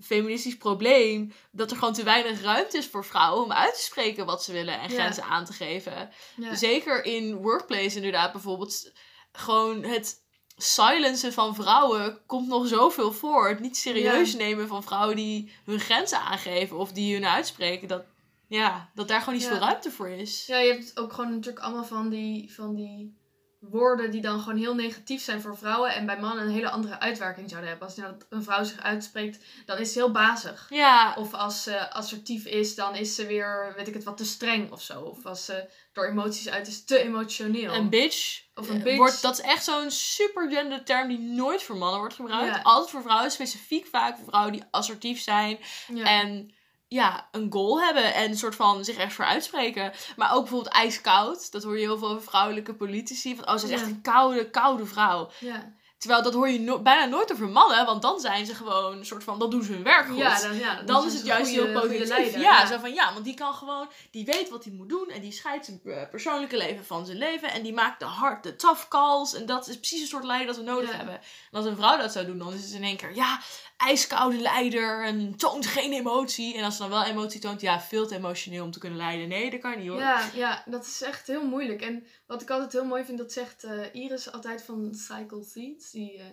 feministisch 0.00 0.56
probleem. 0.56 1.32
Dat 1.52 1.70
er 1.70 1.76
gewoon 1.76 1.94
te 1.94 2.02
weinig 2.02 2.42
ruimte 2.42 2.76
is 2.76 2.86
voor 2.86 3.04
vrouwen 3.04 3.44
om 3.44 3.52
uit 3.52 3.74
te 3.74 3.80
spreken 3.82 4.26
wat 4.26 4.44
ze 4.44 4.52
willen. 4.52 4.80
En 4.80 4.90
Ja. 4.90 4.94
grenzen 4.94 5.24
aan 5.24 5.44
te 5.44 5.52
geven. 5.52 6.10
ja. 6.36 6.54
Zeker 6.54 7.04
in 7.04 7.34
workplace 7.36 7.96
inderdaad 7.96 8.32
bijvoorbeeld. 8.32 8.92
Gewoon 9.32 9.82
het 9.84 10.16
silencen 10.56 11.32
van 11.32 11.54
vrouwen 11.54 12.20
komt 12.26 12.48
nog 12.48 12.66
zoveel 12.66 13.12
voor. 13.12 13.48
Het 13.48 13.60
niet 13.60 13.76
serieus 13.76 14.34
nemen 14.34 14.68
van 14.68 14.82
vrouwen 14.82 15.16
die 15.16 15.52
hun 15.64 15.80
grenzen 15.80 16.20
aangeven 16.20 16.76
of 16.78 16.92
die 16.92 17.14
hun 17.14 17.26
uitspreken. 17.26 17.88
Dat, 17.88 18.04
ja, 18.48 18.90
dat 18.94 19.08
daar 19.08 19.18
gewoon 19.20 19.34
niet 19.34 19.42
Ja. 19.42 19.50
veel 19.50 19.58
ruimte 19.60 19.90
voor 19.90 20.08
is. 20.08 20.46
Ja, 20.46 20.58
je 20.58 20.72
hebt 20.72 20.98
ook 20.98 21.12
gewoon 21.12 21.30
natuurlijk 21.30 21.64
allemaal 21.64 21.84
van 21.84 22.08
die, 22.08 22.54
van 22.54 22.74
die 22.74 23.16
woorden 23.60 24.10
die 24.10 24.20
dan 24.20 24.40
gewoon 24.40 24.58
heel 24.58 24.74
negatief 24.74 25.22
zijn 25.22 25.40
voor 25.40 25.56
vrouwen 25.58 25.94
en 25.94 26.06
bij 26.06 26.20
mannen 26.20 26.44
een 26.44 26.50
hele 26.52 26.70
andere 26.70 26.98
uitwerking 27.00 27.48
zouden 27.48 27.70
hebben. 27.70 27.88
Als 27.88 27.96
inderdaad 27.96 28.26
een 28.30 28.42
vrouw 28.42 28.64
zich 28.64 28.80
uitspreekt, 28.82 29.44
dan 29.66 29.78
is 29.78 29.92
ze 29.92 29.98
heel 29.98 30.10
bazig. 30.10 30.66
Ja, 30.70 31.14
Of 31.18 31.34
als 31.34 31.62
ze 31.62 31.90
assertief 31.92 32.44
is, 32.44 32.74
dan 32.74 32.94
is 32.94 33.14
ze 33.14 33.26
weer, 33.26 33.72
weet 33.76 33.88
ik 33.88 33.94
het, 33.94 34.04
wat 34.04 34.16
te 34.16 34.24
streng 34.24 34.72
of 34.72 34.82
zo. 34.82 35.00
Of 35.00 35.26
als 35.26 35.44
ze 35.44 35.68
door 35.92 36.06
emoties 36.08 36.48
uit 36.48 36.66
is, 36.66 36.84
te 36.84 36.98
emotioneel. 36.98 37.74
een 37.74 37.88
bitch. 37.88 38.42
Of 38.54 38.68
een 38.68 38.82
bitch. 38.82 38.96
Wordt, 38.96 39.22
dat 39.22 39.38
is 39.38 39.44
echt 39.44 39.64
zo'n 39.64 39.90
super 39.90 40.50
gender 40.50 40.84
term 40.84 41.08
die 41.08 41.18
nooit 41.18 41.62
voor 41.62 41.76
mannen 41.76 41.98
wordt 41.98 42.14
gebruikt. 42.14 42.56
Ja. 42.56 42.62
Altijd 42.62 42.90
voor 42.90 43.02
vrouwen, 43.02 43.30
specifiek 43.30 43.86
vaak 43.86 44.16
voor 44.16 44.26
vrouwen 44.26 44.52
die 44.52 44.64
assertief 44.70 45.20
zijn. 45.20 45.58
ja. 45.94 46.04
En 46.22 46.52
ja, 46.88 47.28
een 47.32 47.52
goal 47.52 47.80
hebben 47.80 48.14
en 48.14 48.30
een 48.30 48.36
soort 48.36 48.54
van 48.54 48.84
zich 48.84 48.96
ergens 48.96 49.14
voor 49.14 49.24
uitspreken. 49.24 49.92
Maar 50.16 50.32
ook 50.34 50.40
bijvoorbeeld 50.42 50.74
ijskoud. 50.74 51.52
Dat 51.52 51.62
hoor 51.62 51.74
je 51.78 51.84
heel 51.86 51.98
veel 51.98 52.08
over 52.08 52.22
vrouwelijke 52.22 52.74
politici. 52.74 53.36
Van, 53.36 53.48
oh, 53.48 53.56
ze 53.56 53.66
is 53.66 53.72
echt 53.72 53.80
Ja. 53.80 53.86
een 53.86 54.00
koude, 54.00 54.50
koude 54.50 54.86
vrouw. 54.86 55.30
ja. 55.38 55.76
Terwijl 55.98 56.22
dat 56.22 56.34
hoor 56.34 56.48
je 56.48 56.60
no- 56.60 56.82
bijna 56.82 57.04
nooit 57.04 57.32
over 57.32 57.48
mannen. 57.48 57.86
Want 57.86 58.02
dan 58.02 58.20
zijn 58.20 58.46
ze 58.46 58.54
gewoon 58.54 58.98
een 58.98 59.06
soort 59.06 59.24
van, 59.24 59.38
dan 59.38 59.50
doen 59.50 59.62
ze 59.62 59.72
hun 59.72 59.82
werk 59.82 60.06
goed. 60.06 60.16
Ja, 60.16 60.40
dan, 60.40 60.56
ja, 60.58 60.82
dan 60.82 61.00
is 61.00 61.06
is 61.06 61.12
het 61.12 61.20
een 61.20 61.26
juist 61.28 61.50
heel 61.50 61.72
positief. 61.80 62.08
leider, 62.08 62.40
ja, 62.40 62.66
zo 62.66 62.78
van 62.78 62.92
ja, 62.94 63.12
want 63.12 63.24
die 63.24 63.34
kan 63.34 63.54
gewoon, 63.54 63.88
die 64.10 64.24
weet 64.24 64.48
wat 64.50 64.64
hij 64.64 64.72
moet 64.72 64.88
doen. 64.88 65.08
En 65.08 65.20
die 65.20 65.32
scheidt 65.32 65.64
zijn 65.64 65.80
eh, 65.84 66.08
persoonlijke 66.10 66.56
leven 66.56 66.84
van 66.84 67.06
zijn 67.06 67.18
leven. 67.18 67.50
En 67.52 67.62
die 67.62 67.72
maakt 67.72 67.98
de 68.00 68.04
hard, 68.06 68.42
de 68.42 68.56
tough 68.56 68.88
calls. 68.88 69.34
En 69.34 69.46
dat 69.46 69.68
is 69.68 69.76
precies 69.76 70.00
het 70.00 70.08
soort 70.08 70.24
leider 70.24 70.46
dat 70.46 70.56
we 70.56 70.62
nodig 70.62 70.90
Ja. 70.90 70.96
hebben. 70.96 71.14
En 71.14 71.58
als 71.58 71.64
een 71.66 71.76
vrouw 71.76 71.96
dat 71.98 72.12
zou 72.12 72.26
doen, 72.26 72.38
dan 72.38 72.52
is 72.52 72.62
het 72.64 72.72
in 72.72 72.82
één 72.84 72.96
keer, 72.96 73.14
ja, 73.14 73.40
ijskoude 73.78 74.40
leider. 74.40 75.04
En 75.04 75.36
toont 75.36 75.66
geen 75.66 75.92
emotie. 75.92 76.56
En 76.56 76.64
als 76.64 76.76
ze 76.76 76.80
dan 76.82 76.90
wel 76.90 77.04
emotie 77.04 77.40
toont, 77.40 77.60
ja, 77.60 77.80
veel 77.80 78.06
te 78.06 78.14
emotioneel 78.14 78.64
om 78.64 78.70
te 78.70 78.78
kunnen 78.78 78.98
leiden. 78.98 79.28
Nee, 79.28 79.50
dat 79.50 79.60
kan 79.60 79.78
niet 79.78 79.88
hoor. 79.88 79.98
Ja, 79.98 80.30
ja, 80.34 80.62
dat 80.66 80.86
is 80.86 81.02
echt 81.02 81.26
heel 81.26 81.46
moeilijk. 81.46 81.82
En 81.82 82.06
wat 82.26 82.42
ik 82.42 82.50
altijd 82.50 82.72
heel 82.72 82.84
mooi 82.84 83.04
vind, 83.04 83.18
dat 83.18 83.32
zegt 83.32 83.64
eh, 83.64 83.94
Iris 83.94 84.32
altijd 84.32 84.62
van 84.62 84.94
Cycle 84.94 85.44
Seeds. 85.44 85.90
Die, 85.90 86.18
eh, 86.18 86.24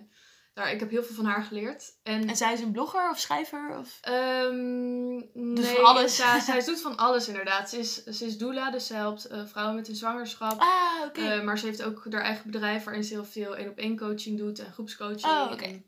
daar, 0.54 0.72
ik 0.72 0.80
heb 0.80 0.90
heel 0.90 1.04
veel 1.04 1.16
van 1.16 1.26
haar 1.26 1.44
geleerd. 1.44 1.94
En, 2.04 2.28
En 2.28 2.36
zij 2.36 2.54
is 2.54 2.60
een 2.60 2.72
blogger 2.72 3.10
of 3.10 3.20
schrijver? 3.20 3.78
Of... 3.80 3.98
Ehm 4.02 5.20
Dus 5.56 5.66
nee, 5.66 5.76
van 5.76 5.86
alles. 5.86 6.18
Ja, 6.18 6.40
zij 6.40 6.64
doet 6.64 6.82
van 6.82 6.98
alles 6.98 7.28
inderdaad. 7.28 7.70
Ze 7.70 7.78
is, 7.78 8.04
ze 8.04 8.26
is 8.26 8.38
doula, 8.38 8.72
dus 8.72 8.88
ze 8.88 8.94
helpt 8.94 9.26
eh, 9.26 9.46
vrouwen 9.46 9.76
met 9.76 9.88
hun 9.88 9.96
zwangerschap. 9.96 10.60
Ah, 10.60 11.06
oké. 11.06 11.42
Maar 11.44 11.58
ze 11.58 11.66
heeft 11.66 11.84
ook 11.84 12.06
haar 12.10 12.22
eigen 12.22 12.52
bedrijf 12.52 12.84
waarin 12.84 13.04
ze 13.04 13.14
heel 13.14 13.26
veel 13.26 13.56
één 13.56 13.70
op 13.70 13.78
één 13.78 13.98
coaching 13.98 14.38
doet 14.38 14.60
en 14.60 14.74
groepscoaching. 14.74 15.26
Oh, 15.26 15.50
oké. 15.52 15.82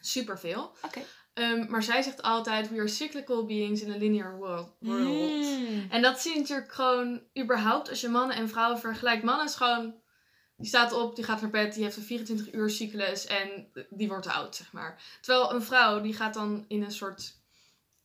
Superveel. 0.00 0.76
Oké. 0.82 1.00
Ehm, 1.38 1.70
maar 1.70 1.82
zij 1.82 2.02
zegt 2.02 2.22
altijd, 2.22 2.68
we 2.68 2.78
are 2.78 2.88
cyclical 2.88 3.46
beings 3.46 3.82
in 3.82 3.92
a 3.92 3.96
linear 3.96 4.36
world. 4.36 4.76
world. 4.78 5.58
Mm. 5.60 5.86
En 5.90 6.02
dat 6.02 6.20
zie 6.20 6.32
je 6.32 6.40
natuurlijk 6.40 6.72
gewoon 6.72 7.22
überhaupt 7.38 7.88
als 7.88 8.00
je 8.00 8.08
mannen 8.08 8.36
en 8.36 8.48
vrouwen 8.48 8.80
vergelijkt. 8.80 9.22
Mannen 9.22 9.46
is 9.46 9.54
gewoon, 9.54 9.94
die 10.56 10.68
staat 10.68 10.92
op, 10.92 11.16
die 11.16 11.24
gaat 11.24 11.40
naar 11.40 11.50
bed, 11.50 11.74
die 11.74 11.82
heeft 11.82 11.96
een 11.96 12.02
24 12.02 12.52
uur 12.52 12.70
cyclus 12.70 13.26
en 13.26 13.72
die 13.90 14.08
wordt 14.08 14.26
oud, 14.26 14.56
zeg 14.56 14.72
maar. 14.72 15.02
Terwijl 15.20 15.52
een 15.52 15.62
vrouw, 15.62 16.00
die 16.00 16.14
gaat 16.14 16.34
dan 16.34 16.64
in 16.68 16.82
een 16.82 16.92
soort 16.92 17.36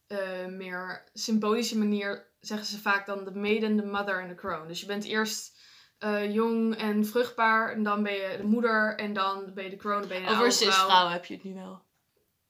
eh, 0.08 0.46
meer 0.46 1.04
symbolische 1.14 1.78
manier, 1.78 2.28
zeggen 2.40 2.68
ze 2.68 2.80
vaak 2.80 3.06
dan 3.06 3.24
de 3.24 3.36
maiden, 3.36 3.76
de 3.76 3.86
mother 3.86 4.22
en 4.22 4.28
de 4.28 4.36
crone. 4.36 4.68
Dus 4.68 4.80
je 4.80 4.86
bent 4.86 5.04
eerst 5.04 5.60
eh, 6.04 6.34
jong 6.34 6.76
en 6.76 7.06
vruchtbaar 7.06 7.74
en 7.74 7.84
dan 7.84 8.04
ben 8.04 8.14
je 8.14 8.38
de 8.38 8.44
moeder 8.44 8.96
en 8.96 9.14
dan 9.14 9.52
ben 9.54 9.64
je 9.64 9.70
de 9.70 9.76
dan 9.84 10.08
ben 10.08 10.22
je 10.22 10.28
Over 10.28 11.12
heb 11.12 11.26
je 11.26 11.34
het 11.34 11.44
nu 11.44 11.54
wel. 11.54 11.82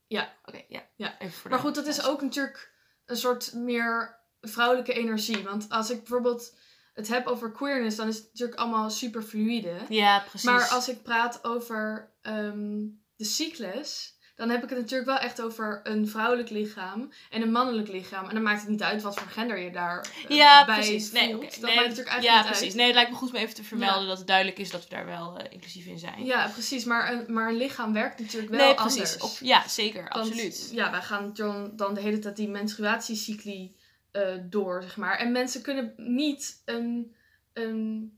Ja. 0.07 0.33
Oké, 0.45 0.63
ja. 0.67 0.83
Ja. 0.95 1.19
Even 1.19 1.33
voor 1.33 1.49
Maar 1.49 1.59
goed, 1.59 1.75
dat 1.75 1.85
is 1.85 2.05
ook 2.05 2.21
natuurlijk 2.21 2.71
een 3.05 3.17
soort 3.17 3.53
meer 3.53 4.19
vrouwelijke 4.41 4.93
energie. 4.93 5.43
Want 5.43 5.69
als 5.69 5.89
ik 5.89 5.97
bijvoorbeeld 5.97 6.55
het 6.93 7.07
heb 7.07 7.27
over 7.27 7.51
queerness, 7.51 7.97
dan 7.97 8.07
is 8.07 8.17
het 8.17 8.27
natuurlijk 8.31 8.59
allemaal 8.59 8.89
super 8.89 9.21
fluïde. 9.21 9.75
Ja, 9.89 10.19
precies. 10.19 10.49
Maar 10.49 10.67
als 10.67 10.89
ik 10.89 11.03
praat 11.03 11.43
over 11.43 12.11
ehm, 12.21 12.79
de 13.15 13.25
cyclus, 13.25 14.17
dan 14.35 14.49
heb 14.49 14.63
ik 14.63 14.69
het 14.69 14.79
natuurlijk 14.79 15.09
wel 15.09 15.17
echt 15.19 15.41
over 15.41 15.79
een 15.83 16.07
vrouwelijk 16.07 16.49
lichaam 16.49 17.11
en 17.29 17.41
een 17.41 17.51
mannelijk 17.51 17.87
lichaam. 17.87 18.27
En 18.27 18.33
dan 18.33 18.43
maakt 18.43 18.61
het 18.61 18.69
niet 18.69 18.81
uit 18.83 19.01
wat 19.01 19.15
voor 19.19 19.27
gender 19.31 19.57
je 19.59 19.71
daar 19.71 19.99
eh, 20.29 20.35
Ja, 20.37 20.65
bij 20.65 20.75
precies. 20.75 21.09
voelt. 21.09 21.23
Nee, 21.23 21.35
oké. 21.35 21.45
Dat 21.45 21.59
Nee, 21.59 21.75
maakt 21.75 21.87
natuurlijk 21.87 22.07
eigenlijk 22.07 22.23
ja, 22.23 22.35
niet 22.37 22.45
precies. 22.45 22.67
uit. 22.67 22.75
Nee, 22.75 22.85
het 22.85 22.95
lijkt 22.95 23.11
me 23.11 23.15
goed 23.17 23.29
om 23.29 23.35
even 23.35 23.55
te 23.55 23.63
vermelden 23.63 24.01
Ja. 24.01 24.07
dat 24.07 24.17
het 24.17 24.27
duidelijk 24.27 24.57
is 24.59 24.69
dat 24.71 24.83
we 24.83 24.89
daar 24.89 25.05
wel 25.05 25.37
eh, 25.37 25.45
inclusief 25.49 25.85
in 25.85 25.99
zijn. 25.99 26.25
Ja, 26.25 26.47
precies. 26.47 26.83
Maar 26.83 27.11
een, 27.13 27.33
maar 27.33 27.49
een 27.49 27.57
lichaam 27.57 27.93
werkt 27.93 28.19
natuurlijk 28.19 28.51
wel 28.51 28.65
nee, 28.65 28.73
precies. 28.75 29.13
anders. 29.13 29.17
Op, 29.17 29.45
ja, 29.47 29.67
zeker. 29.67 30.01
Want, 30.09 30.13
absoluut. 30.27 30.69
Ja, 30.71 30.91
wij 30.91 31.01
gaan 31.01 31.31
dan, 31.33 31.71
dan 31.75 31.93
de 31.93 32.01
hele 32.01 32.19
tijd 32.19 32.35
die 32.35 32.47
menstruatiecycli 32.49 33.75
eh, 34.11 34.21
door, 34.43 34.81
zeg 34.83 34.97
maar. 34.97 35.17
En 35.17 35.31
mensen 35.31 35.61
kunnen 35.61 35.93
niet 35.97 36.61
een, 36.65 37.15
een, 37.53 38.17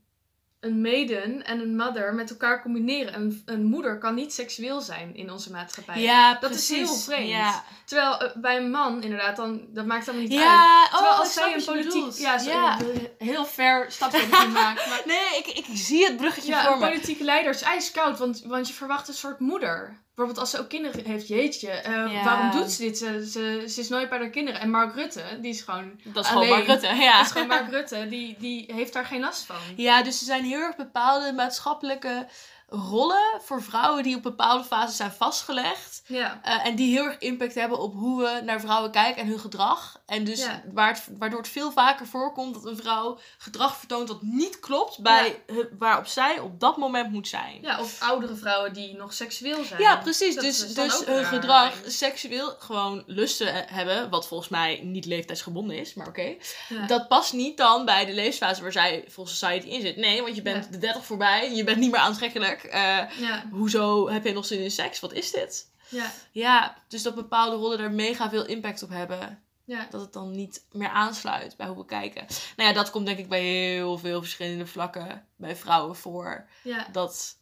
een 0.66 0.80
maiden 0.80 1.44
en 1.44 1.60
een 1.60 1.76
mother 1.76 2.14
met 2.14 2.30
elkaar 2.30 2.62
combineren. 2.62 3.14
Een, 3.14 3.42
een 3.44 3.64
moeder 3.64 3.98
kan 3.98 4.14
niet 4.14 4.32
seksueel 4.32 4.80
zijn 4.80 5.14
in 5.14 5.30
onze 5.30 5.50
maatschappij. 5.50 6.00
Ja, 6.00 6.38
dat 6.40 6.50
is 6.50 6.68
heel 6.68 6.94
vreemd. 6.94 7.28
Ja, 7.28 7.64
Terwijl 7.84 8.20
eh, 8.20 8.36
bij 8.36 8.56
een 8.56 8.70
man, 8.70 9.02
inderdaad, 9.02 9.36
dan, 9.36 9.60
dat 9.68 9.86
maakt 9.86 10.06
dan 10.06 10.18
niet 10.18 10.30
uit. 10.30 10.40
ja 10.40 10.88
Terwijl 10.90 11.12
oh, 11.12 11.18
als 11.18 11.32
zij 11.32 11.54
een 11.54 11.64
politiek... 11.64 12.12
Ja, 12.12 12.40
ja. 12.40 12.78
heel 13.18 13.44
ver 13.44 13.92
stapje 13.92 14.26
maken. 14.26 14.88
Maar 14.88 15.02
Nee, 15.14 15.38
ik, 15.38 15.46
ik 15.46 15.66
zie 15.72 16.04
het 16.04 16.16
bruggetje 16.16 16.50
ja, 16.50 16.64
voor 16.64 16.78
me. 16.78 16.86
politieke 16.86 17.24
leider 17.24 17.50
is 17.50 17.62
ijskoud, 17.62 18.18
want, 18.18 18.42
want 18.44 18.68
je 18.68 18.74
verwacht 18.74 19.08
een 19.08 19.14
soort 19.14 19.40
moeder. 19.40 20.04
Bijvoorbeeld 20.16 20.46
als 20.46 20.50
ze 20.56 20.58
ook 20.62 20.68
kinderen 20.68 21.04
heeft, 21.04 21.28
jeetje, 21.28 21.70
eh, 21.70 21.92
Ja. 22.12 22.24
waarom 22.24 22.50
doet 22.50 22.70
ze 22.70 22.82
dit? 22.82 22.98
Ze, 22.98 23.26
ze, 23.30 23.64
ze 23.68 23.80
is 23.80 23.88
nooit 23.88 24.08
bij 24.08 24.18
haar 24.18 24.30
kinderen. 24.30 24.60
En 24.60 24.70
Mark 24.70 24.94
Rutte, 24.94 25.22
die 25.40 25.50
is 25.50 25.60
gewoon... 25.60 26.00
Dat 26.02 26.24
is 26.24 26.30
gewoon. 26.30 26.48
Mark 26.48 26.66
Rutte, 26.66 26.86
ja. 26.86 27.16
Dat 27.16 27.26
is 27.26 27.32
gewoon 27.32 27.46
Mark 27.46 27.70
Rutte, 27.70 28.06
die, 28.08 28.36
die 28.38 28.72
heeft 28.74 28.92
daar 28.92 29.04
geen 29.04 29.20
last 29.20 29.44
van. 29.46 29.56
Ja, 29.76 30.02
dus 30.02 30.20
er 30.20 30.26
zijn 30.26 30.44
heel 30.44 30.60
erg 30.60 30.76
bepaalde 30.76 31.32
maatschappelijke 31.32 32.26
rollen 32.68 33.40
voor 33.44 33.62
vrouwen 33.62 34.02
die 34.02 34.16
op 34.16 34.22
bepaalde 34.22 34.64
fases 34.64 34.96
zijn 34.96 35.12
vastgelegd. 35.12 36.02
Ja, 36.06 36.40
Eh, 36.42 36.66
en 36.66 36.74
die 36.76 36.90
heel 36.96 37.04
erg 37.04 37.18
impact 37.18 37.54
hebben 37.54 37.78
op 37.78 37.94
hoe 37.94 38.22
we 38.22 38.40
naar 38.44 38.60
vrouwen 38.60 38.90
kijken 38.90 39.22
en 39.22 39.28
hun 39.28 39.38
gedrag. 39.40 40.00
En 40.06 40.24
dus 40.24 40.40
Ja. 40.44 40.62
waar 40.72 40.88
het, 40.88 41.02
waardoor 41.18 41.38
het 41.38 41.48
veel 41.48 41.72
vaker 41.72 42.06
voorkomt 42.06 42.54
dat 42.54 42.64
een 42.64 42.76
vrouw 42.76 43.18
gedrag 43.38 43.76
vertoont 43.76 44.08
dat 44.08 44.22
niet 44.22 44.60
klopt 44.60 44.98
bij 45.02 45.42
hu- 45.46 45.68
waarop 45.78 46.06
zij 46.06 46.38
op 46.38 46.60
dat 46.60 46.76
moment 46.76 47.10
moet 47.10 47.28
zijn. 47.28 47.58
ja, 47.62 47.80
of 47.80 48.02
oudere 48.02 48.34
vrouwen 48.36 48.72
die 48.72 48.96
nog 48.96 49.12
seksueel 49.12 49.64
zijn. 49.64 49.80
Ja, 49.80 49.96
precies. 49.96 50.34
Dat 50.34 50.44
dus 50.44 50.74
dus 50.74 51.04
hun 51.04 51.24
gedrag 51.24 51.72
seksueel 51.86 52.54
gewoon 52.58 53.02
lusten 53.06 53.54
eh, 53.54 53.72
hebben, 53.76 54.10
wat 54.10 54.26
volgens 54.26 54.48
mij 54.48 54.80
niet 54.82 55.04
leeftijdsgebonden 55.04 55.78
is, 55.78 55.94
maar 55.94 56.06
oké. 56.08 56.34
Ja. 56.68 56.86
Dat 56.86 57.08
past 57.08 57.32
niet 57.32 57.56
dan 57.56 57.84
bij 57.84 58.04
de 58.04 58.12
levensfase 58.12 58.62
waar 58.62 58.72
zij 58.72 59.04
volgens 59.08 59.38
society 59.38 59.66
in 59.66 59.80
zit. 59.80 59.96
Nee, 59.96 60.22
want 60.22 60.36
je 60.36 60.42
bent 60.42 60.64
Ja. 60.64 60.70
de 60.70 60.78
30 60.78 61.04
voorbij, 61.04 61.54
je 61.54 61.64
bent 61.64 61.78
niet 61.78 61.90
meer 61.90 62.00
aantrekkelijk. 62.00 62.55
Eh, 62.64 63.18
Ja, 63.18 63.44
hoezo 63.50 64.08
heb 64.08 64.24
je 64.24 64.32
nog 64.32 64.46
zin 64.46 64.62
in 64.62 64.70
seks? 64.70 65.00
Wat 65.00 65.12
is 65.12 65.30
dit? 65.30 65.70
ja, 65.88 66.12
Ja, 66.30 66.76
dus 66.88 67.02
dat 67.02 67.14
bepaalde 67.14 67.56
rollen 67.56 67.78
daar 67.78 67.90
mega 67.92 68.28
veel 68.30 68.46
impact 68.46 68.82
op 68.82 68.88
hebben. 68.90 69.42
ja. 69.64 69.86
Dat 69.90 70.00
het 70.00 70.12
dan 70.12 70.30
niet 70.30 70.64
meer 70.72 70.88
aansluit 70.88 71.56
bij 71.56 71.66
hoe 71.66 71.76
we 71.76 71.84
kijken. 71.84 72.26
Nou 72.56 72.68
ja, 72.68 72.74
dat 72.74 72.90
komt 72.90 73.06
denk 73.06 73.18
ik 73.18 73.28
bij 73.28 73.42
heel 73.42 73.98
veel 73.98 74.20
verschillende 74.20 74.66
vlakken 74.66 75.26
bij 75.36 75.56
vrouwen 75.56 75.96
voor. 75.96 76.48
Ja, 76.62 76.86
Dat, 76.92 77.36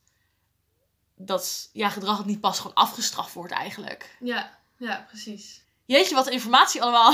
dat 1.16 1.70
ja, 1.72 1.88
gedrag 1.88 2.16
dat 2.16 2.26
niet 2.26 2.40
pas 2.40 2.58
gewoon 2.58 2.76
afgestraft 2.76 3.32
wordt 3.34 3.52
eigenlijk. 3.52 4.16
ja, 4.20 4.58
ja, 4.76 5.04
precies. 5.08 5.63
Jeetje, 5.86 6.14
wat 6.14 6.28
informatie 6.28 6.82
allemaal. 6.82 7.12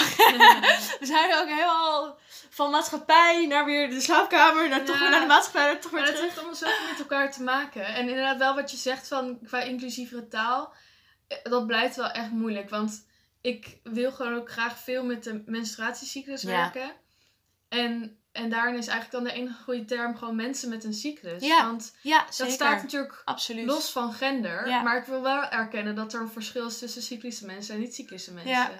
We 1.00 1.06
zijn 1.06 1.34
ook 1.34 1.48
helemaal 1.48 2.18
van 2.50 2.70
maatschappij 2.70 3.46
naar 3.46 3.64
weer 3.64 3.90
de 3.90 4.00
slaapkamer, 4.00 4.68
naar 4.68 4.84
toch 4.84 4.98
weer 4.98 5.10
naar 5.10 5.20
de 5.20 5.26
maatschappij, 5.26 5.64
naar 5.64 5.80
toch 5.80 5.90
weer 5.90 6.00
Maar 6.00 6.10
dat 6.10 6.16
terug. 6.18 6.28
heeft 6.30 6.38
allemaal 6.38 6.56
zoveel 6.58 6.88
met 6.90 6.98
elkaar 6.98 7.32
te 7.32 7.42
maken. 7.42 7.84
En 7.86 8.08
inderdaad 8.08 8.36
wel 8.38 8.54
wat 8.54 8.70
je 8.70 8.76
zegt 8.76 9.08
van 9.08 9.38
qua 9.46 9.60
inclusievere 9.60 10.28
taal. 10.28 10.72
eh, 11.28 11.36
Dat 11.42 11.66
blijft 11.66 11.96
wel 11.96 12.10
echt 12.10 12.30
moeilijk. 12.30 12.70
Want 12.70 13.06
ik 13.40 13.78
wil 13.82 14.12
gewoon 14.12 14.34
ook 14.36 14.50
graag 14.50 14.78
veel 14.78 15.04
met 15.04 15.24
de 15.24 15.42
menstruatiecyclus 15.46 16.42
Ja. 16.42 16.72
En, 17.70 18.18
en 18.32 18.50
daarin 18.50 18.78
is 18.78 18.86
eigenlijk 18.86 19.24
dan 19.24 19.32
de 19.34 19.40
enige 19.40 19.62
goede 19.62 19.84
term 19.84 20.16
gewoon 20.16 20.36
mensen 20.36 20.68
met 20.68 20.84
een 20.84 20.94
cyclus. 20.94 21.42
Ja, 21.42 21.66
Want 21.66 21.96
Ja, 22.02 22.24
dat 22.24 22.34
zeker. 22.34 22.52
staat 22.52 22.82
natuurlijk 22.82 23.22
Absoluut. 23.24 23.66
los 23.66 23.90
van 23.92 24.12
gender. 24.12 24.68
Ja. 24.68 24.82
Maar 24.82 24.98
ik 24.98 25.04
wil 25.04 25.22
wel 25.22 25.44
erkennen 25.44 25.94
dat 25.94 26.12
er 26.12 26.20
een 26.20 26.30
verschil 26.30 26.66
is 26.66 26.78
tussen 26.78 27.02
cyclische 27.02 27.46
mensen 27.46 27.74
en 27.74 27.80
niet-cyclische 27.80 28.32
mensen. 28.32 28.52
Ja. 28.52 28.70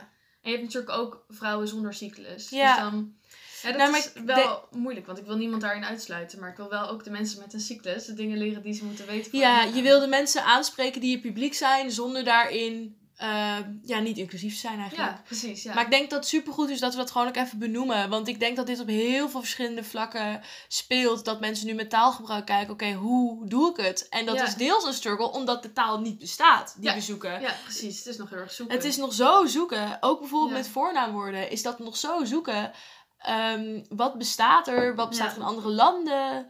En 0.43 0.51
je 0.51 0.57
hebt 0.57 0.63
natuurlijk 0.63 0.93
ook 0.93 1.25
vrouwen 1.29 1.69
zonder 1.69 1.95
cyclus. 1.95 2.49
Dus 2.49 2.77
dan... 2.77 3.15
Ja, 3.63 3.69
dat 3.73 3.77
Nou, 3.77 3.97
is 3.97 4.13
wel 4.25 4.69
moeilijk, 4.71 5.07
want 5.07 5.19
ik 5.19 5.25
wil 5.27 5.37
niemand 5.37 5.63
daarin 5.63 5.85
uitsluiten. 5.85 6.41
Maar 6.41 6.51
ik 6.51 6.57
wil 6.57 6.69
wel 6.69 6.89
ook 6.89 7.05
de 7.05 7.11
mensen 7.11 7.41
met 7.41 7.53
een 7.53 7.61
cyclus 7.61 8.05
de 8.05 8.15
dingen 8.15 8.39
leren 8.39 8.63
die 8.63 8.73
ze 8.75 8.85
moeten 8.85 9.07
weten. 9.07 9.31
voor 9.31 9.41
Ja, 9.41 9.63
je 9.63 9.83
wil 9.83 10.01
de 10.01 10.07
mensen 10.07 10.45
aanspreken 10.45 11.01
die 11.01 11.11
je 11.11 11.21
publiek 11.21 11.55
zijn, 11.55 11.91
zonder 11.91 12.25
daarin 12.25 13.00
eh, 13.21 13.57
ja, 13.83 13.99
niet 13.99 14.19
inclusief 14.19 14.57
zijn 14.59 14.79
eigenlijk. 14.79 15.11
Ja, 15.11 15.23
precies. 15.25 15.63
Ja. 15.63 15.75
Maar 15.75 15.85
ik 15.85 15.91
denk 15.91 16.11
dat 16.11 16.19
het 16.19 16.29
supergoed 16.29 16.69
is 16.71 16.81
dat 16.81 16.93
we 16.93 16.99
dat 16.99 17.11
gewoon 17.11 17.27
ook 17.29 17.37
even 17.37 17.59
benoemen. 17.59 18.09
Want 18.09 18.29
ik 18.29 18.41
denk 18.41 18.57
dat 18.57 18.67
dit 18.67 18.81
op 18.81 18.87
heel 18.87 19.29
veel 19.29 19.41
verschillende 19.41 19.85
vlakken 19.85 20.41
speelt. 20.69 21.25
Dat 21.25 21.41
mensen 21.41 21.67
nu 21.67 21.75
met 21.75 21.91
taalgebruik 21.91 22.47
kijken, 22.47 22.73
oké, 22.73 22.93
hoe 22.93 23.47
doe 23.49 23.71
ik 23.71 23.77
het? 23.77 24.09
En 24.09 24.27
dat 24.27 24.35
Ja. 24.37 24.47
is 24.47 24.55
deels 24.55 24.85
een 24.85 24.93
struggle, 24.93 25.31
omdat 25.31 25.63
de 25.63 25.73
taal 25.73 26.01
niet 26.01 26.19
bestaat 26.19 26.75
die 26.79 26.89
Ja. 26.89 26.95
we 26.95 27.01
zoeken. 27.01 27.41
ja, 27.41 27.55
precies. 27.65 27.99
Het 27.99 28.07
is 28.07 28.17
nog 28.17 28.31
heel 28.31 28.39
erg 28.39 28.53
zoeken. 28.53 28.77
Het 28.77 28.85
is 28.85 28.97
nog 28.97 29.13
zo 29.15 29.47
zoeken. 29.47 29.97
Ook 30.01 30.21
bijvoorbeeld 30.21 30.53
met 30.53 30.69
voornaamwoorden 30.69 31.51
is 31.51 31.63
dat 31.63 31.79
nog 31.79 31.97
zo 31.97 32.25
zoeken. 32.25 32.73
Ehm, 33.19 33.83
wat 33.89 34.19
bestaat 34.19 34.69
er? 34.69 34.95
Wat 34.95 35.09
bestaat 35.09 35.31
er 35.33 35.37
in 35.39 35.43
andere 35.45 35.69
landen? 35.71 36.47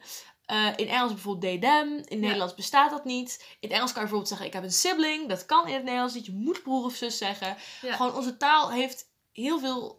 Eh, 0.51 0.67
in 0.77 0.89
Engels 0.89 1.13
bijvoorbeeld 1.13 1.61
they, 1.61 1.71
them. 1.71 1.89
In 1.97 2.05
Ja. 2.09 2.17
Nederlands 2.25 2.55
bestaat 2.55 2.91
dat 2.91 3.05
niet. 3.05 3.45
In 3.61 3.71
Engels 3.71 3.93
kan 3.93 4.03
je 4.03 4.09
bijvoorbeeld 4.09 4.29
zeggen 4.29 4.47
ik 4.47 4.53
heb 4.53 4.63
een 4.63 4.73
sibling. 4.73 5.29
Dat 5.29 5.47
kan 5.47 5.67
in 5.69 5.75
het 5.75 5.83
Nederlands 5.83 6.15
niet. 6.15 6.27
Je 6.27 6.33
moet 6.33 6.63
broer 6.63 6.85
of 6.85 6.95
zus 6.95 7.19
zeggen. 7.19 7.57
Ja. 7.83 7.97
Gewoon 7.97 8.15
onze 8.15 8.37
taal 8.37 8.71
heeft 8.71 9.05
heel 9.33 9.59
veel 9.59 9.99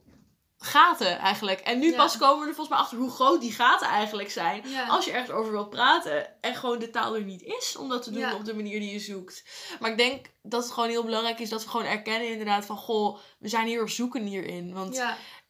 gaten 0.57 1.19
eigenlijk. 1.19 1.59
En 1.59 1.79
nu 1.79 1.89
Ja. 1.91 1.95
pas 1.97 2.17
komen 2.17 2.39
we 2.41 2.47
er 2.49 2.55
volgens 2.55 2.69
mij 2.69 2.77
achter 2.85 2.97
hoe 2.97 3.09
groot 3.11 3.41
die 3.41 3.51
gaten 3.51 3.87
eigenlijk 3.87 4.29
zijn. 4.31 4.69
Ja. 4.69 4.87
Als 4.87 5.05
je 5.05 5.11
ergens 5.11 5.31
over 5.31 5.51
wilt 5.51 5.69
praten 5.69 6.41
en 6.41 6.55
gewoon 6.55 6.79
de 6.79 6.89
taal 6.89 7.15
er 7.15 7.23
niet 7.23 7.41
is 7.41 7.75
om 7.77 7.89
dat 7.89 8.03
te 8.03 8.11
doen 8.11 8.19
Ja. 8.21 8.35
op 8.35 8.45
de 8.45 8.55
manier 8.55 8.79
die 8.79 8.91
je 8.91 8.99
zoekt. 8.99 9.43
Maar 9.79 9.91
ik 9.91 9.97
denk 9.97 10.25
dat 10.43 10.63
het 10.63 10.71
gewoon 10.71 10.89
heel 10.89 11.03
belangrijk 11.03 11.39
is 11.39 11.49
dat 11.49 11.63
we 11.63 11.69
gewoon 11.69 11.85
erkennen 11.85 12.29
inderdaad 12.31 12.65
van 12.65 12.77
goh, 12.77 13.17
we 13.39 13.47
zijn 13.47 13.67
heel 13.67 13.79
erg 13.81 13.91
zoeken 13.91 14.23
hierin. 14.23 14.73
Want 14.73 15.03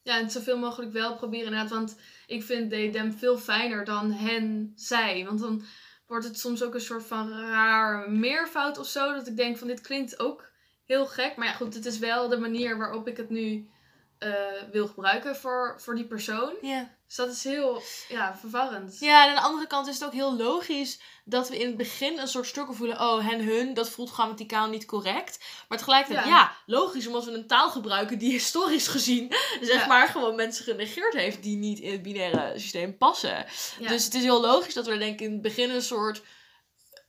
Ja. 0.03 0.19
en 0.19 0.29
zoveel 0.31 0.57
mogelijk 0.57 0.91
wel 0.91 1.15
proberen 1.15 1.45
inderdaad. 1.45 1.69
Want 1.69 1.95
ik 2.27 2.43
vind 2.43 2.93
them 2.93 3.11
veel 3.11 3.37
fijner 3.37 3.85
dan 3.85 4.11
hen, 4.11 4.71
zij. 4.75 5.25
Want 5.25 5.39
dan 5.39 5.63
wordt 6.07 6.25
het 6.25 6.39
soms 6.39 6.63
ook 6.63 6.73
een 6.73 6.81
soort 6.81 7.03
van 7.03 7.31
raar 7.31 8.11
meervoud 8.11 8.77
of 8.77 8.87
zo. 8.87 9.13
Dat 9.13 9.27
ik 9.27 9.37
denk 9.37 9.57
van 9.57 9.67
dit 9.67 9.81
klinkt 9.81 10.19
ook 10.19 10.51
heel 10.85 11.05
gek. 11.05 11.35
Maar 11.35 11.47
ja 11.47 11.53
goed, 11.53 11.73
het 11.73 11.85
is 11.85 11.99
wel 11.99 12.27
de 12.27 12.37
manier 12.37 12.77
waarop 12.77 13.07
ik 13.07 13.17
het 13.17 13.29
nu 13.29 13.69
eh, 14.17 14.33
wil 14.71 14.87
gebruiken 14.87 15.35
voor, 15.35 15.75
voor 15.81 15.95
die 15.95 16.07
persoon. 16.07 16.53
ja. 16.61 16.99
Dus 17.11 17.25
dat 17.25 17.35
is 17.35 17.43
heel 17.43 17.81
ja, 18.09 18.37
verwarrend. 18.39 18.99
ja, 18.99 19.23
en 19.23 19.29
aan 19.29 19.35
de 19.35 19.41
andere 19.41 19.67
kant 19.67 19.87
is 19.87 19.93
het 19.93 20.03
ook 20.05 20.13
heel 20.13 20.35
logisch 20.37 20.99
dat 21.25 21.49
we 21.49 21.57
in 21.59 21.67
het 21.67 21.77
begin 21.77 22.19
een 22.19 22.27
soort 22.27 22.45
struggle 22.47 22.75
voelen. 22.75 22.99
Oh, 22.99 23.27
hen, 23.27 23.43
hun, 23.43 23.73
dat 23.73 23.89
voelt 23.89 24.09
grammaticaal 24.09 24.67
niet 24.69 24.85
correct. 24.85 25.39
Maar 25.67 25.77
tegelijkertijd, 25.77 26.25
ja, 26.25 26.31
Ja. 26.31 26.55
logisch, 26.65 27.07
omdat 27.07 27.25
we 27.25 27.31
een 27.31 27.47
taal 27.47 27.69
gebruiken 27.69 28.17
die 28.17 28.31
historisch 28.39 28.87
gezien, 28.87 29.31
zeg 29.61 29.81
Ja. 29.81 29.87
maar, 29.87 30.07
gewoon 30.07 30.35
mensen 30.35 30.63
genegeerd 30.63 31.13
heeft 31.13 31.43
die 31.43 31.57
niet 31.57 31.79
in 31.79 31.91
het 31.91 32.01
binaire 32.01 32.59
systeem 32.59 32.97
passen. 32.97 33.45
Ja. 33.79 33.87
Dus 33.87 34.03
het 34.03 34.13
is 34.13 34.23
heel 34.23 34.41
logisch 34.41 34.73
dat 34.73 34.85
we 34.85 34.91
er 34.91 34.99
denk 34.99 35.13
ik 35.19 35.25
in 35.27 35.31
het 35.31 35.41
begin 35.41 35.69
een 35.69 35.81
soort 35.81 36.21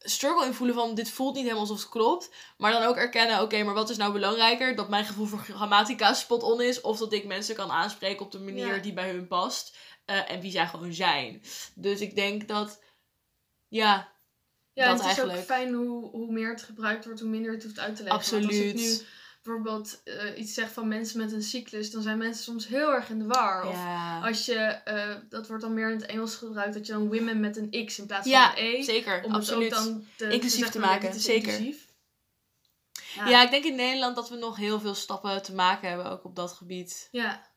struggle 0.05 0.47
in 0.47 0.55
voelen 0.55 0.75
van 0.75 0.95
dit 0.95 1.11
voelt 1.11 1.35
niet 1.35 1.43
helemaal 1.43 1.63
alsof 1.63 1.81
het 1.81 1.89
klopt. 1.89 2.31
Maar 2.57 2.73
dan 2.73 2.83
ook 2.83 2.97
erkennen, 2.97 3.43
oké, 3.43 3.63
maar 3.63 3.75
wat 3.75 3.91
is 3.91 3.97
nou 3.97 4.13
belangrijker? 4.13 4.77
Dat 4.77 4.89
mijn 4.89 5.05
gevoel 5.05 5.27
voor 5.27 5.39
grammatica 5.39 6.15
spot 6.15 6.43
on 6.43 6.61
is. 6.61 6.81
Of 6.81 6.99
dat 6.99 7.13
ik 7.13 7.25
mensen 7.25 7.55
kan 7.55 7.71
aanspreken 7.71 8.25
op 8.25 8.33
de 8.33 8.41
manier 8.41 8.83
die 8.83 8.93
bij 8.93 9.11
hun 9.11 9.27
past. 9.27 9.77
Eh, 10.05 10.31
en 10.31 10.41
wie 10.41 10.51
zij 10.51 10.67
gewoon 10.67 10.93
zijn. 10.93 11.43
Dus 11.75 12.01
ik 12.01 12.15
denk 12.15 12.49
dat, 12.49 12.83
ja, 13.69 14.13
Ja, 14.73 14.85
dat 14.85 14.91
het 14.93 15.01
is 15.01 15.07
eigenlijk. 15.07 15.39
ook 15.39 15.45
fijn 15.45 15.73
hoe, 15.75 16.11
hoe 16.11 16.33
meer 16.33 16.51
het 16.51 16.63
gebruikt 16.63 17.05
wordt, 17.05 17.21
hoe 17.21 17.29
minder 17.31 17.53
het 17.53 17.63
hoeft 17.63 17.79
uit 17.79 17.97
te 17.97 18.03
leggen. 18.03 18.21
Want 18.31 18.43
als 18.45 18.51
absoluut. 18.53 18.81
ik 18.81 18.87
nu 19.01 19.07
bijvoorbeeld 19.43 20.01
eh, 20.05 20.39
iets 20.39 20.55
zeg 20.55 20.73
van 20.73 20.89
mensen 20.89 21.19
met 21.19 21.33
een 21.33 21.43
cyclus, 21.43 21.91
dan 21.91 22.03
zijn 22.03 22.19
mensen 22.19 22.45
soms 22.45 22.67
heel 22.67 22.93
erg 22.95 23.09
in 23.11 23.19
de 23.19 23.25
war. 23.27 23.67
Of 23.67 23.75
ja, 23.75 24.21
als 24.21 24.45
je, 24.47 24.55
eh, 24.55 25.17
dat 25.29 25.47
wordt 25.49 25.63
dan 25.63 25.75
meer 25.75 25.91
in 25.91 25.97
het 25.97 26.07
Engels 26.07 26.35
gebruikt, 26.35 26.75
dat 26.75 26.87
je 26.87 26.93
dan 26.93 27.09
women 27.09 27.41
met 27.41 27.57
een 27.57 27.87
X 27.87 27.99
in 27.99 28.07
plaats 28.07 28.29
Ja, 28.29 28.53
van 28.55 28.63
een 28.65 28.75
E. 28.75 28.83
zeker, 28.83 29.25
Om 29.25 29.33
absoluut. 29.35 29.71
het 29.71 29.79
ook 29.79 29.85
dan 29.85 30.07
te, 30.17 30.29
Inclusief 30.29 30.69
te 30.69 30.79
maken, 30.79 31.21
zeker. 31.21 31.75
Ja. 33.15 33.29
ja, 33.29 33.43
ik 33.43 33.51
denk 33.51 33.65
in 33.65 33.75
Nederland 33.75 34.17
dat 34.17 34.29
we 34.29 34.37
nog 34.37 34.57
heel 34.57 34.81
veel 34.81 34.95
stappen 34.95 35.43
te 35.43 35.55
maken 35.55 35.89
hebben, 35.89 36.11
ook 36.11 36.25
op 36.25 36.37
dat 36.37 36.53
gebied. 36.53 37.09
ja. 37.11 37.51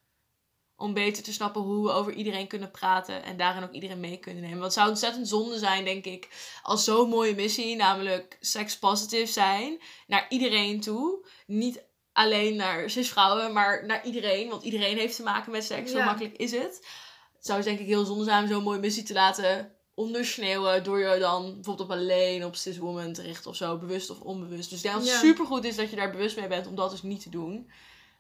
Om 0.78 0.94
beter 0.94 1.24
te 1.24 1.34
snappen 1.34 1.62
hoe 1.62 1.84
we 1.86 1.92
over 1.92 2.14
iedereen 2.14 2.48
kunnen 2.48 2.72
praten 2.72 3.24
en 3.24 3.38
daarin 3.38 3.64
ook 3.64 3.72
iedereen 3.72 4.00
mee 4.00 4.18
kunnen 4.18 4.42
nemen. 4.42 4.60
Want 4.60 4.72
het 4.72 4.80
zou 4.82 4.90
ontzettend 4.90 5.28
zonde 5.28 5.58
zijn, 5.58 5.86
denk 5.86 6.06
ik, 6.06 6.30
als 6.64 6.84
zo'n 6.84 7.10
mooie 7.10 7.36
missie, 7.36 7.76
namelijk 7.76 8.38
sex 8.40 8.78
positive 8.80 9.32
zijn, 9.32 9.82
naar 10.08 10.26
iedereen 10.30 10.82
toe. 10.82 11.26
Niet 11.48 11.84
alleen 12.14 12.56
naar 12.56 12.90
cisvrouwen, 12.90 13.54
maar 13.54 13.86
naar 13.86 14.06
iedereen, 14.06 14.50
want 14.50 14.64
iedereen 14.64 14.98
heeft 14.98 15.16
te 15.16 15.24
maken 15.24 15.52
met 15.52 15.64
seks. 15.64 15.92
Zo 15.92 16.04
makkelijk 16.04 16.36
is 16.36 16.52
het. 16.52 16.88
Het 17.36 17.46
zou 17.46 17.64
denk 17.64 17.80
ik 17.80 17.86
heel 17.86 18.06
zonde 18.06 18.24
zijn 18.24 18.44
om 18.44 18.50
zo'n 18.50 18.64
mooie 18.64 18.80
missie 18.80 19.04
te 19.04 19.14
laten 19.14 19.72
ondersneeuwen 19.94 20.84
door 20.84 21.00
je 21.00 21.20
dan 21.20 21.54
bijvoorbeeld 21.54 21.90
op 21.90 21.96
alleen 21.96 22.46
op 22.46 22.56
cis 22.56 22.78
woman 22.78 23.14
te 23.14 23.22
richten 23.22 23.50
of 23.50 23.56
zo, 23.56 23.78
bewust 23.78 24.10
of 24.10 24.20
onbewust. 24.20 24.70
Dus 24.70 24.78
ik 24.78 24.84
denk 24.84 24.96
dat 24.96 25.04
het 25.04 25.14
Ja. 25.14 25.20
supergoed 25.20 25.64
is 25.64 25.76
dat 25.76 25.90
je 25.90 25.96
daar 25.96 26.12
bewust 26.12 26.38
mee 26.38 26.48
bent 26.48 26.68
om 26.68 26.76
dat 26.76 26.92
dus 26.92 27.02
niet 27.02 27.22
te 27.22 27.30
doen. 27.30 27.72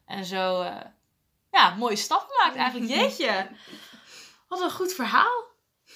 En 0.06 0.26
zo, 0.26 0.62
eh, 0.62 0.76
ja, 1.56 1.76
mooie 1.76 1.96
stappen 1.96 2.36
maakt 2.44 2.56
eigenlijk. 2.56 2.92
Jeetje, 2.94 3.48
wat 4.48 4.62
een 4.62 4.72
goed 4.72 4.94
verhaal. 4.94 5.44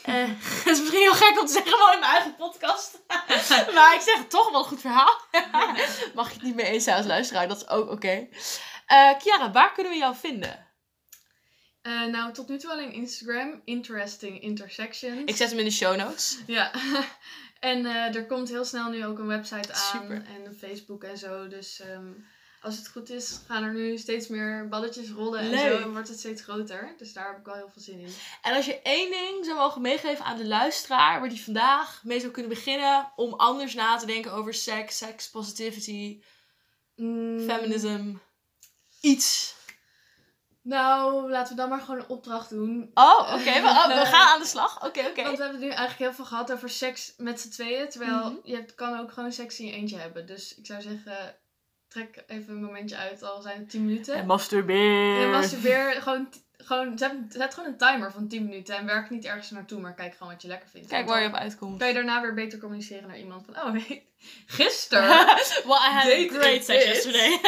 Eh, 0.04 0.14
het 0.64 0.66
is 0.66 0.80
misschien 0.80 1.02
heel 1.02 1.14
gek 1.14 1.40
om 1.40 1.46
te 1.46 1.54
zeggen 1.54 1.78
wel 1.78 1.94
in 1.94 2.00
mijn 2.00 2.12
eigen 2.12 2.36
podcast. 2.36 3.00
maar 3.76 3.94
ik 3.96 4.02
zeg 4.02 4.18
het 4.18 4.30
toch 4.30 4.52
wel 4.52 4.60
een 4.60 4.66
goed 4.66 4.82
verhaal. 4.82 5.22
Mag 6.14 6.28
je 6.28 6.34
het 6.34 6.44
niet 6.44 6.56
mee 6.56 6.66
eens 6.66 6.84
zijn 6.84 6.98
als 6.98 7.06
luisteraar, 7.06 7.48
dat 7.48 7.58
is 7.58 7.68
ook 7.68 7.92
oké. 7.92 8.28
Eh 8.86 9.18
Kiara, 9.18 9.52
waar 9.52 9.74
kunnen 9.74 9.92
we 9.92 9.98
jou 9.98 10.16
vinden? 10.16 10.68
Eh, 11.82 12.06
nou, 12.06 12.34
tot 12.34 12.48
nu 12.48 12.58
toe 12.58 12.72
alleen 12.72 12.92
Instagram. 12.92 13.62
Interesting 13.66 14.42
Intersections. 14.42 15.24
Ik 15.26 15.36
zet 15.36 15.50
hem 15.50 15.60
in 15.60 15.66
de 15.66 15.72
show 15.72 15.96
notes. 15.96 16.38
Ja. 16.48 16.72
en 17.60 17.86
eh, 17.86 18.16
er 18.16 18.26
komt 18.26 18.50
heel 18.50 18.66
snel 18.66 18.90
nu 18.90 19.06
ook 19.06 19.20
een 19.20 19.28
website 19.28 19.74
aan. 19.74 20.02
Super. 20.02 20.26
En 20.26 20.46
een 20.46 20.56
Facebook 20.56 21.04
en 21.04 21.18
zo. 21.18 21.48
Dus 21.48 21.80
ehm, 21.80 22.12
als 22.62 22.78
het 22.78 22.88
goed 22.88 23.10
is, 23.10 23.40
gaan 23.48 23.64
er 23.64 23.74
nu 23.74 23.98
steeds 23.98 24.28
meer 24.28 24.68
balletjes 24.68 25.10
rollen 25.10 25.40
en 25.40 25.60
zo. 25.60 25.78
En 25.78 25.92
wordt 25.92 26.08
het 26.08 26.20
steeds 26.20 26.42
groter. 26.42 26.94
Dus 26.98 27.14
daar 27.14 27.28
heb 27.28 27.38
ik 27.38 27.46
wel 27.46 27.56
heel 27.56 27.70
veel 27.74 27.82
zin 27.82 28.00
in. 28.00 28.14
En 28.42 28.56
als 28.56 28.66
je 28.66 28.82
één 28.82 29.12
ding 29.12 29.46
zou 29.46 29.58
mogen 29.58 29.82
meegeven 29.82 30.26
aan 30.26 30.38
de 30.38 30.48
luisteraar, 30.48 31.20
waar 31.20 31.30
die 31.30 31.44
vandaag 31.44 32.02
mee 32.04 32.20
zou 32.20 32.32
kunnen 32.32 32.52
beginnen 32.52 33.12
om 33.16 33.34
anders 33.34 33.74
na 33.74 33.98
te 33.98 34.06
denken 34.06 34.32
over 34.34 34.54
seks, 34.54 34.98
sex 34.98 35.30
positivity, 35.30 36.22
Mm, 36.96 37.40
feminism, 37.40 38.14
iets. 39.02 39.56
Nou, 40.62 41.30
laten 41.30 41.56
we 41.56 41.62
dan 41.62 41.70
maar 41.70 41.80
gewoon 41.80 42.00
een 42.00 42.08
opdracht 42.10 42.50
doen. 42.50 42.92
Oh, 42.94 43.20
oké, 43.20 43.62
we, 43.62 43.68
oh, 43.68 43.88
we 43.88 44.06
gaan 44.16 44.28
aan 44.28 44.40
de 44.40 44.46
slag. 44.46 44.86
Oké, 44.86 45.00
oké. 45.08 45.24
Want 45.24 45.38
we 45.38 45.44
hebben 45.44 45.62
nu 45.62 45.68
eigenlijk 45.68 45.98
heel 46.00 46.14
veel 46.14 46.26
gehad 46.26 46.52
over 46.52 46.70
seks 46.70 47.14
met 47.18 47.42
z'n 47.42 47.50
tweeën. 47.50 47.90
Terwijl 47.90 48.30
Mhm. 48.32 48.36
je 48.44 48.66
kan 48.76 49.00
ook 49.00 49.12
gewoon 49.12 49.32
seks 49.32 49.60
in 49.60 49.66
je 49.66 49.72
eentje 49.72 49.98
hebben. 49.98 50.26
Dus 50.26 50.56
ik 50.56 50.66
zou 50.66 50.82
zeggen, 50.82 51.36
trek 51.90 52.24
even 52.28 52.54
een 52.54 52.62
momentje 52.62 52.98
uit. 52.98 53.24
Al 53.24 53.42
zijn 53.42 53.60
het 53.60 53.70
10 53.70 53.86
minuten. 53.86 54.16
En 54.16 54.26
masturbeer. 54.26 55.22
En 55.22 55.30
masturbeer, 55.30 55.92
gewoon, 55.92 56.30
gewoon, 56.66 56.98
zet, 56.98 57.12
zet 57.30 57.54
gewoon 57.54 57.70
een 57.70 57.78
timer 57.78 58.12
van 58.12 58.28
10 58.28 58.44
minuten. 58.46 58.76
En 58.78 58.86
werk 58.86 59.10
niet 59.10 59.26
ergens 59.26 59.50
naartoe, 59.52 59.80
maar 59.80 59.94
kijk 59.94 60.16
gewoon 60.16 60.34
wat 60.34 60.42
je 60.42 60.48
lekker 60.48 60.70
vindt. 60.70 60.88
Kijk 60.90 61.08
waar 61.08 61.22
je 61.22 61.28
op 61.28 61.34
uitkomt. 61.34 61.80
kan 61.80 61.88
je 61.88 61.94
daarna 61.94 62.22
weer 62.22 62.34
beter 62.34 62.60
communiceren 62.60 63.08
naar 63.08 63.18
iemand 63.20 63.46
van, 63.46 63.56
oh 63.56 63.72
nee, 63.88 64.08
gisteren. 64.46 65.08
well, 65.68 65.80
I 65.88 65.92
had 65.92 66.06
a 66.06 66.28
great 66.28 66.64
sex 66.66 66.84
is. 66.84 66.86
yesterday. 66.86 67.40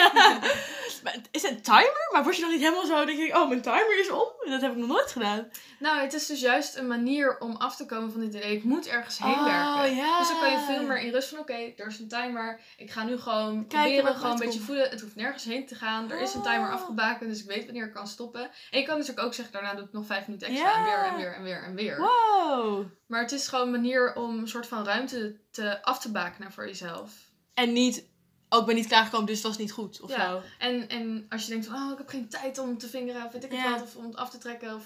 maar 1.03 1.15
is 1.31 1.41
het 1.41 1.51
een 1.51 1.61
timer? 1.61 2.09
Maar 2.11 2.23
word 2.23 2.35
je 2.35 2.41
dan 2.41 2.51
niet 2.51 2.59
helemaal 2.61 2.85
zo, 2.85 3.05
denk 3.05 3.19
ik, 3.19 3.35
oh, 3.35 3.47
mijn 3.47 3.61
timer 3.61 3.99
is 3.99 4.09
om? 4.09 4.27
Dat 4.45 4.61
heb 4.61 4.71
ik 4.71 4.77
nog 4.77 4.87
nooit 4.87 5.11
gedaan. 5.11 5.47
nou, 5.79 6.01
het 6.01 6.13
is 6.13 6.25
dus 6.25 6.39
juist 6.41 6.75
een 6.75 6.87
manier 6.87 7.39
om 7.39 7.55
af 7.55 7.75
te 7.75 7.85
komen 7.85 8.11
van 8.11 8.21
dit 8.21 8.33
idee. 8.33 8.55
Ik 8.55 8.63
moet 8.63 8.87
ergens 8.87 9.17
heen 9.17 9.31
Oh, 9.31 9.43
werken. 9.43 9.95
Dus 10.19 10.27
dan 10.27 10.39
kan 10.39 10.51
je 10.51 10.65
veel 10.67 10.83
meer 10.83 10.99
in 10.99 11.11
rust 11.11 11.29
van, 11.29 11.39
oké, 11.39 11.53
er 11.77 11.87
is 11.87 11.99
een 11.99 12.07
timer. 12.07 12.59
Ik 12.77 12.91
ga 12.91 13.03
nu 13.03 13.17
gewoon 13.17 13.55
wat 13.57 13.67
proberen, 13.67 14.05
er 14.05 14.13
gewoon 14.15 14.31
een 14.31 14.39
beetje 14.45 14.59
voelen. 14.59 14.89
Het 14.89 15.01
hoeft 15.01 15.15
nergens 15.15 15.43
heen 15.43 15.65
te 15.65 15.75
gaan. 15.75 16.11
Er 16.11 16.21
is 16.21 16.33
een 16.33 16.41
timer 16.41 16.67
Oh. 16.67 16.73
afgebakend, 16.73 17.29
dus 17.29 17.39
ik 17.43 17.47
weet 17.47 17.65
wanneer 17.65 17.85
ik 17.85 17.93
kan 17.93 18.07
stoppen. 18.07 18.49
En 18.71 18.79
je 18.79 18.85
kan 18.85 18.97
natuurlijk 19.07 19.27
ook 19.27 19.33
zeggen, 19.33 19.53
daarna 19.53 19.73
doe 19.73 19.85
ik 19.85 19.91
nog 19.91 20.05
vijf 20.05 20.27
minuten 20.27 20.47
extra. 20.47 20.69
Ja. 20.69 20.77
En 20.77 20.83
weer, 20.83 21.03
en 21.11 21.15
weer, 21.17 21.33
en 21.33 21.43
weer, 21.43 21.63
en 21.63 21.75
weer. 21.75 21.97
Wow. 21.97 22.85
Maar 23.07 23.21
het 23.21 23.31
is 23.31 23.47
gewoon 23.47 23.65
een 23.65 23.71
manier 23.71 24.15
om 24.15 24.37
een 24.39 24.47
soort 24.47 24.67
van 24.67 24.85
ruimte 24.85 25.39
te, 25.51 25.83
af 25.83 25.99
te 25.99 26.11
bakenen 26.11 26.51
voor 26.51 26.65
jezelf. 26.65 27.11
En 27.53 27.73
niet, 27.73 28.05
oh, 28.49 28.59
ik 28.59 28.65
ben 28.65 28.75
niet 28.75 28.87
klaargekomen, 28.87 29.25
dus 29.25 29.35
het 29.37 29.47
was 29.47 29.57
niet 29.57 29.71
goed. 29.71 30.01
Of 30.01 30.09
Ja. 30.09 30.29
zo. 30.29 30.41
En, 30.59 30.89
en 30.89 31.25
als 31.29 31.43
je 31.43 31.49
denkt 31.49 31.65
van, 31.65 31.75
oh, 31.75 31.91
ik 31.91 31.97
heb 31.97 32.09
geen 32.09 32.29
tijd 32.29 32.57
om 32.57 32.77
te 32.77 32.87
vingeren, 32.87 33.25
of 33.25 33.31
weet 33.31 33.43
ik 33.43 33.51
het 33.51 33.59
Ja. 33.59 33.71
wat, 33.71 33.81
of 33.81 33.95
om 33.95 34.05
het 34.05 34.15
af 34.15 34.29
te 34.29 34.37
trekken, 34.37 34.75
of 34.75 34.83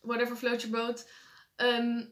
whatever 0.00 0.36
float 0.36 0.62
your 0.62 0.76
boat. 0.84 1.08
ehm, 1.56 2.02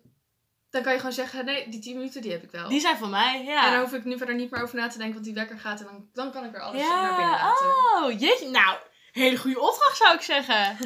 dan 0.70 0.82
kan 0.82 0.92
je 0.92 0.98
gewoon 0.98 1.14
zeggen, 1.14 1.44
nee, 1.44 1.68
die 1.68 1.80
10 1.80 1.96
minuten 1.96 2.22
die 2.22 2.30
heb 2.30 2.42
ik 2.42 2.50
wel. 2.50 2.68
Die 2.68 2.80
zijn 2.80 2.96
van 2.96 3.10
mij, 3.10 3.44
ja. 3.44 3.66
En 3.66 3.72
dan 3.72 3.80
hoef 3.80 3.92
ik 3.92 4.04
nu 4.04 4.16
verder 4.18 4.34
niet 4.34 4.50
meer 4.50 4.62
over 4.62 4.76
na 4.76 4.88
te 4.88 4.96
denken, 4.96 5.14
want 5.14 5.24
die 5.26 5.34
wekker 5.34 5.58
gaat 5.58 5.80
en 5.80 5.86
dan, 5.86 6.08
dan 6.12 6.32
kan 6.32 6.44
ik 6.44 6.54
er 6.54 6.60
alles 6.60 6.80
ja. 6.82 7.02
naar 7.02 7.16
binnen 7.16 7.34
laten. 7.34 7.66
Oh, 7.66 8.20
jeetje. 8.20 8.48
Nou, 8.50 8.78
hele 9.18 9.36
goede 9.36 9.60
opdracht 9.60 9.96
zou 9.96 10.14
ik 10.14 10.20
zeggen. 10.20 10.76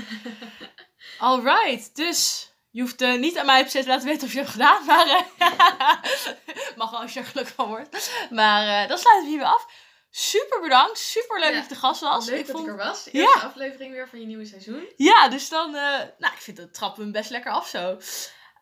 Alright, 1.18 1.96
dus 1.96 2.50
je 2.72 2.80
hoeft 2.80 3.00
eh, 3.00 3.14
niet 3.14 3.38
aan 3.38 3.46
mij 3.46 3.60
op 3.60 3.66
te 3.66 3.86
laten 3.86 4.06
weten 4.08 4.26
of 4.26 4.32
je 4.32 4.38
het 4.38 4.48
hebt 4.48 4.60
gedaan, 4.60 4.84
maar 4.84 5.06
eh, 5.06 6.76
mag 6.76 6.90
wel 6.90 7.00
als 7.00 7.12
je 7.12 7.20
er 7.20 7.26
gelukkig 7.26 7.54
van 7.54 7.68
wordt. 7.68 8.10
Maar 8.30 8.82
eh, 8.82 8.88
dan 8.88 8.98
sluiten 8.98 9.24
we 9.24 9.30
hier 9.30 9.38
weer 9.38 9.48
af. 9.48 9.66
Super 10.10 10.60
bedankt, 10.60 10.98
super 10.98 11.38
leuk 11.38 11.48
Ja. 11.48 11.54
dat 11.54 11.62
je 11.62 11.74
de 11.74 11.80
gast 11.80 12.00
was. 12.00 12.26
Leuk 12.26 12.38
ik 12.38 12.46
dat 12.46 12.56
vond... 12.56 12.68
ik 12.68 12.72
er 12.72 12.84
was. 12.84 13.08
Ja. 13.12 13.20
Eerste 13.20 13.40
aflevering 13.40 13.92
weer 13.92 14.08
van 14.08 14.20
je 14.20 14.26
nieuwe 14.26 14.44
seizoen. 14.44 14.92
Ja, 14.96 15.28
dus 15.28 15.48
dan, 15.48 15.70
nou, 15.70 16.32
ik 16.34 16.40
vind 16.40 16.56
dat 16.56 16.74
trappen 16.74 17.04
we 17.04 17.10
best 17.10 17.30
lekker 17.30 17.52
af 17.52 17.68
zo. 17.68 17.98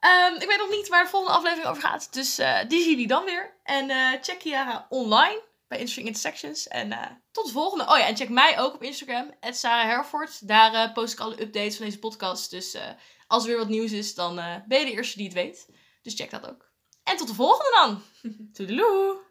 Ehm, 0.00 0.34
ik 0.34 0.48
weet 0.48 0.58
nog 0.58 0.70
niet 0.70 0.88
waar 0.88 1.04
de 1.04 1.10
volgende 1.10 1.36
aflevering 1.36 1.68
over 1.68 1.82
gaat, 1.82 2.12
dus 2.12 2.34
die 2.68 2.80
zien 2.82 2.90
jullie 2.90 3.06
dan 3.06 3.24
weer. 3.24 3.54
En 3.62 3.90
check 4.22 4.38
Kiara 4.38 4.86
online 4.88 5.42
bij 5.68 5.78
Interesting 5.78 6.06
Intersections. 6.06 6.68
En 6.68 7.19
tot 7.40 7.52
de 7.52 7.58
volgende. 7.58 7.84
Oh 7.84 7.98
ja, 7.98 8.06
en 8.06 8.16
check 8.16 8.28
mij 8.28 8.58
ook 8.58 8.74
op 8.74 8.82
Instagram, 8.82 9.30
Sarah 9.40 9.86
Herford. 9.86 10.48
Daar 10.48 10.74
eh, 10.74 10.92
post 10.92 11.12
ik 11.12 11.20
alle 11.20 11.42
updates 11.42 11.76
van 11.76 11.84
deze 11.84 11.98
podcast. 11.98 12.50
Dus 12.50 12.74
eh, 12.74 12.82
als 13.26 13.42
er 13.42 13.48
weer 13.48 13.58
wat 13.58 13.68
nieuws 13.68 13.92
is, 13.92 14.14
dan 14.14 14.38
eh, 14.38 14.56
ben 14.68 14.78
je 14.78 14.84
de 14.84 14.92
eerste 14.92 15.16
die 15.16 15.26
het 15.26 15.34
weet. 15.34 15.68
Dus 16.02 16.14
check 16.14 16.30
dat 16.30 16.48
ook. 16.48 16.70
En 17.04 17.16
tot 17.16 17.28
de 17.28 17.34
volgende 17.34 17.70
dan. 17.74 18.02
Toedeloe! 18.52 19.29